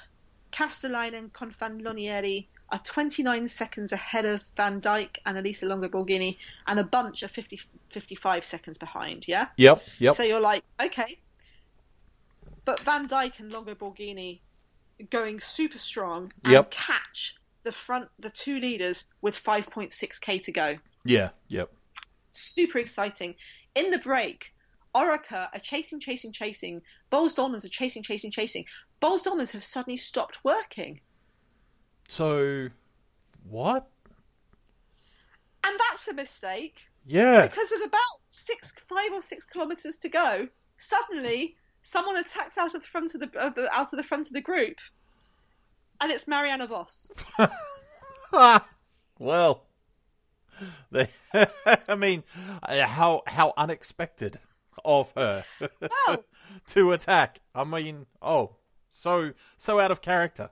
Kastelijn 0.54 1.14
and 1.14 1.34
Confalonieri 1.34 2.48
are 2.70 2.80
29 2.80 3.50
seconds 3.50 3.92
ahead 3.92 4.24
of 4.24 4.42
Van 4.56 4.80
Dijk 4.80 5.18
and 5.26 5.38
Elisa 5.38 5.66
Longo 5.66 5.90
Borghini, 5.90 6.38
and 6.66 6.80
a 6.80 6.86
bunch 6.86 7.24
of 7.24 7.32
50, 7.32 7.60
55 7.92 8.46
seconds 8.46 8.78
behind. 8.78 9.28
Yeah. 9.28 9.48
Yep. 9.58 9.82
Yep. 10.00 10.16
So 10.16 10.24
you're 10.24 10.40
like, 10.40 10.64
okay, 10.82 11.18
but 12.68 12.82
Van 12.82 13.07
Dijk 13.07 13.39
and 13.39 13.49
Longo 13.51 13.74
Borghini 13.76 14.41
going 15.09 15.39
super 15.39 15.78
strong 15.80 16.34
and 16.43 16.51
Yep. 16.51 16.72
catch 16.72 17.36
the 17.63 17.72
front 17.72 18.09
the 18.20 18.30
two 18.30 18.59
leaders 18.59 19.05
with 19.22 19.41
5.6k 19.41 20.43
to 20.43 20.51
go. 20.51 20.78
yeah. 21.05 21.30
Yep. 21.47 21.72
Super 22.34 22.80
exciting. 22.80 23.36
In 23.74 23.89
the 23.89 23.99
break, 23.99 24.53
Orica 24.93 25.47
are 25.53 25.59
chasing, 25.59 25.99
chasing, 26.01 26.34
chasing. 26.34 26.82
Boels 27.11 27.36
Dolmans 27.38 27.63
are 27.65 27.70
chasing, 27.70 28.03
chasing, 28.03 28.32
chasing. 28.32 28.65
Boels 29.01 29.24
Dolmans 29.26 29.51
have 29.51 29.63
suddenly 29.63 29.95
stopped 29.97 30.38
working. 30.43 30.99
So, 32.09 32.68
what? 33.49 33.88
And 35.63 35.80
that's 35.89 36.07
a 36.09 36.13
mistake 36.13 36.86
Yeah. 37.05 37.47
because 37.47 37.70
there's 37.70 37.82
about 37.86 38.01
six, 38.32 38.74
five 38.89 39.13
or 39.13 39.22
six 39.22 39.45
kilometres 39.45 39.97
to 39.99 40.09
go. 40.09 40.49
Suddenly, 40.78 41.55
someone 41.88 42.18
attacks 42.18 42.58
out 42.58 42.76
of 42.76 42.82
the 42.82 42.88
front 42.88 43.16
of 43.16 43.22
the, 43.22 43.40
of 43.40 43.56
the 43.56 43.74
out 43.74 43.94
of 43.94 43.98
the 43.98 44.04
front 44.04 44.28
of 44.28 44.34
the 44.34 44.42
group, 44.42 44.78
and 46.02 46.12
it's 46.12 46.28
Mariana 46.28 46.68
Vos. 46.68 47.12
well, 49.20 49.64
they, 50.92 51.10
I 51.88 51.96
mean, 51.96 52.24
uh, 52.62 52.86
how 52.86 53.24
how 53.26 53.54
unexpected 53.58 54.40
of 54.84 55.12
her 55.16 55.46
to, 56.08 56.24
to 56.68 56.92
attack. 56.92 57.40
I 57.56 57.64
mean, 57.64 58.06
oh, 58.22 58.56
so 58.90 59.32
so 59.58 59.80
out 59.80 59.92
of 59.92 60.02
character. 60.02 60.50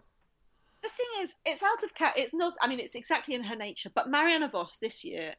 the 0.82 0.90
thing 0.90 1.24
is, 1.24 1.36
it's 1.46 1.64
out 1.64 1.84
of 1.84 1.94
cat. 1.94 2.14
It's 2.18 2.34
not. 2.34 2.54
I 2.62 2.68
mean, 2.68 2.80
it's 2.80 2.96
exactly 2.96 3.36
in 3.36 3.44
her 3.44 3.56
nature. 3.56 3.92
But 3.94 4.10
Mariana 4.10 4.50
Vos 4.50 4.78
this 4.78 5.04
year, 5.04 5.36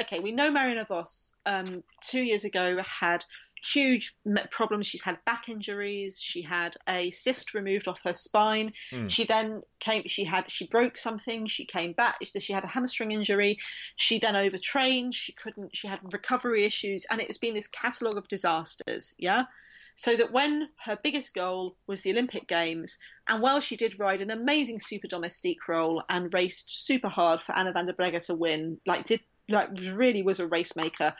okay, 0.00 0.20
we 0.20 0.32
know 0.32 0.50
Mariana 0.50 0.84
Vos 0.84 1.34
um, 1.46 1.82
two 2.00 2.22
years 2.22 2.44
ago 2.44 2.78
had 2.82 3.24
huge 3.62 4.14
problems. 4.50 4.86
She's 4.86 5.02
had 5.02 5.18
back 5.24 5.48
injuries. 5.48 6.20
She 6.20 6.42
had 6.42 6.76
a 6.88 7.10
cyst 7.10 7.54
removed 7.54 7.88
off 7.88 8.00
her 8.04 8.14
spine. 8.14 8.72
Hmm. 8.90 9.08
She 9.08 9.24
then 9.24 9.62
came. 9.80 10.04
She 10.06 10.24
had 10.24 10.50
she 10.50 10.66
broke 10.66 10.98
something. 10.98 11.46
She 11.46 11.64
came 11.64 11.92
back. 11.92 12.18
She 12.40 12.52
had 12.52 12.64
a 12.64 12.68
hamstring 12.68 13.12
injury. 13.12 13.58
She 13.96 14.18
then 14.18 14.36
overtrained. 14.36 15.14
She 15.14 15.32
couldn't. 15.32 15.76
She 15.76 15.88
had 15.88 16.00
recovery 16.12 16.64
issues, 16.64 17.06
and 17.10 17.20
it's 17.20 17.38
been 17.38 17.54
this 17.54 17.68
catalogue 17.68 18.16
of 18.16 18.28
disasters. 18.28 19.14
Yeah. 19.18 19.44
So 19.94 20.16
that 20.16 20.32
when 20.32 20.68
her 20.84 20.98
biggest 21.00 21.34
goal 21.34 21.76
was 21.86 22.00
the 22.00 22.12
Olympic 22.12 22.48
Games, 22.48 22.98
and 23.28 23.42
while 23.42 23.60
she 23.60 23.76
did 23.76 24.00
ride 24.00 24.22
an 24.22 24.30
amazing 24.30 24.78
super 24.78 25.06
domestique 25.06 25.68
role 25.68 26.02
and 26.08 26.32
raced 26.32 26.86
super 26.86 27.08
hard 27.08 27.42
for 27.42 27.54
Anna 27.54 27.72
van 27.72 27.86
der 27.86 27.92
Breggen 27.92 28.24
to 28.26 28.34
win, 28.34 28.80
like 28.86 29.06
did 29.06 29.20
like 29.48 29.68
really 29.92 30.22
was 30.22 30.40
a 30.40 30.46
race 30.46 30.76
maker, 30.76 31.14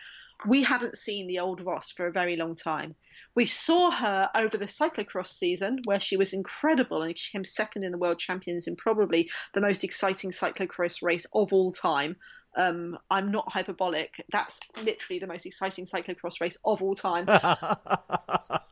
we 0.46 0.62
haven't 0.62 0.96
seen 0.96 1.26
the 1.26 1.40
old 1.40 1.60
Vos 1.60 1.90
for 1.90 2.06
a 2.06 2.12
very 2.12 2.36
long 2.36 2.54
time. 2.54 2.94
We 3.34 3.46
saw 3.46 3.90
her 3.90 4.30
over 4.34 4.58
the 4.58 4.66
cyclocross 4.66 5.28
season 5.28 5.80
where 5.84 6.00
she 6.00 6.16
was 6.16 6.32
incredible 6.32 7.02
and 7.02 7.16
she 7.16 7.32
came 7.32 7.44
second 7.44 7.84
in 7.84 7.92
the 7.92 7.98
world 7.98 8.18
champions 8.18 8.66
in 8.66 8.76
probably 8.76 9.30
the 9.54 9.60
most 9.60 9.84
exciting 9.84 10.30
cyclocross 10.30 11.02
race 11.02 11.26
of 11.32 11.52
all 11.52 11.72
time. 11.72 12.16
Um, 12.54 12.98
I'm 13.10 13.30
not 13.30 13.50
hyperbolic. 13.50 14.22
That's 14.30 14.60
literally 14.82 15.18
the 15.18 15.26
most 15.26 15.46
exciting 15.46 15.86
cyclocross 15.86 16.40
race 16.40 16.58
of 16.64 16.82
all 16.82 16.94
time. 16.94 17.26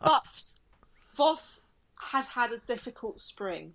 But 0.03 0.43
Vos 1.15 1.61
has 1.97 2.27
had 2.27 2.53
a 2.53 2.59
difficult 2.67 3.21
spring. 3.21 3.75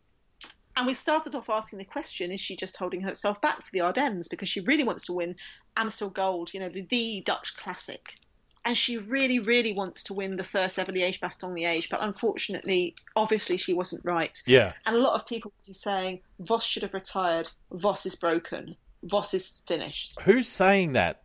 And 0.76 0.86
we 0.88 0.93
started 0.93 1.36
off 1.36 1.49
asking 1.49 1.80
the 1.80 1.86
question 1.86 2.32
is 2.32 2.39
she 2.39 2.55
just 2.55 2.76
holding 2.76 3.01
herself 3.01 3.39
back 3.41 3.61
for 3.63 3.71
the 3.71 3.82
Ardennes 3.82 4.28
because 4.28 4.49
she 4.49 4.59
really 4.61 4.84
wants 4.84 5.05
to 5.05 5.13
win 5.13 5.36
Amstel 5.78 6.09
Gold, 6.09 6.53
you 6.53 6.59
know, 6.59 6.69
the, 6.69 6.82
the 6.82 7.21
Dutch 7.26 7.55
classic. 7.57 8.17
And 8.65 8.76
she 8.76 8.97
really, 8.97 9.39
really 9.39 9.73
wants 9.73 10.03
to 10.03 10.13
win 10.13 10.36
the 10.36 10.43
first 10.43 10.80
ever 10.80 10.91
Liège 10.91 11.19
Bastogne 11.19 11.53
Liège, 11.53 11.89
but 11.89 12.01
unfortunately, 12.01 12.95
obviously, 13.15 13.57
she 13.57 13.73
wasn't 13.73 14.03
right. 14.03 14.41
yeah. 14.47 14.73
And 14.88 14.95
a 14.95 14.99
lot 14.99 15.13
of 15.13 15.28
people 15.28 15.53
were 15.67 15.73
saying 15.73 16.21
Vos 16.39 16.65
should 16.65 16.82
have 16.82 16.95
retired, 16.95 17.51
Vos 17.71 18.07
is 18.07 18.15
broken, 18.15 18.76
Vos 19.03 19.36
is 19.36 19.61
finished. 19.67 20.17
Who's 20.23 20.47
saying 20.47 20.93
that? 20.93 21.21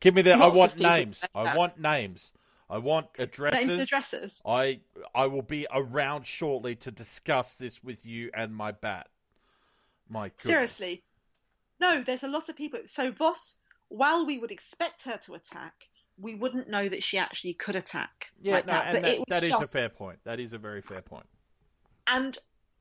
Give 0.00 0.14
me 0.14 0.22
the. 0.22 0.32
I 0.32 0.36
Lots 0.36 0.58
want 0.58 0.78
names. 0.78 1.24
I 1.34 1.54
want 1.54 1.78
names. 1.78 2.32
I 2.70 2.78
want 2.78 3.06
addresses. 3.18 3.60
Names 3.60 3.72
and 3.72 3.82
addresses. 3.82 4.42
I 4.46 4.80
I 5.14 5.26
will 5.26 5.42
be 5.42 5.66
around 5.72 6.26
shortly 6.26 6.76
to 6.76 6.90
discuss 6.90 7.56
this 7.56 7.82
with 7.82 8.06
you 8.06 8.30
and 8.32 8.54
my 8.54 8.72
bat. 8.72 9.08
My 10.08 10.28
goodness. 10.28 10.42
Seriously. 10.42 11.02
No, 11.80 12.02
there's 12.02 12.22
a 12.22 12.28
lot 12.28 12.48
of 12.48 12.56
people. 12.56 12.80
So 12.86 13.10
Vos, 13.10 13.56
while 13.88 14.24
we 14.26 14.38
would 14.38 14.50
expect 14.52 15.04
her 15.04 15.16
to 15.24 15.34
attack, 15.34 15.74
we 16.18 16.34
wouldn't 16.34 16.68
know 16.68 16.88
that 16.88 17.02
she 17.02 17.18
actually 17.18 17.54
could 17.54 17.74
attack 17.76 18.30
Yeah, 18.40 18.54
like 18.54 18.66
no, 18.66 18.72
that. 18.74 18.86
and 18.86 18.94
But 18.94 19.02
that, 19.02 19.14
it 19.14 19.24
that 19.28 19.42
is 19.42 19.48
just, 19.50 19.74
a 19.74 19.78
fair 19.78 19.88
point. 19.88 20.18
That 20.24 20.38
is 20.40 20.52
a 20.52 20.58
very 20.58 20.82
fair 20.82 21.00
point. 21.02 21.26
and 22.06 22.36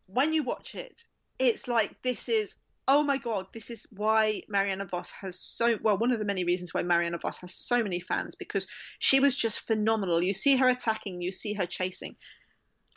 when 0.08 0.34
you 0.34 0.44
watch 0.44 0.76
it, 0.76 1.04
it's 1.38 1.68
like 1.68 2.02
this 2.02 2.28
is 2.30 2.58
oh 2.90 3.04
my 3.04 3.18
god, 3.18 3.46
this 3.54 3.70
is 3.70 3.86
why 3.92 4.42
Mariana 4.50 4.86
Vos 4.86 5.12
has 5.22 5.40
so 5.40 5.78
well 5.82 5.98
one 5.98 6.12
of 6.12 6.18
the 6.18 6.26
many 6.26 6.44
reasons 6.44 6.74
why 6.74 6.82
Mariana 6.82 7.20
Vos 7.20 7.38
has 7.38 7.54
so 7.54 7.84
many 7.84 8.00
fans 8.00 8.34
because 8.36 8.66
she 8.98 9.20
was 9.20 9.36
just 9.36 9.68
phenomenal. 9.68 10.24
You 10.24 10.34
see 10.34 10.58
her 10.58 10.68
attacking, 10.68 11.22
you 11.22 11.32
see 11.32 11.54
her 11.54 11.68
chasing, 11.68 12.16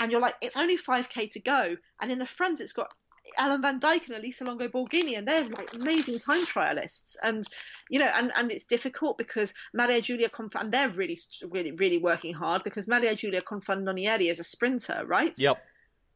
and 0.01 0.11
you're 0.11 0.20
like, 0.20 0.34
it's 0.40 0.57
only 0.57 0.78
five 0.78 1.11
k 1.11 1.26
to 1.28 1.40
go, 1.40 1.76
and 2.01 2.11
in 2.11 2.18
the 2.18 2.26
front 2.26 2.61
it's 2.61 2.72
got. 2.72 2.93
Ellen 3.38 3.62
Van 3.62 3.78
Dijk 3.78 4.09
and 4.09 4.16
Elisa 4.16 4.43
Longo 4.45 4.66
Borghini, 4.66 5.16
and 5.16 5.28
they're 5.28 5.45
like 5.45 5.74
amazing 5.74 6.18
time 6.18 6.45
trialists, 6.45 7.14
and 7.22 7.45
you 7.88 8.01
know, 8.01 8.11
and, 8.12 8.32
and 8.34 8.51
it's 8.51 8.64
difficult 8.64 9.16
because 9.16 9.55
Maria 9.72 10.01
Giulia 10.01 10.28
Conf, 10.28 10.57
and 10.57 10.72
they're 10.72 10.88
really, 10.88 11.20
really, 11.49 11.70
really 11.70 11.99
working 11.99 12.34
hard 12.34 12.64
because 12.64 12.88
Maria 12.88 13.14
Julia 13.14 13.40
Giulia 13.40 13.43
Confalonieri 13.43 14.28
is 14.28 14.40
a 14.40 14.45
sprinter, 14.45 15.05
right? 15.07 15.38
Yep. 15.38 15.62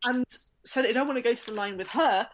and 0.04 0.24
so 0.64 0.82
they 0.82 0.92
don't 0.92 1.06
want 1.06 1.16
to 1.16 1.22
go 1.22 1.32
to 1.32 1.46
the 1.46 1.54
line 1.54 1.76
with 1.76 1.86
her. 1.88 2.28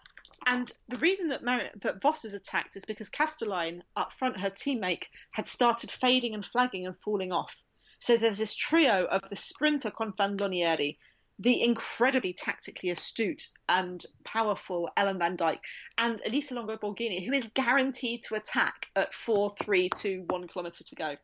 And 0.47 0.70
the 0.88 0.99
reason 0.99 1.28
that 1.28 1.45
Mar- 1.45 1.70
that 1.82 2.01
Vos 2.01 2.24
is 2.24 2.34
attacked 2.34 2.76
is 2.76 2.84
because 2.84 3.11
Kastelijn 3.11 3.82
up 3.97 4.12
front, 4.12 4.40
her 4.40 4.51
teammate, 4.51 5.05
had 5.32 5.47
started 5.47 5.90
fading 5.90 6.34
and 6.34 6.45
flagging 6.45 6.86
and 6.86 6.97
falling 7.05 7.32
off. 7.32 7.55
So 8.01 8.16
there's 8.16 8.38
this 8.38 8.55
trio 8.55 9.05
of 9.05 9.28
the 9.30 9.36
sprinter 9.36 9.90
Confalonieri, 9.90 10.97
the 11.38 11.62
incredibly 11.62 12.32
tactically 12.32 12.90
astute 12.90 13.49
and 13.68 14.05
powerful 14.24 14.90
Ellen 14.97 15.18
Van 15.18 15.36
Dijk, 15.36 15.59
and 15.97 16.20
Elisa 16.26 16.55
Longo 16.55 16.76
Borghini, 16.76 17.24
who 17.24 17.32
is 17.32 17.51
guaranteed 17.55 18.22
to 18.22 18.34
attack 18.34 18.88
at 18.97 19.14
four, 19.14 19.55
three, 19.62 19.88
two, 19.88 20.24
one 20.28 20.49
kilometre 20.49 20.84
to 20.84 20.95
go. 20.95 21.16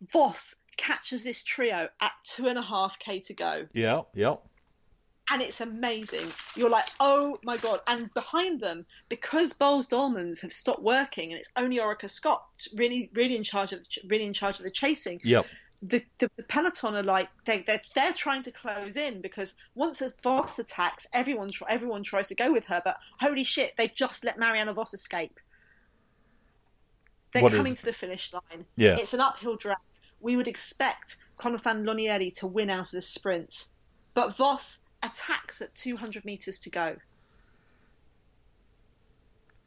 Vos 0.00 0.54
catches 0.76 1.24
this 1.24 1.42
trio 1.42 1.88
at 2.00 2.12
two 2.24 2.48
and 2.48 2.58
a 2.58 2.62
half 2.62 2.98
k 2.98 3.20
to 3.20 3.34
go. 3.34 3.66
Yeah, 3.72 4.02
yeah. 4.14 4.36
And 5.30 5.42
it's 5.42 5.60
amazing. 5.60 6.26
You're 6.56 6.70
like, 6.70 6.88
oh 7.00 7.38
my 7.44 7.58
god! 7.58 7.80
And 7.86 8.12
behind 8.14 8.60
them, 8.60 8.86
because 9.08 9.52
Boels 9.52 9.86
Dolmans 9.88 10.40
have 10.40 10.52
stopped 10.52 10.82
working, 10.82 11.32
and 11.32 11.40
it's 11.40 11.50
only 11.54 11.78
Orica 11.78 12.08
Scott 12.08 12.44
really, 12.74 13.10
really 13.12 13.36
in 13.36 13.44
charge 13.44 13.72
of, 13.74 13.80
really 14.08 14.24
in 14.24 14.32
charge 14.32 14.58
of 14.58 14.64
the 14.64 14.70
chasing. 14.70 15.20
Yep. 15.22 15.46
The, 15.80 16.04
the, 16.18 16.28
the 16.36 16.42
peloton 16.42 16.96
are 16.96 17.04
like 17.04 17.28
they 17.44 17.60
they're, 17.60 17.80
they're 17.94 18.12
trying 18.12 18.42
to 18.44 18.50
close 18.50 18.96
in 18.96 19.20
because 19.20 19.54
once 19.74 20.00
a 20.00 20.10
Vos 20.24 20.58
attacks, 20.58 21.06
everyone 21.12 21.52
everyone 21.68 22.02
tries 22.02 22.28
to 22.28 22.34
go 22.34 22.52
with 22.52 22.64
her. 22.64 22.80
But 22.82 22.96
holy 23.20 23.44
shit, 23.44 23.76
they've 23.76 23.94
just 23.94 24.24
let 24.24 24.38
Mariana 24.38 24.72
Vos 24.72 24.94
escape. 24.94 25.38
They're 27.32 27.42
What 27.42 27.52
coming 27.52 27.74
is- 27.74 27.80
to 27.80 27.84
the 27.84 27.92
finish 27.92 28.32
line. 28.32 28.64
Yeah. 28.76 28.96
It's 28.98 29.14
an 29.14 29.20
uphill 29.20 29.56
drag. 29.56 29.76
We 30.20 30.36
would 30.36 30.48
expect 30.48 31.16
Confan 31.38 31.84
to 32.38 32.46
win 32.46 32.70
out 32.70 32.86
of 32.86 32.90
the 32.90 33.02
sprint, 33.02 33.66
but 34.14 34.36
Vos 34.36 34.78
attacks 35.02 35.62
at 35.62 35.74
200 35.74 36.24
meters 36.24 36.60
to 36.60 36.70
go. 36.70 36.96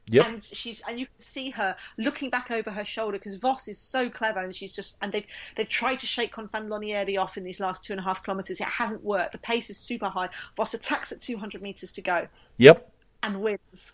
Yep. 0.08 0.26
And 0.26 0.44
she's 0.44 0.82
and 0.88 1.00
you 1.00 1.06
can 1.06 1.20
see 1.20 1.52
her 1.52 1.76
looking 1.98 2.30
back 2.30 2.52
over 2.52 2.70
her 2.70 2.84
shoulder 2.84 3.18
because 3.18 3.38
Vos 3.38 3.68
is 3.70 3.78
so 3.80 4.10
clever 4.10 4.40
and 4.40 4.54
she's 4.54 4.76
just 4.76 4.98
and 5.02 5.12
they've 5.12 5.26
they've 5.56 5.70
tried 5.70 6.00
to 6.00 6.08
shake 6.08 6.34
Confalonieri 6.34 7.18
off 7.18 7.38
in 7.38 7.46
these 7.46 7.62
last 7.62 7.84
two 7.84 7.94
and 7.94 8.00
a 8.00 8.04
half 8.04 8.22
kilometers. 8.22 8.60
It 8.60 8.68
hasn't 8.68 9.04
worked. 9.04 9.32
The 9.32 9.38
pace 9.38 9.70
is 9.70 9.78
super 9.78 10.10
high. 10.10 10.30
Vos 10.58 10.74
attacks 10.74 11.14
at 11.14 11.22
200 11.22 11.62
meters 11.62 11.94
to 11.94 12.02
go 12.02 12.28
Yep. 12.58 12.92
and 13.24 13.42
wins. 13.42 13.94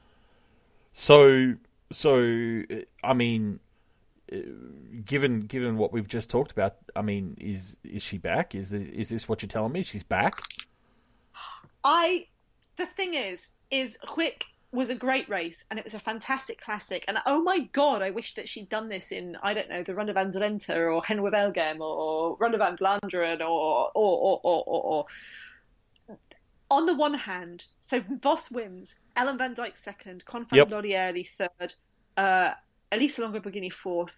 So, 0.94 1.54
so 1.92 2.64
I 3.04 3.14
mean, 3.14 3.60
given 5.06 5.42
given 5.42 5.78
what 5.78 5.94
we've 5.94 6.08
just 6.08 6.30
talked 6.30 6.52
about, 6.52 6.78
I 6.96 7.04
mean, 7.04 7.38
is 7.40 7.78
is 7.84 8.02
she 8.02 8.18
back? 8.18 8.56
Is 8.56 8.72
the, 8.72 8.82
is 8.82 9.10
this 9.10 9.30
what 9.30 9.44
you're 9.44 9.50
telling 9.50 9.72
me? 9.72 9.84
She's 9.84 10.04
back? 10.04 10.42
I 11.88 12.28
the 12.76 12.86
thing 12.86 13.14
is 13.14 13.50
is 13.72 13.98
Gooik 14.06 14.44
was 14.74 14.90
a 14.90 14.96
great 14.96 15.30
race 15.30 15.64
and 15.70 15.80
it 15.80 15.86
was 15.86 15.94
a 15.94 16.00
fantastic 16.00 16.60
classic 16.60 17.06
and 17.08 17.18
oh 17.26 17.42
my 17.42 17.60
god 17.72 18.02
I 18.02 18.10
wish 18.10 18.36
that 18.36 18.50
she'd 18.50 18.68
done 18.68 18.90
this 18.90 19.14
in 19.14 19.38
I 19.42 19.54
don't 19.54 19.70
know 19.70 19.84
the 19.84 19.96
Ronde 19.96 20.14
van 20.14 20.30
Drenthe 20.30 20.76
or 20.76 21.02
Gent-Wevelgem 21.02 21.80
or 21.80 22.36
Ronde 22.36 22.58
van 22.58 22.76
Vlaanderen 22.76 23.40
or 23.40 23.90
or 23.96 24.18
or, 24.28 24.40
or, 24.44 24.64
or, 24.68 24.82
or 24.84 25.06
on 26.70 26.86
the 26.86 26.94
one 26.94 27.14
hand 27.14 27.64
so 27.80 28.04
Vos 28.22 28.52
wins 28.52 28.96
Ellen 29.16 29.38
Van 29.38 29.56
Dijk 29.56 29.78
second 29.78 30.26
Confan 30.26 30.58
Yep. 30.58 30.68
Lodieri 30.68 31.26
third 31.26 31.74
uh, 32.18 32.52
Elisa 32.92 33.22
Longo 33.22 33.40
Borghini 33.40 33.72
fourth 33.72 34.16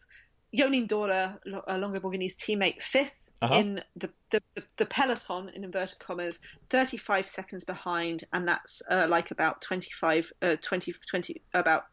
Jolien 0.58 0.88
D'Hoore 0.88 1.38
uh, 1.46 1.78
Longo 1.78 2.00
Borghini's 2.00 2.36
teammate 2.36 2.82
fifth 2.82 3.19
Uh-huh. 3.42 3.56
in 3.56 3.82
the, 3.96 4.10
the, 4.32 4.42
the, 4.78 4.86
peloton 4.86 5.50
in 5.56 5.64
inverted 5.64 5.98
commas 6.00 6.40
35 6.72 7.30
seconds 7.30 7.64
behind 7.64 8.24
and 8.34 8.46
that's 8.48 8.82
uh, 8.92 9.08
like 9.10 9.32
about 9.32 9.62
25 9.62 10.30
uh, 10.42 10.56
20, 10.62 10.94
20 11.10 11.42
about 11.54 11.84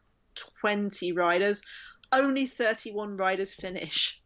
20 0.61 1.13
riders 1.13 1.61
only 2.11 2.47
31 2.47 3.15
riders 3.15 3.53
finish 3.53 4.21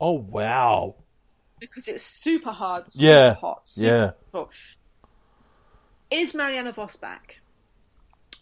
Oh 0.00 0.12
wow! 0.12 0.96
because 1.58 1.88
it's 1.88 2.04
super 2.04 2.52
hard 2.52 2.82
super 2.90 3.04
Yeah, 3.04 3.34
hot 3.34 3.66
super 3.66 3.88
Yeah. 3.88 4.10
hot. 4.34 4.48
is 6.10 6.34
Mariana 6.34 6.72
Vos 6.72 6.96
back 6.96 7.34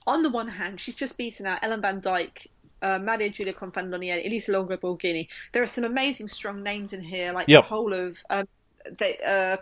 on 0.06 0.22
the 0.22 0.30
one 0.30 0.48
hand 0.48 0.80
she's 0.80 0.94
just 0.96 1.16
beaten 1.16 1.46
out 1.46 1.60
Ellen 1.62 1.80
Van 1.80 2.00
Dijk 2.00 2.46
uh, 2.82 2.98
Maria 2.98 3.30
Giulia 3.30 3.52
Confalonieri, 3.54 4.26
Elisa 4.26 4.52
Longo 4.52 4.76
Borghini. 4.76 5.28
There 5.52 5.62
are 5.62 5.66
some 5.66 5.84
amazing 5.84 6.28
strong 6.28 6.62
names 6.62 6.92
in 6.92 7.02
here, 7.02 7.32
like 7.32 7.48
Yep. 7.48 7.62
the 7.62 7.68
whole 7.68 7.92
of 7.92 8.16
um, 8.30 8.46
they, 8.98 9.16
uh, 9.18 9.56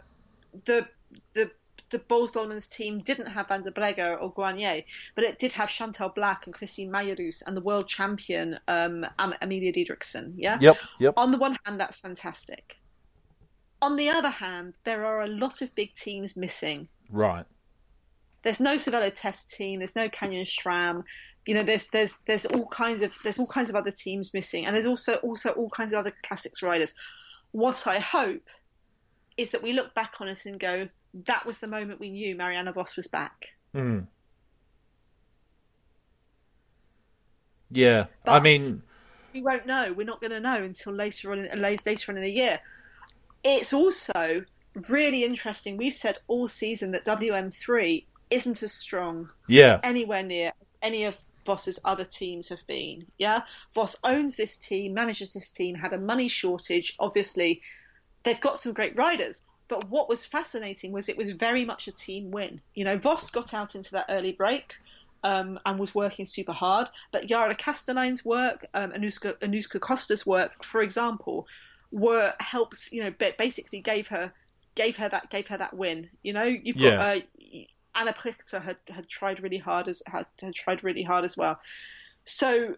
the 0.65 0.87
the 1.35 1.51
the 1.91 1.99
Boels 2.01 2.33
Dolmans 2.33 2.69
team 2.69 3.01
didn't 3.01 3.27
have 3.27 3.49
Van 3.49 3.63
der 3.63 3.71
Breggen 3.71 4.21
or 4.21 4.33
Guarnier, 4.33 4.83
but 5.15 5.23
it 5.25 5.39
did 5.39 5.53
have 5.53 5.69
Chantal 5.69 6.11
Blaak 6.11 6.47
and 6.47 6.55
Christine 6.55 6.91
Majerus 6.91 7.43
and 7.47 7.57
the 7.57 7.61
world 7.61 7.87
champion 7.87 8.59
um, 8.67 9.07
Am- 9.19 9.35
Amalie 9.41 9.73
Dideriksen. 9.73 10.33
Yeah. 10.37 10.59
Yep. 10.61 10.77
Yep. 10.99 11.15
On 11.17 11.31
the 11.31 11.39
one 11.39 11.57
hand, 11.65 11.79
that's 11.79 12.01
fantastic. 12.01 12.77
On 13.81 13.97
the 13.97 14.11
other 14.11 14.31
hand, 14.31 14.75
there 14.85 15.05
are 15.05 15.23
a 15.23 15.29
lot 15.29 15.63
of 15.63 15.75
big 15.75 15.95
teams 15.95 16.37
missing. 16.37 16.89
Right. 17.11 17.45
There's 18.43 18.61
no 18.61 18.77
Cervelo 18.77 19.13
Test 19.15 19.51
team. 19.51 19.79
There's 19.79 19.95
no 19.95 20.09
Canyon 20.09 20.45
SRAM. 20.45 21.05
You 21.47 21.55
know, 21.55 21.63
there's 21.63 21.87
there's 21.87 22.17
there's 22.27 22.47
all 22.47 22.67
kinds 22.67 23.03
of 23.03 23.13
there's 23.23 23.39
all 23.39 23.47
kinds 23.47 23.69
of 23.71 23.77
other 23.77 23.91
teams 23.91 24.33
missing, 24.33 24.67
and 24.67 24.75
there's 24.75 24.87
also 24.87 25.17
also 25.17 25.51
all 25.51 25.69
kinds 25.69 25.93
of 25.93 25.99
other 25.99 26.13
classics 26.27 26.63
riders. 26.63 26.95
What 27.53 27.87
I 27.87 27.99
hope 27.99 28.43
is 29.37 29.51
that 29.51 29.63
we 29.63 29.73
look 29.73 29.95
back 29.95 30.15
on 30.21 30.29
it 30.29 30.47
and 30.47 30.59
go, 30.59 30.87
that 31.27 31.45
was 31.45 31.59
the 31.59 31.67
moment 31.67 32.01
we 32.01 32.11
knew 32.11 32.37
Mariana 32.37 32.73
Vos 32.73 32.97
was 32.97 33.09
back. 33.09 33.47
Hmm. 33.73 34.01
Yeah. 37.71 38.07
I 38.25 38.41
mean, 38.41 38.83
We 39.33 39.43
won't 39.43 39.67
know. 39.67 39.93
We're 39.93 40.07
not 40.07 40.21
going 40.21 40.31
to 40.31 40.41
know 40.41 40.63
until 40.63 40.93
later 40.93 41.33
on 41.33 41.45
in, 41.45 41.61
later 41.61 42.13
on 42.13 42.17
in 42.17 42.23
the 42.23 42.31
year. 42.31 42.61
It's 43.43 43.73
also 43.73 44.45
really 44.89 45.25
interesting. 45.25 45.77
We've 45.77 45.95
said 45.95 46.19
all 46.29 46.47
season 46.47 46.93
that 46.93 47.05
WM3 47.05 48.05
isn't 48.31 48.63
as 48.63 48.73
strong 48.73 49.29
yeah. 49.49 49.81
anywhere 49.83 50.23
near 50.23 50.53
as 50.63 50.75
any 50.81 51.05
of 51.05 51.17
Vos's 51.45 51.79
other 51.85 52.05
teams 52.05 52.49
have 52.49 52.67
been. 52.67 53.07
Yeah, 53.19 53.43
Vos 53.75 53.97
owns 54.03 54.37
this 54.37 54.57
team, 54.57 54.95
manages 54.95 55.33
this 55.33 55.51
team, 55.51 55.75
had 55.75 55.93
a 55.93 55.99
money 55.99 56.29
shortage. 56.29 56.95
Obviously, 56.99 57.63
they've 58.23 58.41
got 58.41 58.59
some 58.59 58.73
great 58.73 58.97
riders. 58.99 59.43
But 59.67 59.89
what 59.89 60.09
was 60.09 60.27
fascinating 60.27 60.93
was 60.93 61.09
it 61.09 61.17
was 61.17 61.33
very 61.33 61.65
much 61.65 61.89
a 61.89 61.93
team 61.93 62.31
win. 62.31 62.61
You 62.75 62.85
know, 62.85 62.99
Vos 62.99 63.31
got 63.31 63.55
out 63.55 63.75
into 63.75 63.93
that 63.93 64.07
early 64.11 64.33
break 64.33 64.75
um, 65.23 65.59
and 65.65 65.79
was 65.79 65.95
working 65.95 66.27
super 66.27 66.53
hard. 66.53 66.89
But 67.13 67.31
Yara 67.31 67.55
Kastelijn's 67.55 68.25
work, 68.25 68.67
um, 68.75 68.93
Anouska, 68.93 69.39
Anouska 69.39 69.81
Koster's 69.81 70.27
work, 70.27 70.65
for 70.65 70.83
example, 70.83 71.47
were 71.91 72.35
helped. 72.41 72.93
You 72.93 73.05
know, 73.05 73.15
basically 73.39 73.81
gave 73.81 74.09
her 74.09 74.33
gave 74.75 74.97
her 74.99 75.09
that 75.09 75.31
gave 75.31 75.49
her 75.49 75.57
that 75.57 75.75
win. 75.75 76.11
You 76.23 76.35
know, 76.35 76.45
you've 76.45 76.77
got 76.77 76.83
Yeah. 76.83 77.01
uh, 77.03 77.21
Anna 77.95 78.13
Plichta 78.13 78.63
had, 78.63 78.77
had 78.89 79.09
tried 79.09 79.41
really 79.41 79.59
hard 79.59 79.89
as 79.89 80.03
had, 80.07 80.27
had 80.41 80.55
tried 80.55 80.85
really 80.85 81.03
hard 81.03 81.25
as 81.25 81.37
well. 81.37 81.59
So 82.25 82.77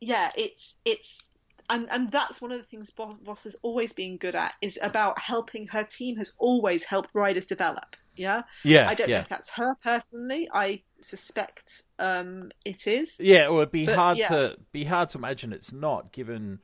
yeah, 0.00 0.30
it's 0.36 0.78
it's 0.84 1.24
and 1.70 1.88
and 1.90 2.10
that's 2.10 2.40
one 2.40 2.52
of 2.52 2.58
the 2.58 2.66
things 2.66 2.92
Vos 2.96 3.44
has 3.44 3.56
always 3.62 3.92
been 3.92 4.16
good 4.16 4.34
at 4.34 4.54
is 4.62 4.78
about 4.80 5.18
helping 5.18 5.66
her 5.68 5.84
team 5.84 6.16
has 6.16 6.32
always 6.38 6.84
helped 6.84 7.10
riders 7.14 7.46
develop. 7.46 7.96
Yeah, 8.16 8.42
Yeah. 8.64 8.88
I 8.88 8.94
don't 8.94 9.08
know 9.08 9.16
yeah. 9.16 9.20
if 9.22 9.28
that's 9.28 9.50
her 9.50 9.76
personally. 9.76 10.48
I 10.52 10.82
suspect 11.00 11.82
um, 12.00 12.50
it 12.64 12.88
is. 12.88 13.20
Yeah, 13.22 13.48
well, 13.48 13.58
it'd 13.58 13.70
be 13.70 13.86
But, 13.86 13.94
hard 13.94 14.18
yeah. 14.18 14.28
to 14.28 14.56
be 14.72 14.84
hard 14.84 15.10
to 15.10 15.18
imagine 15.18 15.52
it's 15.52 15.72
not, 15.72 16.10
given 16.12 16.58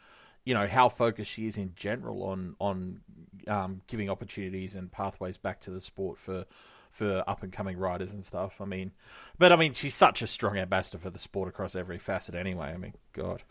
you 0.45 0.53
know 0.53 0.67
how 0.67 0.89
focused 0.89 1.31
she 1.31 1.47
is 1.47 1.57
in 1.57 1.73
general 1.77 2.23
on 2.25 2.57
on 2.61 3.01
um, 3.47 3.83
giving 3.87 4.11
opportunities 4.11 4.75
and 4.75 4.91
pathways 4.91 5.37
back 5.37 5.61
to 5.63 5.71
the 5.71 5.81
sport 5.81 6.19
for 6.19 6.45
for 6.95 7.29
up 7.29 7.43
and 7.43 7.53
coming 7.53 7.77
riders 7.77 8.13
and 8.13 8.25
stuff. 8.25 8.61
I 8.61 8.65
mean, 8.65 8.93
but 9.39 9.53
I 9.53 9.57
mean, 9.57 9.75
she's 9.75 9.95
such 9.95 10.23
a 10.23 10.27
strong 10.27 10.57
ambassador 10.57 10.99
for 10.99 11.11
the 11.11 11.19
sport 11.19 11.49
across 11.49 11.75
every 11.75 11.99
facet. 11.99 12.35
Anyway, 12.35 12.67
I 12.67 12.77
mean, 12.77 12.95
God. 13.13 13.43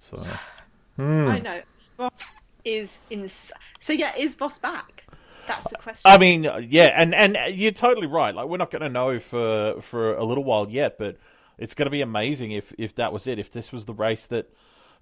So, 0.00 0.24
hmm. 0.96 1.28
I 1.28 1.40
know 1.40 1.60
Vos 1.96 2.38
is 2.64 3.00
in. 3.10 3.28
So 3.28 3.92
yeah, 3.92 4.12
is 4.16 4.36
Boss 4.36 4.58
back? 4.58 5.04
That's 5.48 5.68
the 5.68 5.76
question. 5.76 6.02
I 6.04 6.18
mean, 6.18 6.44
yeah, 6.68 6.92
and 6.94 7.14
and 7.14 7.36
you're 7.58 7.72
totally 7.72 8.06
right. 8.06 8.34
Like, 8.34 8.46
we're 8.46 8.58
not 8.58 8.70
going 8.70 8.82
to 8.82 8.88
know 8.88 9.18
for 9.18 9.80
for 9.80 10.14
a 10.14 10.24
little 10.24 10.44
while 10.44 10.68
yet, 10.70 10.98
but 10.98 11.16
it's 11.58 11.74
going 11.74 11.86
to 11.86 11.90
be 11.90 12.02
amazing 12.02 12.52
if 12.52 12.72
if 12.78 12.94
that 12.94 13.12
was 13.12 13.26
it. 13.26 13.38
If 13.38 13.50
this 13.50 13.72
was 13.72 13.86
the 13.86 13.94
race 13.94 14.26
that 14.26 14.50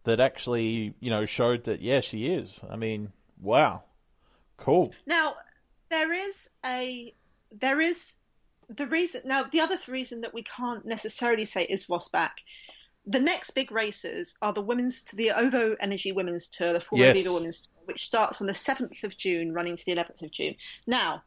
that 0.05 0.19
actually 0.19 0.95
you 1.01 1.11
know 1.11 1.27
showed 1.27 1.65
that 1.65 1.83
yeah, 1.83 2.01
she 2.01 2.29
is. 2.29 2.61
I 2.71 2.77
mean, 2.77 3.13
wow, 3.41 3.83
cool. 4.57 4.95
Now, 5.05 5.35
there 5.91 6.13
is 6.13 6.49
a 6.65 7.13
there 7.53 7.81
is 7.81 8.17
the 8.69 8.87
reason. 8.87 9.23
Now, 9.25 9.45
the 9.45 9.61
other 9.61 9.79
reason 9.89 10.23
that 10.23 10.35
we 10.35 10.43
can't 10.43 10.85
necessarily 10.85 11.45
say 11.45 11.65
is 11.65 11.87
Vosback. 11.87 12.31
The 13.09 13.21
next 13.21 13.53
big 13.53 13.71
races 13.71 14.37
are 14.43 14.53
the 14.53 14.61
women's 14.63 15.03
to 15.03 15.17
the 15.17 15.31
Ovo 15.31 15.77
Energy 15.79 16.11
Women's 16.11 16.49
Tour, 16.49 16.73
the 16.73 16.81
Formula 16.81 17.15
Yes. 17.15 17.29
Women's 17.29 17.67
Tour, 17.69 17.83
which 17.85 18.03
starts 18.03 18.41
on 18.41 18.49
the 18.49 18.55
seventh 18.55 19.05
of 19.05 19.17
June, 19.17 19.53
running 19.53 19.77
to 19.77 19.85
the 19.85 19.93
eleventh 19.93 20.23
of 20.23 20.33
June. 20.33 20.57
Now, 20.87 21.23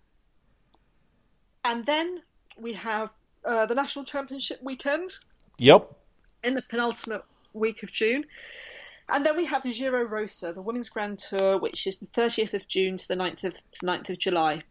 and 1.63 1.86
then 1.86 2.22
we 2.57 2.74
have 2.74 3.09
uh, 3.45 3.65
the 3.65 3.76
National 3.76 4.03
Championship 4.05 4.61
weekend 4.61 5.09
Yep. 5.57 5.89
in 6.43 6.55
the 6.55 6.61
penultimate 6.61 7.24
week 7.53 7.84
of 7.84 7.91
June. 7.91 8.26
And 9.07 9.26
then 9.26 9.36
we 9.38 9.45
have 9.45 9.63
the 9.63 9.74
Giro 9.74 10.03
Rosa, 10.03 10.53
the 10.53 10.61
Women's 10.61 10.89
Grand 10.89 11.20
Tour, 11.20 11.57
which 11.57 11.88
is 11.88 11.97
the 11.97 12.05
30th 12.07 12.53
of 12.53 12.67
June 12.67 12.97
to 12.97 13.07
the 13.07 13.15
9th 13.15 13.43
of, 13.45 13.53
to 13.53 13.61
the 13.82 13.88
9th 13.88 14.09
of 14.09 14.20
July. 14.20 14.63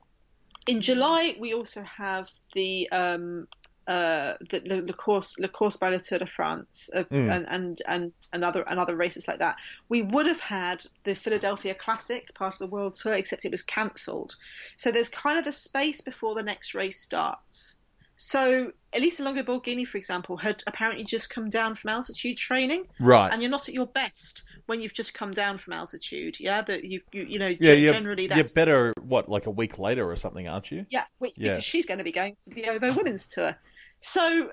In 0.68 0.80
July, 0.82 1.34
we 1.40 1.54
also 1.54 1.82
have 1.82 2.30
the 2.54 2.88
um, 2.90 3.48
uh, 3.86 4.34
the, 4.50 4.60
the, 4.60 4.82
the 4.82 4.92
course, 4.92 5.34
the 5.38 5.48
course 5.48 5.78
by 5.78 5.88
the 5.88 5.98
Tour 5.98 6.18
de 6.18 6.26
France, 6.26 6.90
uh, 6.94 7.04
Mm. 7.04 7.34
and, 7.34 7.46
and 7.48 7.82
and 7.86 8.12
and 8.34 8.44
other 8.44 8.62
and 8.68 8.78
other 8.78 8.94
races 8.94 9.26
like 9.26 9.38
that, 9.38 9.56
we 9.88 10.02
would 10.02 10.26
have 10.26 10.40
had 10.40 10.84
the 11.04 11.14
Philadelphia 11.14 11.74
Classic, 11.74 12.34
part 12.34 12.52
of 12.52 12.58
the 12.58 12.66
World 12.66 12.96
Tour, 12.96 13.14
except 13.14 13.46
it 13.46 13.50
was 13.50 13.62
cancelled. 13.62 14.36
So 14.76 14.92
there's 14.92 15.08
kind 15.08 15.38
of 15.38 15.46
a 15.46 15.52
space 15.52 16.02
before 16.02 16.34
the 16.34 16.42
next 16.42 16.74
race 16.74 17.00
starts. 17.00 17.76
So 18.20 18.72
Elisa 18.92 19.22
Longo 19.22 19.44
Borghini, 19.44 19.86
for 19.86 19.96
example, 19.96 20.36
had 20.36 20.60
apparently 20.66 21.04
just 21.04 21.30
come 21.30 21.50
down 21.50 21.76
from 21.76 21.90
altitude 21.90 22.36
training, 22.36 22.86
Right. 22.98 23.32
and 23.32 23.40
you're 23.40 23.50
not 23.50 23.68
at 23.68 23.74
your 23.74 23.86
best 23.86 24.42
when 24.66 24.80
you've 24.80 24.92
just 24.92 25.14
come 25.14 25.30
down 25.30 25.56
from 25.58 25.74
altitude. 25.74 26.40
Yeah, 26.40 26.62
that 26.62 26.82
you 26.84 27.00
you, 27.12 27.22
you 27.22 27.38
know 27.38 27.46
yeah, 27.46 27.72
you're, 27.74 27.92
generally 27.92 28.26
that's. 28.26 28.36
you're 28.36 28.64
better, 28.66 28.92
what, 29.00 29.28
like 29.28 29.46
a 29.46 29.52
week 29.52 29.78
later 29.78 30.10
or 30.10 30.16
something, 30.16 30.48
aren't 30.48 30.72
you? 30.72 30.84
yeah, 30.90 31.04
which, 31.18 31.34
Yeah. 31.36 31.50
because 31.50 31.64
she's 31.64 31.86
going 31.86 31.98
to 31.98 32.04
be 32.04 32.10
going 32.10 32.36
for 32.48 32.54
the 32.56 32.68
OVO 32.70 32.92
Women's 32.94 33.28
Tour. 33.28 33.56
So, 34.00 34.50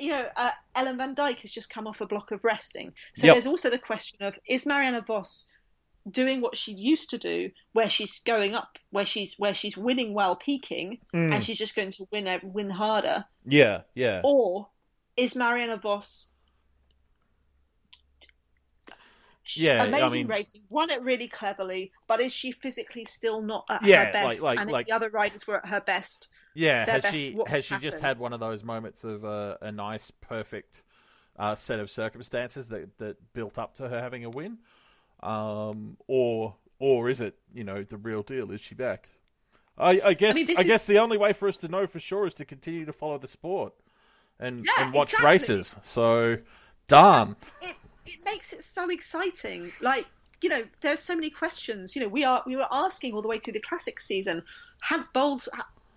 you 0.00 0.12
know, 0.12 0.26
uh, 0.34 0.50
Ellen 0.74 0.96
Van 0.96 1.14
Dijk 1.14 1.40
has 1.40 1.50
just 1.50 1.68
come 1.68 1.86
off 1.86 2.00
a 2.00 2.06
block 2.06 2.30
of 2.30 2.44
resting. 2.44 2.94
So 3.14 3.26
Yep. 3.26 3.34
there's 3.34 3.46
also 3.46 3.68
the 3.68 3.78
question 3.78 4.26
of 4.26 4.38
is 4.48 4.64
Mariana 4.64 5.02
Vos 5.02 5.44
doing 6.10 6.40
what 6.40 6.56
she 6.56 6.72
used 6.72 7.10
to 7.10 7.18
do, 7.18 7.50
where 7.72 7.88
she's 7.90 8.20
going 8.20 8.54
up, 8.54 8.78
where 8.90 9.06
she's 9.06 9.34
where 9.38 9.54
she's 9.54 9.76
winning 9.76 10.14
while 10.14 10.36
peaking, 10.36 10.98
Mm. 11.14 11.34
and 11.34 11.44
she's 11.44 11.58
just 11.58 11.74
going 11.76 11.92
to 11.92 12.06
win 12.10 12.26
ev- 12.26 12.42
win 12.44 12.70
harder, 12.70 13.24
Yeah, 13.46 13.82
yeah. 13.94 14.20
or 14.24 14.68
is 15.16 15.36
Mariana 15.36 15.76
Vos 15.76 16.28
Yeah, 19.54 19.82
I 19.82 19.86
amazing 19.86 20.12
mean- 20.12 20.26
racing, 20.28 20.62
won 20.68 20.90
it 20.90 21.02
really 21.02 21.26
cleverly, 21.28 21.92
but 22.06 22.20
is 22.20 22.32
she 22.32 22.52
physically 22.52 23.04
still 23.04 23.42
not 23.42 23.64
at 23.68 23.82
Yeah, 23.82 24.06
her 24.06 24.12
best? 24.12 24.26
like- 24.26 24.40
like- 24.42 24.58
and 24.60 24.70
like- 24.70 24.86
the 24.86 24.92
other 24.92 25.10
riders 25.10 25.46
were 25.46 25.58
at 25.58 25.66
her 25.68 25.80
best, 25.80 26.28
Yeah, 26.54 26.84
has 26.88 27.02
best- 27.02 27.14
she 27.14 27.36
has 27.48 27.64
she 27.64 27.76
just 27.78 27.98
had 27.98 28.18
one 28.18 28.32
of 28.32 28.40
those 28.40 28.62
moments 28.62 29.04
of 29.04 29.24
uh, 29.24 29.58
a 29.60 29.72
nice, 29.72 30.10
perfect 30.20 30.82
uh, 31.36 31.54
set 31.54 31.80
of 31.80 31.90
circumstances 31.90 32.68
that 32.68 32.96
that 32.98 33.32
built 33.32 33.58
up 33.58 33.74
to 33.76 33.88
her 33.88 34.00
having 34.00 34.24
a 34.24 34.30
win, 34.30 34.58
um, 35.22 35.96
or 36.06 36.56
or 36.78 37.08
is 37.10 37.20
it 37.20 37.36
you 37.54 37.64
know 37.64 37.82
the 37.84 37.96
real 37.96 38.22
deal? 38.22 38.50
Is 38.50 38.60
she 38.60 38.74
back? 38.74 39.08
I, 39.78 40.00
I 40.04 40.14
guess 40.14 40.34
I, 40.34 40.36
mean, 40.36 40.46
this 40.46 40.58
is- 40.58 40.66
guess 40.66 40.86
the 40.86 40.98
only 40.98 41.16
way 41.16 41.32
for 41.32 41.48
us 41.48 41.56
to 41.58 41.68
know 41.68 41.86
for 41.86 41.98
sure 42.00 42.26
is 42.26 42.34
to 42.34 42.44
continue 42.44 42.84
to 42.84 42.92
follow 42.92 43.18
the 43.18 43.28
sport 43.28 43.72
and 44.38 44.64
Yeah, 44.64 44.84
and 44.84 44.92
watch 44.92 45.08
exactly. 45.14 45.26
races. 45.30 45.76
So, 45.82 46.38
darn. 46.88 47.36
it 47.62 47.76
it 48.06 48.24
makes 48.24 48.52
it 48.52 48.62
so 48.62 48.90
exciting. 48.90 49.72
Like 49.80 50.06
you 50.42 50.48
know, 50.48 50.64
there's 50.80 51.00
so 51.00 51.14
many 51.14 51.30
questions. 51.30 51.94
You 51.94 52.02
know, 52.02 52.08
we 52.08 52.24
are 52.24 52.42
we 52.46 52.56
were 52.56 52.66
asking 52.70 53.14
all 53.14 53.22
the 53.22 53.28
way 53.28 53.38
through 53.38 53.52
the 53.54 53.60
classic 53.60 54.00
season. 54.00 54.42
Had 54.80 55.04
Boels 55.14 55.48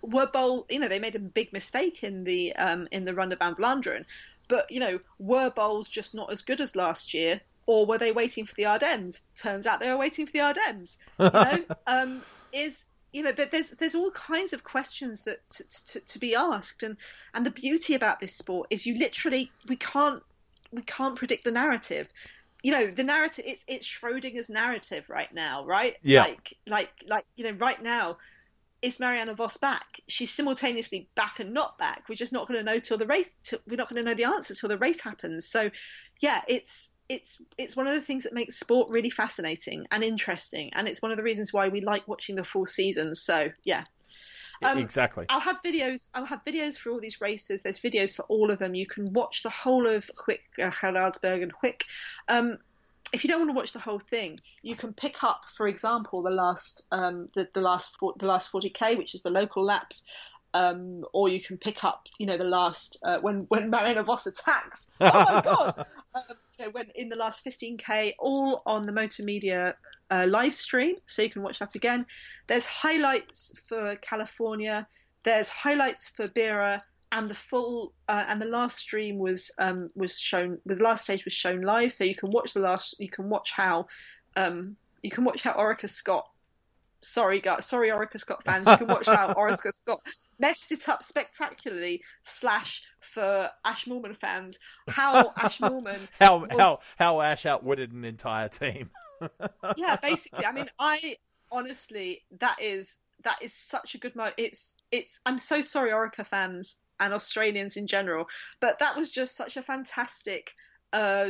were 0.02 0.28
bowl? 0.28 0.66
You 0.70 0.80
know, 0.80 0.88
they 0.88 1.00
made 1.00 1.16
a 1.16 1.20
big 1.20 1.52
mistake 1.52 2.04
in 2.04 2.24
the 2.24 2.56
um, 2.56 2.88
in 2.92 3.06
the 3.06 3.14
Ronde 3.14 3.36
van 3.40 3.56
Vlaanderen, 3.56 4.06
but 4.48 4.70
you 4.72 4.80
know, 4.80 5.00
were 5.20 5.50
Boels 5.50 5.90
just 5.90 6.14
not 6.14 6.32
as 6.32 6.44
good 6.44 6.62
as 6.62 6.76
last 6.76 7.14
year, 7.14 7.42
or 7.66 7.86
were 7.86 7.98
they 7.98 8.12
waiting 8.12 8.46
for 8.46 8.54
the 8.56 8.66
Ardennes? 8.66 9.22
Turns 9.36 9.66
out 9.66 9.80
they 9.80 9.90
were 9.90 9.98
waiting 9.98 10.26
for 10.26 10.32
the 10.32 10.42
Ardennes. 10.42 10.98
You 11.20 11.30
know, 11.32 11.64
um, 11.88 12.22
is 12.54 12.86
you 13.12 13.24
know, 13.24 13.32
there- 13.32 13.46
there's 13.48 13.72
there's 13.72 13.96
all 13.96 14.12
kinds 14.12 14.54
of 14.54 14.64
questions 14.64 15.22
that 15.22 15.40
to, 15.50 15.64
to, 15.88 16.00
to 16.02 16.20
be 16.20 16.36
asked, 16.36 16.84
and 16.84 16.98
and 17.34 17.46
the 17.46 17.52
beauty 17.52 17.96
about 17.96 18.20
this 18.20 18.36
sport 18.36 18.68
is 18.70 18.86
you 18.86 18.98
literally 18.98 19.52
we 19.68 19.76
can't 19.78 20.22
we 20.72 20.82
can't 20.82 21.16
predict 21.16 21.46
the 21.46 21.52
narrative. 21.52 22.08
You 22.62 22.72
know, 22.72 22.88
the 22.92 23.04
narrative 23.04 23.46
it's 23.48 23.64
it's 23.68 23.88
Schrodinger's 23.88 24.50
narrative 24.50 25.06
right 25.08 25.34
now, 25.34 25.66
right? 25.66 25.96
Yeah. 26.02 26.24
Like 26.24 26.54
like 26.68 26.92
like 27.08 27.26
you 27.36 27.46
know, 27.46 27.58
right 27.58 27.82
now 27.82 28.18
is 28.82 29.00
Mariana 29.00 29.34
Vos 29.34 29.58
back? 29.58 30.02
She's 30.08 30.32
simultaneously 30.32 31.08
back 31.16 31.40
and 31.40 31.54
not 31.54 31.78
back. 31.78 32.04
We're 32.10 32.16
just 32.16 32.34
not 32.34 32.48
going 32.48 32.60
to 32.60 32.64
know 32.64 32.80
till 32.80 32.98
the 32.98 33.08
race. 33.08 33.34
Till, 33.44 33.60
we're 33.68 33.78
not 33.78 33.90
going 33.90 34.04
to 34.04 34.08
know 34.10 34.16
the 34.16 34.26
answer 34.26 34.54
till 34.54 34.70
the 34.70 34.78
race 34.78 35.02
happens. 35.02 35.48
So, 35.48 35.72
yeah, 36.20 36.42
it's 36.48 36.92
it's 37.10 37.40
it's 37.58 37.76
one 37.76 37.88
of 37.88 37.94
the 37.94 38.02
things 38.02 38.24
that 38.24 38.34
makes 38.34 38.56
sport 38.56 38.90
really 38.90 39.10
fascinating 39.10 39.86
and 39.92 40.04
interesting, 40.04 40.72
and 40.74 40.88
it's 40.88 41.02
one 41.02 41.12
of 41.12 41.18
the 41.18 41.24
reasons 41.24 41.54
why 41.54 41.70
we 41.70 41.82
like 41.82 42.08
watching 42.08 42.36
the 42.36 42.44
full 42.44 42.66
seasons. 42.66 43.22
So, 43.22 43.50
yeah, 43.64 43.84
Um, 44.64 44.78
exactly. 44.78 45.26
I'll 45.30 45.40
have 45.40 45.62
videos. 45.64 46.10
I'll 46.14 46.26
have 46.26 46.44
videos 46.46 46.78
for 46.78 46.92
all 46.92 47.00
these 47.00 47.22
races. 47.22 47.62
There's 47.64 47.80
videos 47.80 48.16
for 48.16 48.24
all 48.24 48.52
of 48.52 48.60
them. 48.60 48.74
You 48.74 48.88
can 48.88 49.14
watch 49.14 49.44
the 49.44 49.50
whole 49.50 49.88
of 49.88 50.10
Gooik 50.16 50.40
uh, 50.62 50.70
Geraardsbergen 50.70 51.44
and 51.44 51.54
Gooik. 51.54 51.82
Um, 52.28 52.58
if 53.14 53.24
you 53.24 53.30
don't 53.30 53.40
want 53.40 53.52
to 53.52 53.56
watch 53.56 53.74
the 53.74 53.80
whole 53.80 54.00
thing, 54.00 54.40
you 54.62 54.76
can 54.76 54.94
pick 54.94 55.24
up, 55.24 55.46
for 55.56 55.68
example, 55.68 56.24
the 56.24 56.32
last 56.32 56.84
um, 56.92 57.30
the, 57.36 57.48
the 57.54 57.62
last 57.62 57.96
the 58.18 58.26
last 58.26 58.52
40k, 58.52 58.98
which 58.98 59.14
is 59.14 59.22
the 59.22 59.30
local 59.30 59.64
laps. 59.64 60.06
Um, 60.56 61.04
or 61.12 61.28
you 61.28 61.42
can 61.42 61.58
pick 61.58 61.84
up, 61.84 62.08
you 62.18 62.26
know, 62.26 62.38
the 62.38 62.46
last 62.46 62.98
uh, 63.04 63.18
when 63.20 63.46
when 63.50 63.70
Mariana 63.76 64.04
Vos 64.04 64.26
attacks. 64.26 64.88
Oh 65.02 65.12
my 65.12 65.42
god! 65.42 65.86
um, 66.16 66.24
you 66.58 66.66
know, 66.66 66.72
when 66.72 66.88
in 66.96 67.10
the 67.10 67.18
last 67.18 67.44
15k, 67.44 68.14
all 68.20 68.62
on 68.66 68.84
the 68.84 68.94
Motor 68.94 69.24
Media 69.24 69.76
uh, 70.10 70.26
live 70.28 70.56
stream, 70.56 70.96
so 71.08 71.24
you 71.24 71.30
can 71.30 71.42
watch 71.42 71.60
that 71.60 71.76
again. 71.76 72.06
There's 72.48 72.66
highlights 72.66 73.54
for 73.68 73.98
California. 73.98 74.88
There's 75.24 75.50
highlights 75.50 76.08
for 76.10 76.30
Bira, 76.30 76.82
and 77.12 77.30
the 77.30 77.36
full 77.36 77.94
uh, 78.08 78.24
and 78.28 78.42
the 78.42 78.46
last 78.46 78.78
stream 78.78 79.18
was 79.18 79.52
um, 79.58 79.90
was 79.96 80.20
shown. 80.20 80.60
The 80.66 80.76
last 80.76 81.04
stage 81.04 81.26
was 81.26 81.34
shown 81.34 81.62
live, 81.62 81.92
so 81.92 82.04
you 82.04 82.16
can 82.16 82.32
watch 82.32 82.54
the 82.54 82.62
last. 82.62 82.96
You 83.00 83.10
can 83.10 83.30
watch 83.30 83.52
how 83.52 83.88
um, 84.36 84.78
you 85.02 85.12
can 85.12 85.24
watch 85.24 85.42
how 85.42 85.54
Orica 85.54 85.90
Scott. 85.90 86.30
Sorry, 87.06 87.40
guys. 87.40 87.66
Sorry, 87.68 87.92
Orica 87.92 88.20
Scott 88.20 88.44
fans. 88.44 88.68
You 88.68 88.78
can 88.78 88.88
watch 88.88 89.06
how 89.06 89.34
Orica 89.38 89.72
Scott 89.72 90.02
messed 90.40 90.72
it 90.72 90.90
up 90.90 91.04
spectacularly. 91.04 92.02
Slash 92.24 92.82
for 93.02 93.50
Ash 93.64 93.86
Moolman 93.86 94.18
fans, 94.18 94.58
how 94.88 95.32
Ash 95.38 95.60
Moolman 95.60 96.00
How 96.20 96.38
was- 96.40 96.50
how 96.58 96.78
how 96.98 97.22
Ash 97.22 97.46
outwitted 97.46 97.92
an 97.92 98.06
entire 98.06 98.50
team. 98.50 98.90
yeah, 99.78 99.98
basically. 100.02 100.46
I 100.46 100.52
mean, 100.52 100.70
I 100.80 101.18
honestly, 101.52 102.24
that 102.40 102.58
is 102.62 102.98
that 103.24 103.38
is 103.42 103.54
such 103.54 103.96
a 103.96 103.98
good 104.00 104.16
mo. 104.16 104.32
It's 104.38 104.76
it's. 104.92 105.20
I'm 105.26 105.38
so 105.38 105.62
sorry, 105.62 105.92
Orica 105.92 106.26
fans 106.26 106.80
and 107.00 107.14
Australians 107.14 107.78
in 107.78 107.88
general, 107.88 108.26
but 108.60 108.80
that 108.80 108.98
was 108.98 109.10
just 109.10 109.36
such 109.38 109.58
a 109.58 109.62
fantastic. 109.62 110.52
uh 110.92 111.30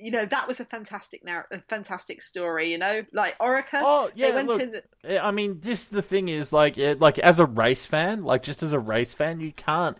you 0.00 0.10
know 0.10 0.26
that 0.26 0.48
was 0.48 0.60
a 0.60 0.64
fantastic 0.64 1.24
narr- 1.24 1.46
a 1.50 1.60
fantastic 1.60 2.22
story. 2.22 2.72
You 2.72 2.78
know, 2.78 3.04
like 3.12 3.38
Orica, 3.38 3.74
Oh 3.74 4.10
yeah, 4.14 4.28
they 4.28 4.34
went 4.34 4.48
look, 4.48 4.60
in. 4.60 4.72
The, 5.02 5.18
I 5.18 5.30
mean, 5.30 5.60
just 5.60 5.90
the 5.90 6.02
thing 6.02 6.28
is, 6.28 6.52
like, 6.52 6.78
it, 6.78 7.00
like 7.00 7.18
as 7.18 7.38
a 7.38 7.46
race 7.46 7.86
fan, 7.86 8.24
like 8.24 8.42
just 8.42 8.62
as 8.62 8.72
a 8.72 8.78
race 8.78 9.12
fan, 9.12 9.40
you 9.40 9.52
can't. 9.52 9.98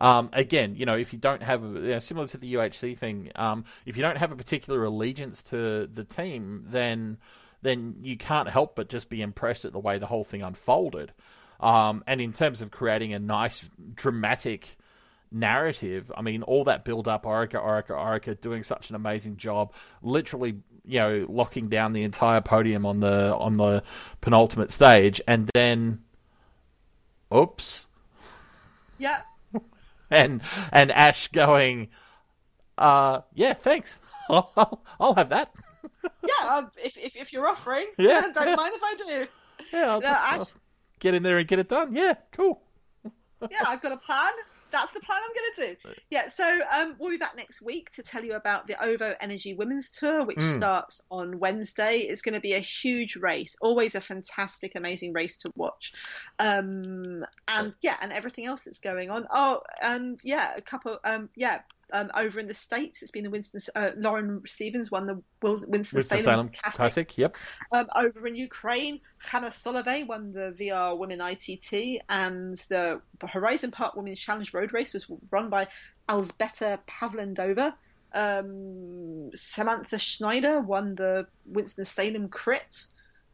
Um, 0.00 0.30
again, 0.32 0.74
you 0.74 0.86
know, 0.86 0.96
if 0.96 1.12
you 1.12 1.18
don't 1.18 1.42
have, 1.42 1.62
you 1.62 1.80
know, 1.80 1.98
similar 2.00 2.26
to 2.28 2.36
the 2.36 2.54
UHC 2.54 2.98
thing, 2.98 3.30
um, 3.36 3.64
if 3.86 3.96
you 3.96 4.02
don't 4.02 4.18
have 4.18 4.32
a 4.32 4.36
particular 4.36 4.84
allegiance 4.84 5.42
to 5.44 5.86
the 5.86 6.04
team, 6.04 6.64
then 6.68 7.18
then 7.62 7.96
you 8.02 8.16
can't 8.16 8.48
help 8.48 8.76
but 8.76 8.88
just 8.88 9.08
be 9.08 9.22
impressed 9.22 9.64
at 9.64 9.72
the 9.72 9.78
way 9.78 9.98
the 9.98 10.06
whole 10.06 10.24
thing 10.24 10.42
unfolded. 10.42 11.12
Um, 11.60 12.04
and 12.06 12.20
in 12.20 12.32
terms 12.32 12.60
of 12.60 12.70
creating 12.70 13.14
a 13.14 13.18
nice, 13.18 13.64
dramatic 13.94 14.76
narrative, 15.34 16.10
I 16.16 16.22
mean, 16.22 16.42
all 16.42 16.64
that 16.64 16.84
build 16.84 17.08
up, 17.08 17.24
Orica, 17.24 17.62
Orica, 17.62 17.90
Orica, 17.90 18.40
doing 18.40 18.62
such 18.62 18.88
an 18.90 18.96
amazing 18.96 19.36
job, 19.36 19.72
literally, 20.02 20.56
you 20.84 20.98
know, 21.00 21.26
locking 21.28 21.68
down 21.68 21.92
the 21.92 22.02
entire 22.04 22.40
podium 22.40 22.86
on 22.86 23.00
the 23.00 23.34
on 23.36 23.56
the 23.56 23.82
penultimate 24.20 24.70
stage, 24.72 25.20
and 25.26 25.50
then, 25.54 26.02
oops, 27.34 27.86
yeah, 28.98 29.22
and 30.10 30.40
and 30.72 30.92
Ash 30.92 31.28
going, 31.28 31.88
uh, 32.78 33.20
yeah, 33.34 33.54
thanks, 33.54 33.98
I'll, 34.30 34.82
I'll 35.00 35.14
have 35.14 35.28
that. 35.30 35.52
yeah. 36.02 36.56
um, 36.56 36.70
If, 36.82 36.96
if 36.96 37.16
if 37.16 37.32
you're 37.32 37.46
offering, 37.48 37.86
Yeah. 37.98 38.28
don't 38.32 38.56
mind 38.56 38.74
if 38.74 38.82
I 38.82 38.94
do. 38.96 39.26
Yeah, 39.72 39.90
I'll 39.90 40.02
Yeah, 40.02 40.12
just 40.12 40.24
Ash- 40.26 40.38
I'll 40.40 40.48
get 41.00 41.14
in 41.14 41.22
there 41.22 41.38
and 41.38 41.46
get 41.48 41.58
it 41.58 41.68
done. 41.68 41.94
Yeah, 41.94 42.14
cool. 42.32 42.62
yeah, 43.50 43.62
I've 43.66 43.82
got 43.82 43.92
a 43.92 43.96
plan. 43.96 44.32
That's 44.74 44.92
the 44.92 45.00
plan 45.00 45.20
I'm 45.22 45.34
going 45.34 45.54
to 45.54 45.74
do. 45.84 45.90
Yeah, 46.10 46.28
so 46.28 46.44
um, 46.44 46.96
we'll 46.98 47.10
be 47.10 47.16
back 47.16 47.36
next 47.36 47.62
week 47.62 47.90
to 47.92 48.02
tell 48.02 48.24
you 48.24 48.34
about 48.34 48.66
the 48.66 48.82
OVO 48.82 49.14
Energy 49.20 49.54
Women's 49.54 49.90
Tour, 49.90 50.24
which 50.24 50.38
Mm. 50.38 50.56
starts 50.58 51.00
on 51.10 51.38
Wednesday. 51.38 51.98
It's 51.98 52.22
going 52.22 52.34
to 52.34 52.40
be 52.40 52.54
a 52.54 52.58
huge 52.60 53.16
race, 53.16 53.56
always 53.60 53.94
a 53.94 54.00
fantastic, 54.00 54.74
amazing 54.74 55.12
race 55.12 55.38
to 55.38 55.50
watch. 55.54 55.92
Um, 56.38 57.24
and 57.48 57.74
yeah, 57.80 57.96
and 58.00 58.12
everything 58.12 58.46
else 58.46 58.62
that's 58.64 58.80
going 58.80 59.10
on. 59.10 59.26
Oh, 59.30 59.60
and 59.80 60.18
yeah, 60.24 60.52
a 60.56 60.60
couple. 60.60 60.98
Um, 61.04 61.28
yeah. 61.36 61.60
Um, 61.92 62.10
over 62.14 62.40
in 62.40 62.46
the 62.46 62.54
states, 62.54 63.02
it's 63.02 63.10
been 63.10 63.24
the 63.24 63.30
Winston. 63.30 63.60
Uh, 63.74 63.90
Lauren 63.96 64.42
Stevens 64.46 64.90
won 64.90 65.06
the 65.06 65.22
Winston 65.42 66.00
Salem, 66.00 66.22
Salem 66.22 66.48
Classic. 66.48 66.76
Classic. 66.76 67.18
Yep. 67.18 67.36
Um, 67.72 67.86
over 67.94 68.26
in 68.26 68.36
Ukraine, 68.36 69.00
Hannah 69.18 69.48
Solovey 69.48 70.06
won 70.06 70.32
the 70.32 70.54
VR 70.58 70.96
Women 70.96 71.20
ITT, 71.20 72.02
and 72.08 72.56
the 72.68 73.00
Horizon 73.26 73.70
Park 73.70 73.96
Women's 73.96 74.20
Challenge 74.20 74.52
Road 74.54 74.72
Race 74.72 74.94
was 74.94 75.06
run 75.30 75.50
by 75.50 75.68
Alzbeta 76.08 76.78
Pavlendova. 76.86 77.74
Um, 78.12 79.30
Samantha 79.34 79.98
Schneider 79.98 80.60
won 80.60 80.94
the 80.94 81.26
Winston 81.44 81.84
Salem 81.84 82.28
Crit. 82.28 82.86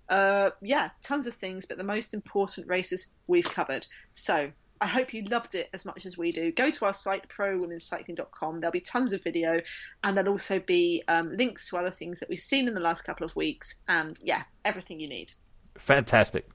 Uh, 0.09 0.51
yeah, 0.61 0.90
tons 1.05 1.26
of 1.26 1.34
things, 1.34 1.66
but 1.66 1.76
the 1.76 1.84
most 1.84 2.14
important 2.14 2.66
races 2.66 3.07
we've 3.26 3.48
covered. 3.48 3.86
So 4.12 4.51
I 4.81 4.87
hope 4.87 5.12
you 5.12 5.22
loved 5.24 5.55
it 5.55 5.68
as 5.74 5.85
much 5.85 6.07
as 6.07 6.16
we 6.16 6.33
do. 6.33 6.53
Go 6.53 6.70
to 6.70 6.87
our 6.87 6.95
site, 6.95 7.28
prowomenscycling.com. 7.28 8.61
There'll 8.61 8.72
be 8.72 8.81
tons 8.81 9.12
of 9.12 9.22
video, 9.22 9.61
and 10.03 10.16
there'll 10.16 10.33
also 10.33 10.59
be 10.59 11.03
um, 11.07 11.37
links 11.37 11.68
to 11.68 11.76
other 11.76 11.91
things 11.91 12.20
that 12.20 12.28
we've 12.28 12.39
seen 12.39 12.66
in 12.66 12.74
the 12.74 12.81
last 12.81 13.03
couple 13.03 13.26
of 13.26 13.37
weeks, 13.37 13.81
and 13.89 14.18
yeah, 14.22 14.43
everything 14.64 14.99
you 14.99 15.09
need. 15.09 15.33
Fantastic. 15.76 16.49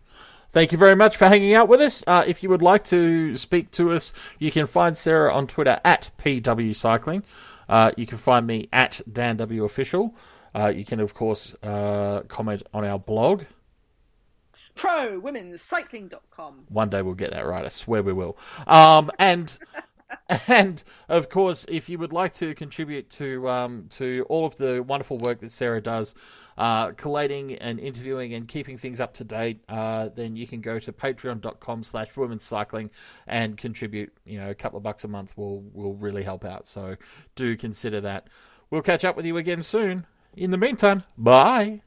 Thank 0.51 0.71
you 0.71 0.77
very 0.77 0.95
much 0.95 1.17
for 1.17 1.27
hanging 1.27 1.53
out 1.53 1.67
with 1.67 1.81
us. 1.81 2.03
Uh, 2.07 2.23
if 2.25 2.41
you 2.41 2.49
would 2.49 2.61
like 2.61 2.85
to 2.85 3.35
speak 3.35 3.71
to 3.71 3.91
us, 3.91 4.13
you 4.39 4.51
can 4.51 4.67
find 4.67 4.95
Sarah 4.95 5.33
on 5.33 5.47
Twitter 5.47 5.79
at 5.83 6.11
PW 6.17 6.75
Cycling. 6.75 7.23
Uh, 7.67 7.91
you 7.97 8.05
can 8.05 8.17
find 8.17 8.47
me 8.47 8.69
at 8.71 9.01
DanWOfficial. 9.09 10.13
Uh, 10.55 10.67
you 10.67 10.85
can, 10.85 11.01
of 11.01 11.13
course, 11.13 11.53
uh, 11.61 12.21
comment 12.29 12.63
on 12.73 12.85
our 12.85 12.97
blog. 12.97 13.43
ProWomen'sCycling.com. 14.75 16.65
One 16.69 16.89
day 16.89 17.01
we'll 17.01 17.15
get 17.15 17.31
that 17.31 17.45
right. 17.45 17.65
I 17.65 17.69
swear 17.69 18.03
we 18.03 18.13
will. 18.13 18.37
Um, 18.67 19.11
and 19.19 19.57
and 20.47 20.83
of 21.09 21.29
course, 21.29 21.65
if 21.67 21.89
you 21.89 21.97
would 21.99 22.13
like 22.13 22.33
to 22.35 22.53
contribute 22.55 23.09
to 23.11 23.49
um, 23.49 23.87
to 23.91 24.25
all 24.29 24.45
of 24.45 24.55
the 24.57 24.83
wonderful 24.83 25.17
work 25.19 25.39
that 25.41 25.51
Sarah 25.51 25.81
does, 25.81 26.15
uh, 26.57 26.91
collating 26.91 27.55
and 27.55 27.79
interviewing 27.79 28.33
and 28.33 28.47
keeping 28.47 28.77
things 28.77 28.99
up 28.99 29.13
to 29.15 29.23
date, 29.23 29.63
uh, 29.69 30.09
then 30.15 30.35
you 30.35 30.47
can 30.47 30.61
go 30.61 30.79
to 30.79 30.91
patreon.com 30.91 31.83
slash 31.83 32.15
women's 32.15 32.43
cycling 32.43 32.89
and 33.27 33.57
contribute, 33.57 34.13
you 34.25 34.39
know, 34.39 34.49
a 34.49 34.55
couple 34.55 34.77
of 34.77 34.83
bucks 34.83 35.03
a 35.03 35.07
month 35.07 35.35
will 35.37 35.61
will 35.73 35.95
really 35.95 36.23
help 36.23 36.45
out. 36.45 36.67
So 36.67 36.95
do 37.35 37.55
consider 37.57 38.01
that. 38.01 38.27
We'll 38.69 38.81
catch 38.81 39.05
up 39.05 39.15
with 39.15 39.25
you 39.25 39.37
again 39.37 39.63
soon. 39.63 40.05
In 40.35 40.51
the 40.51 40.57
meantime, 40.57 41.03
bye. 41.17 41.81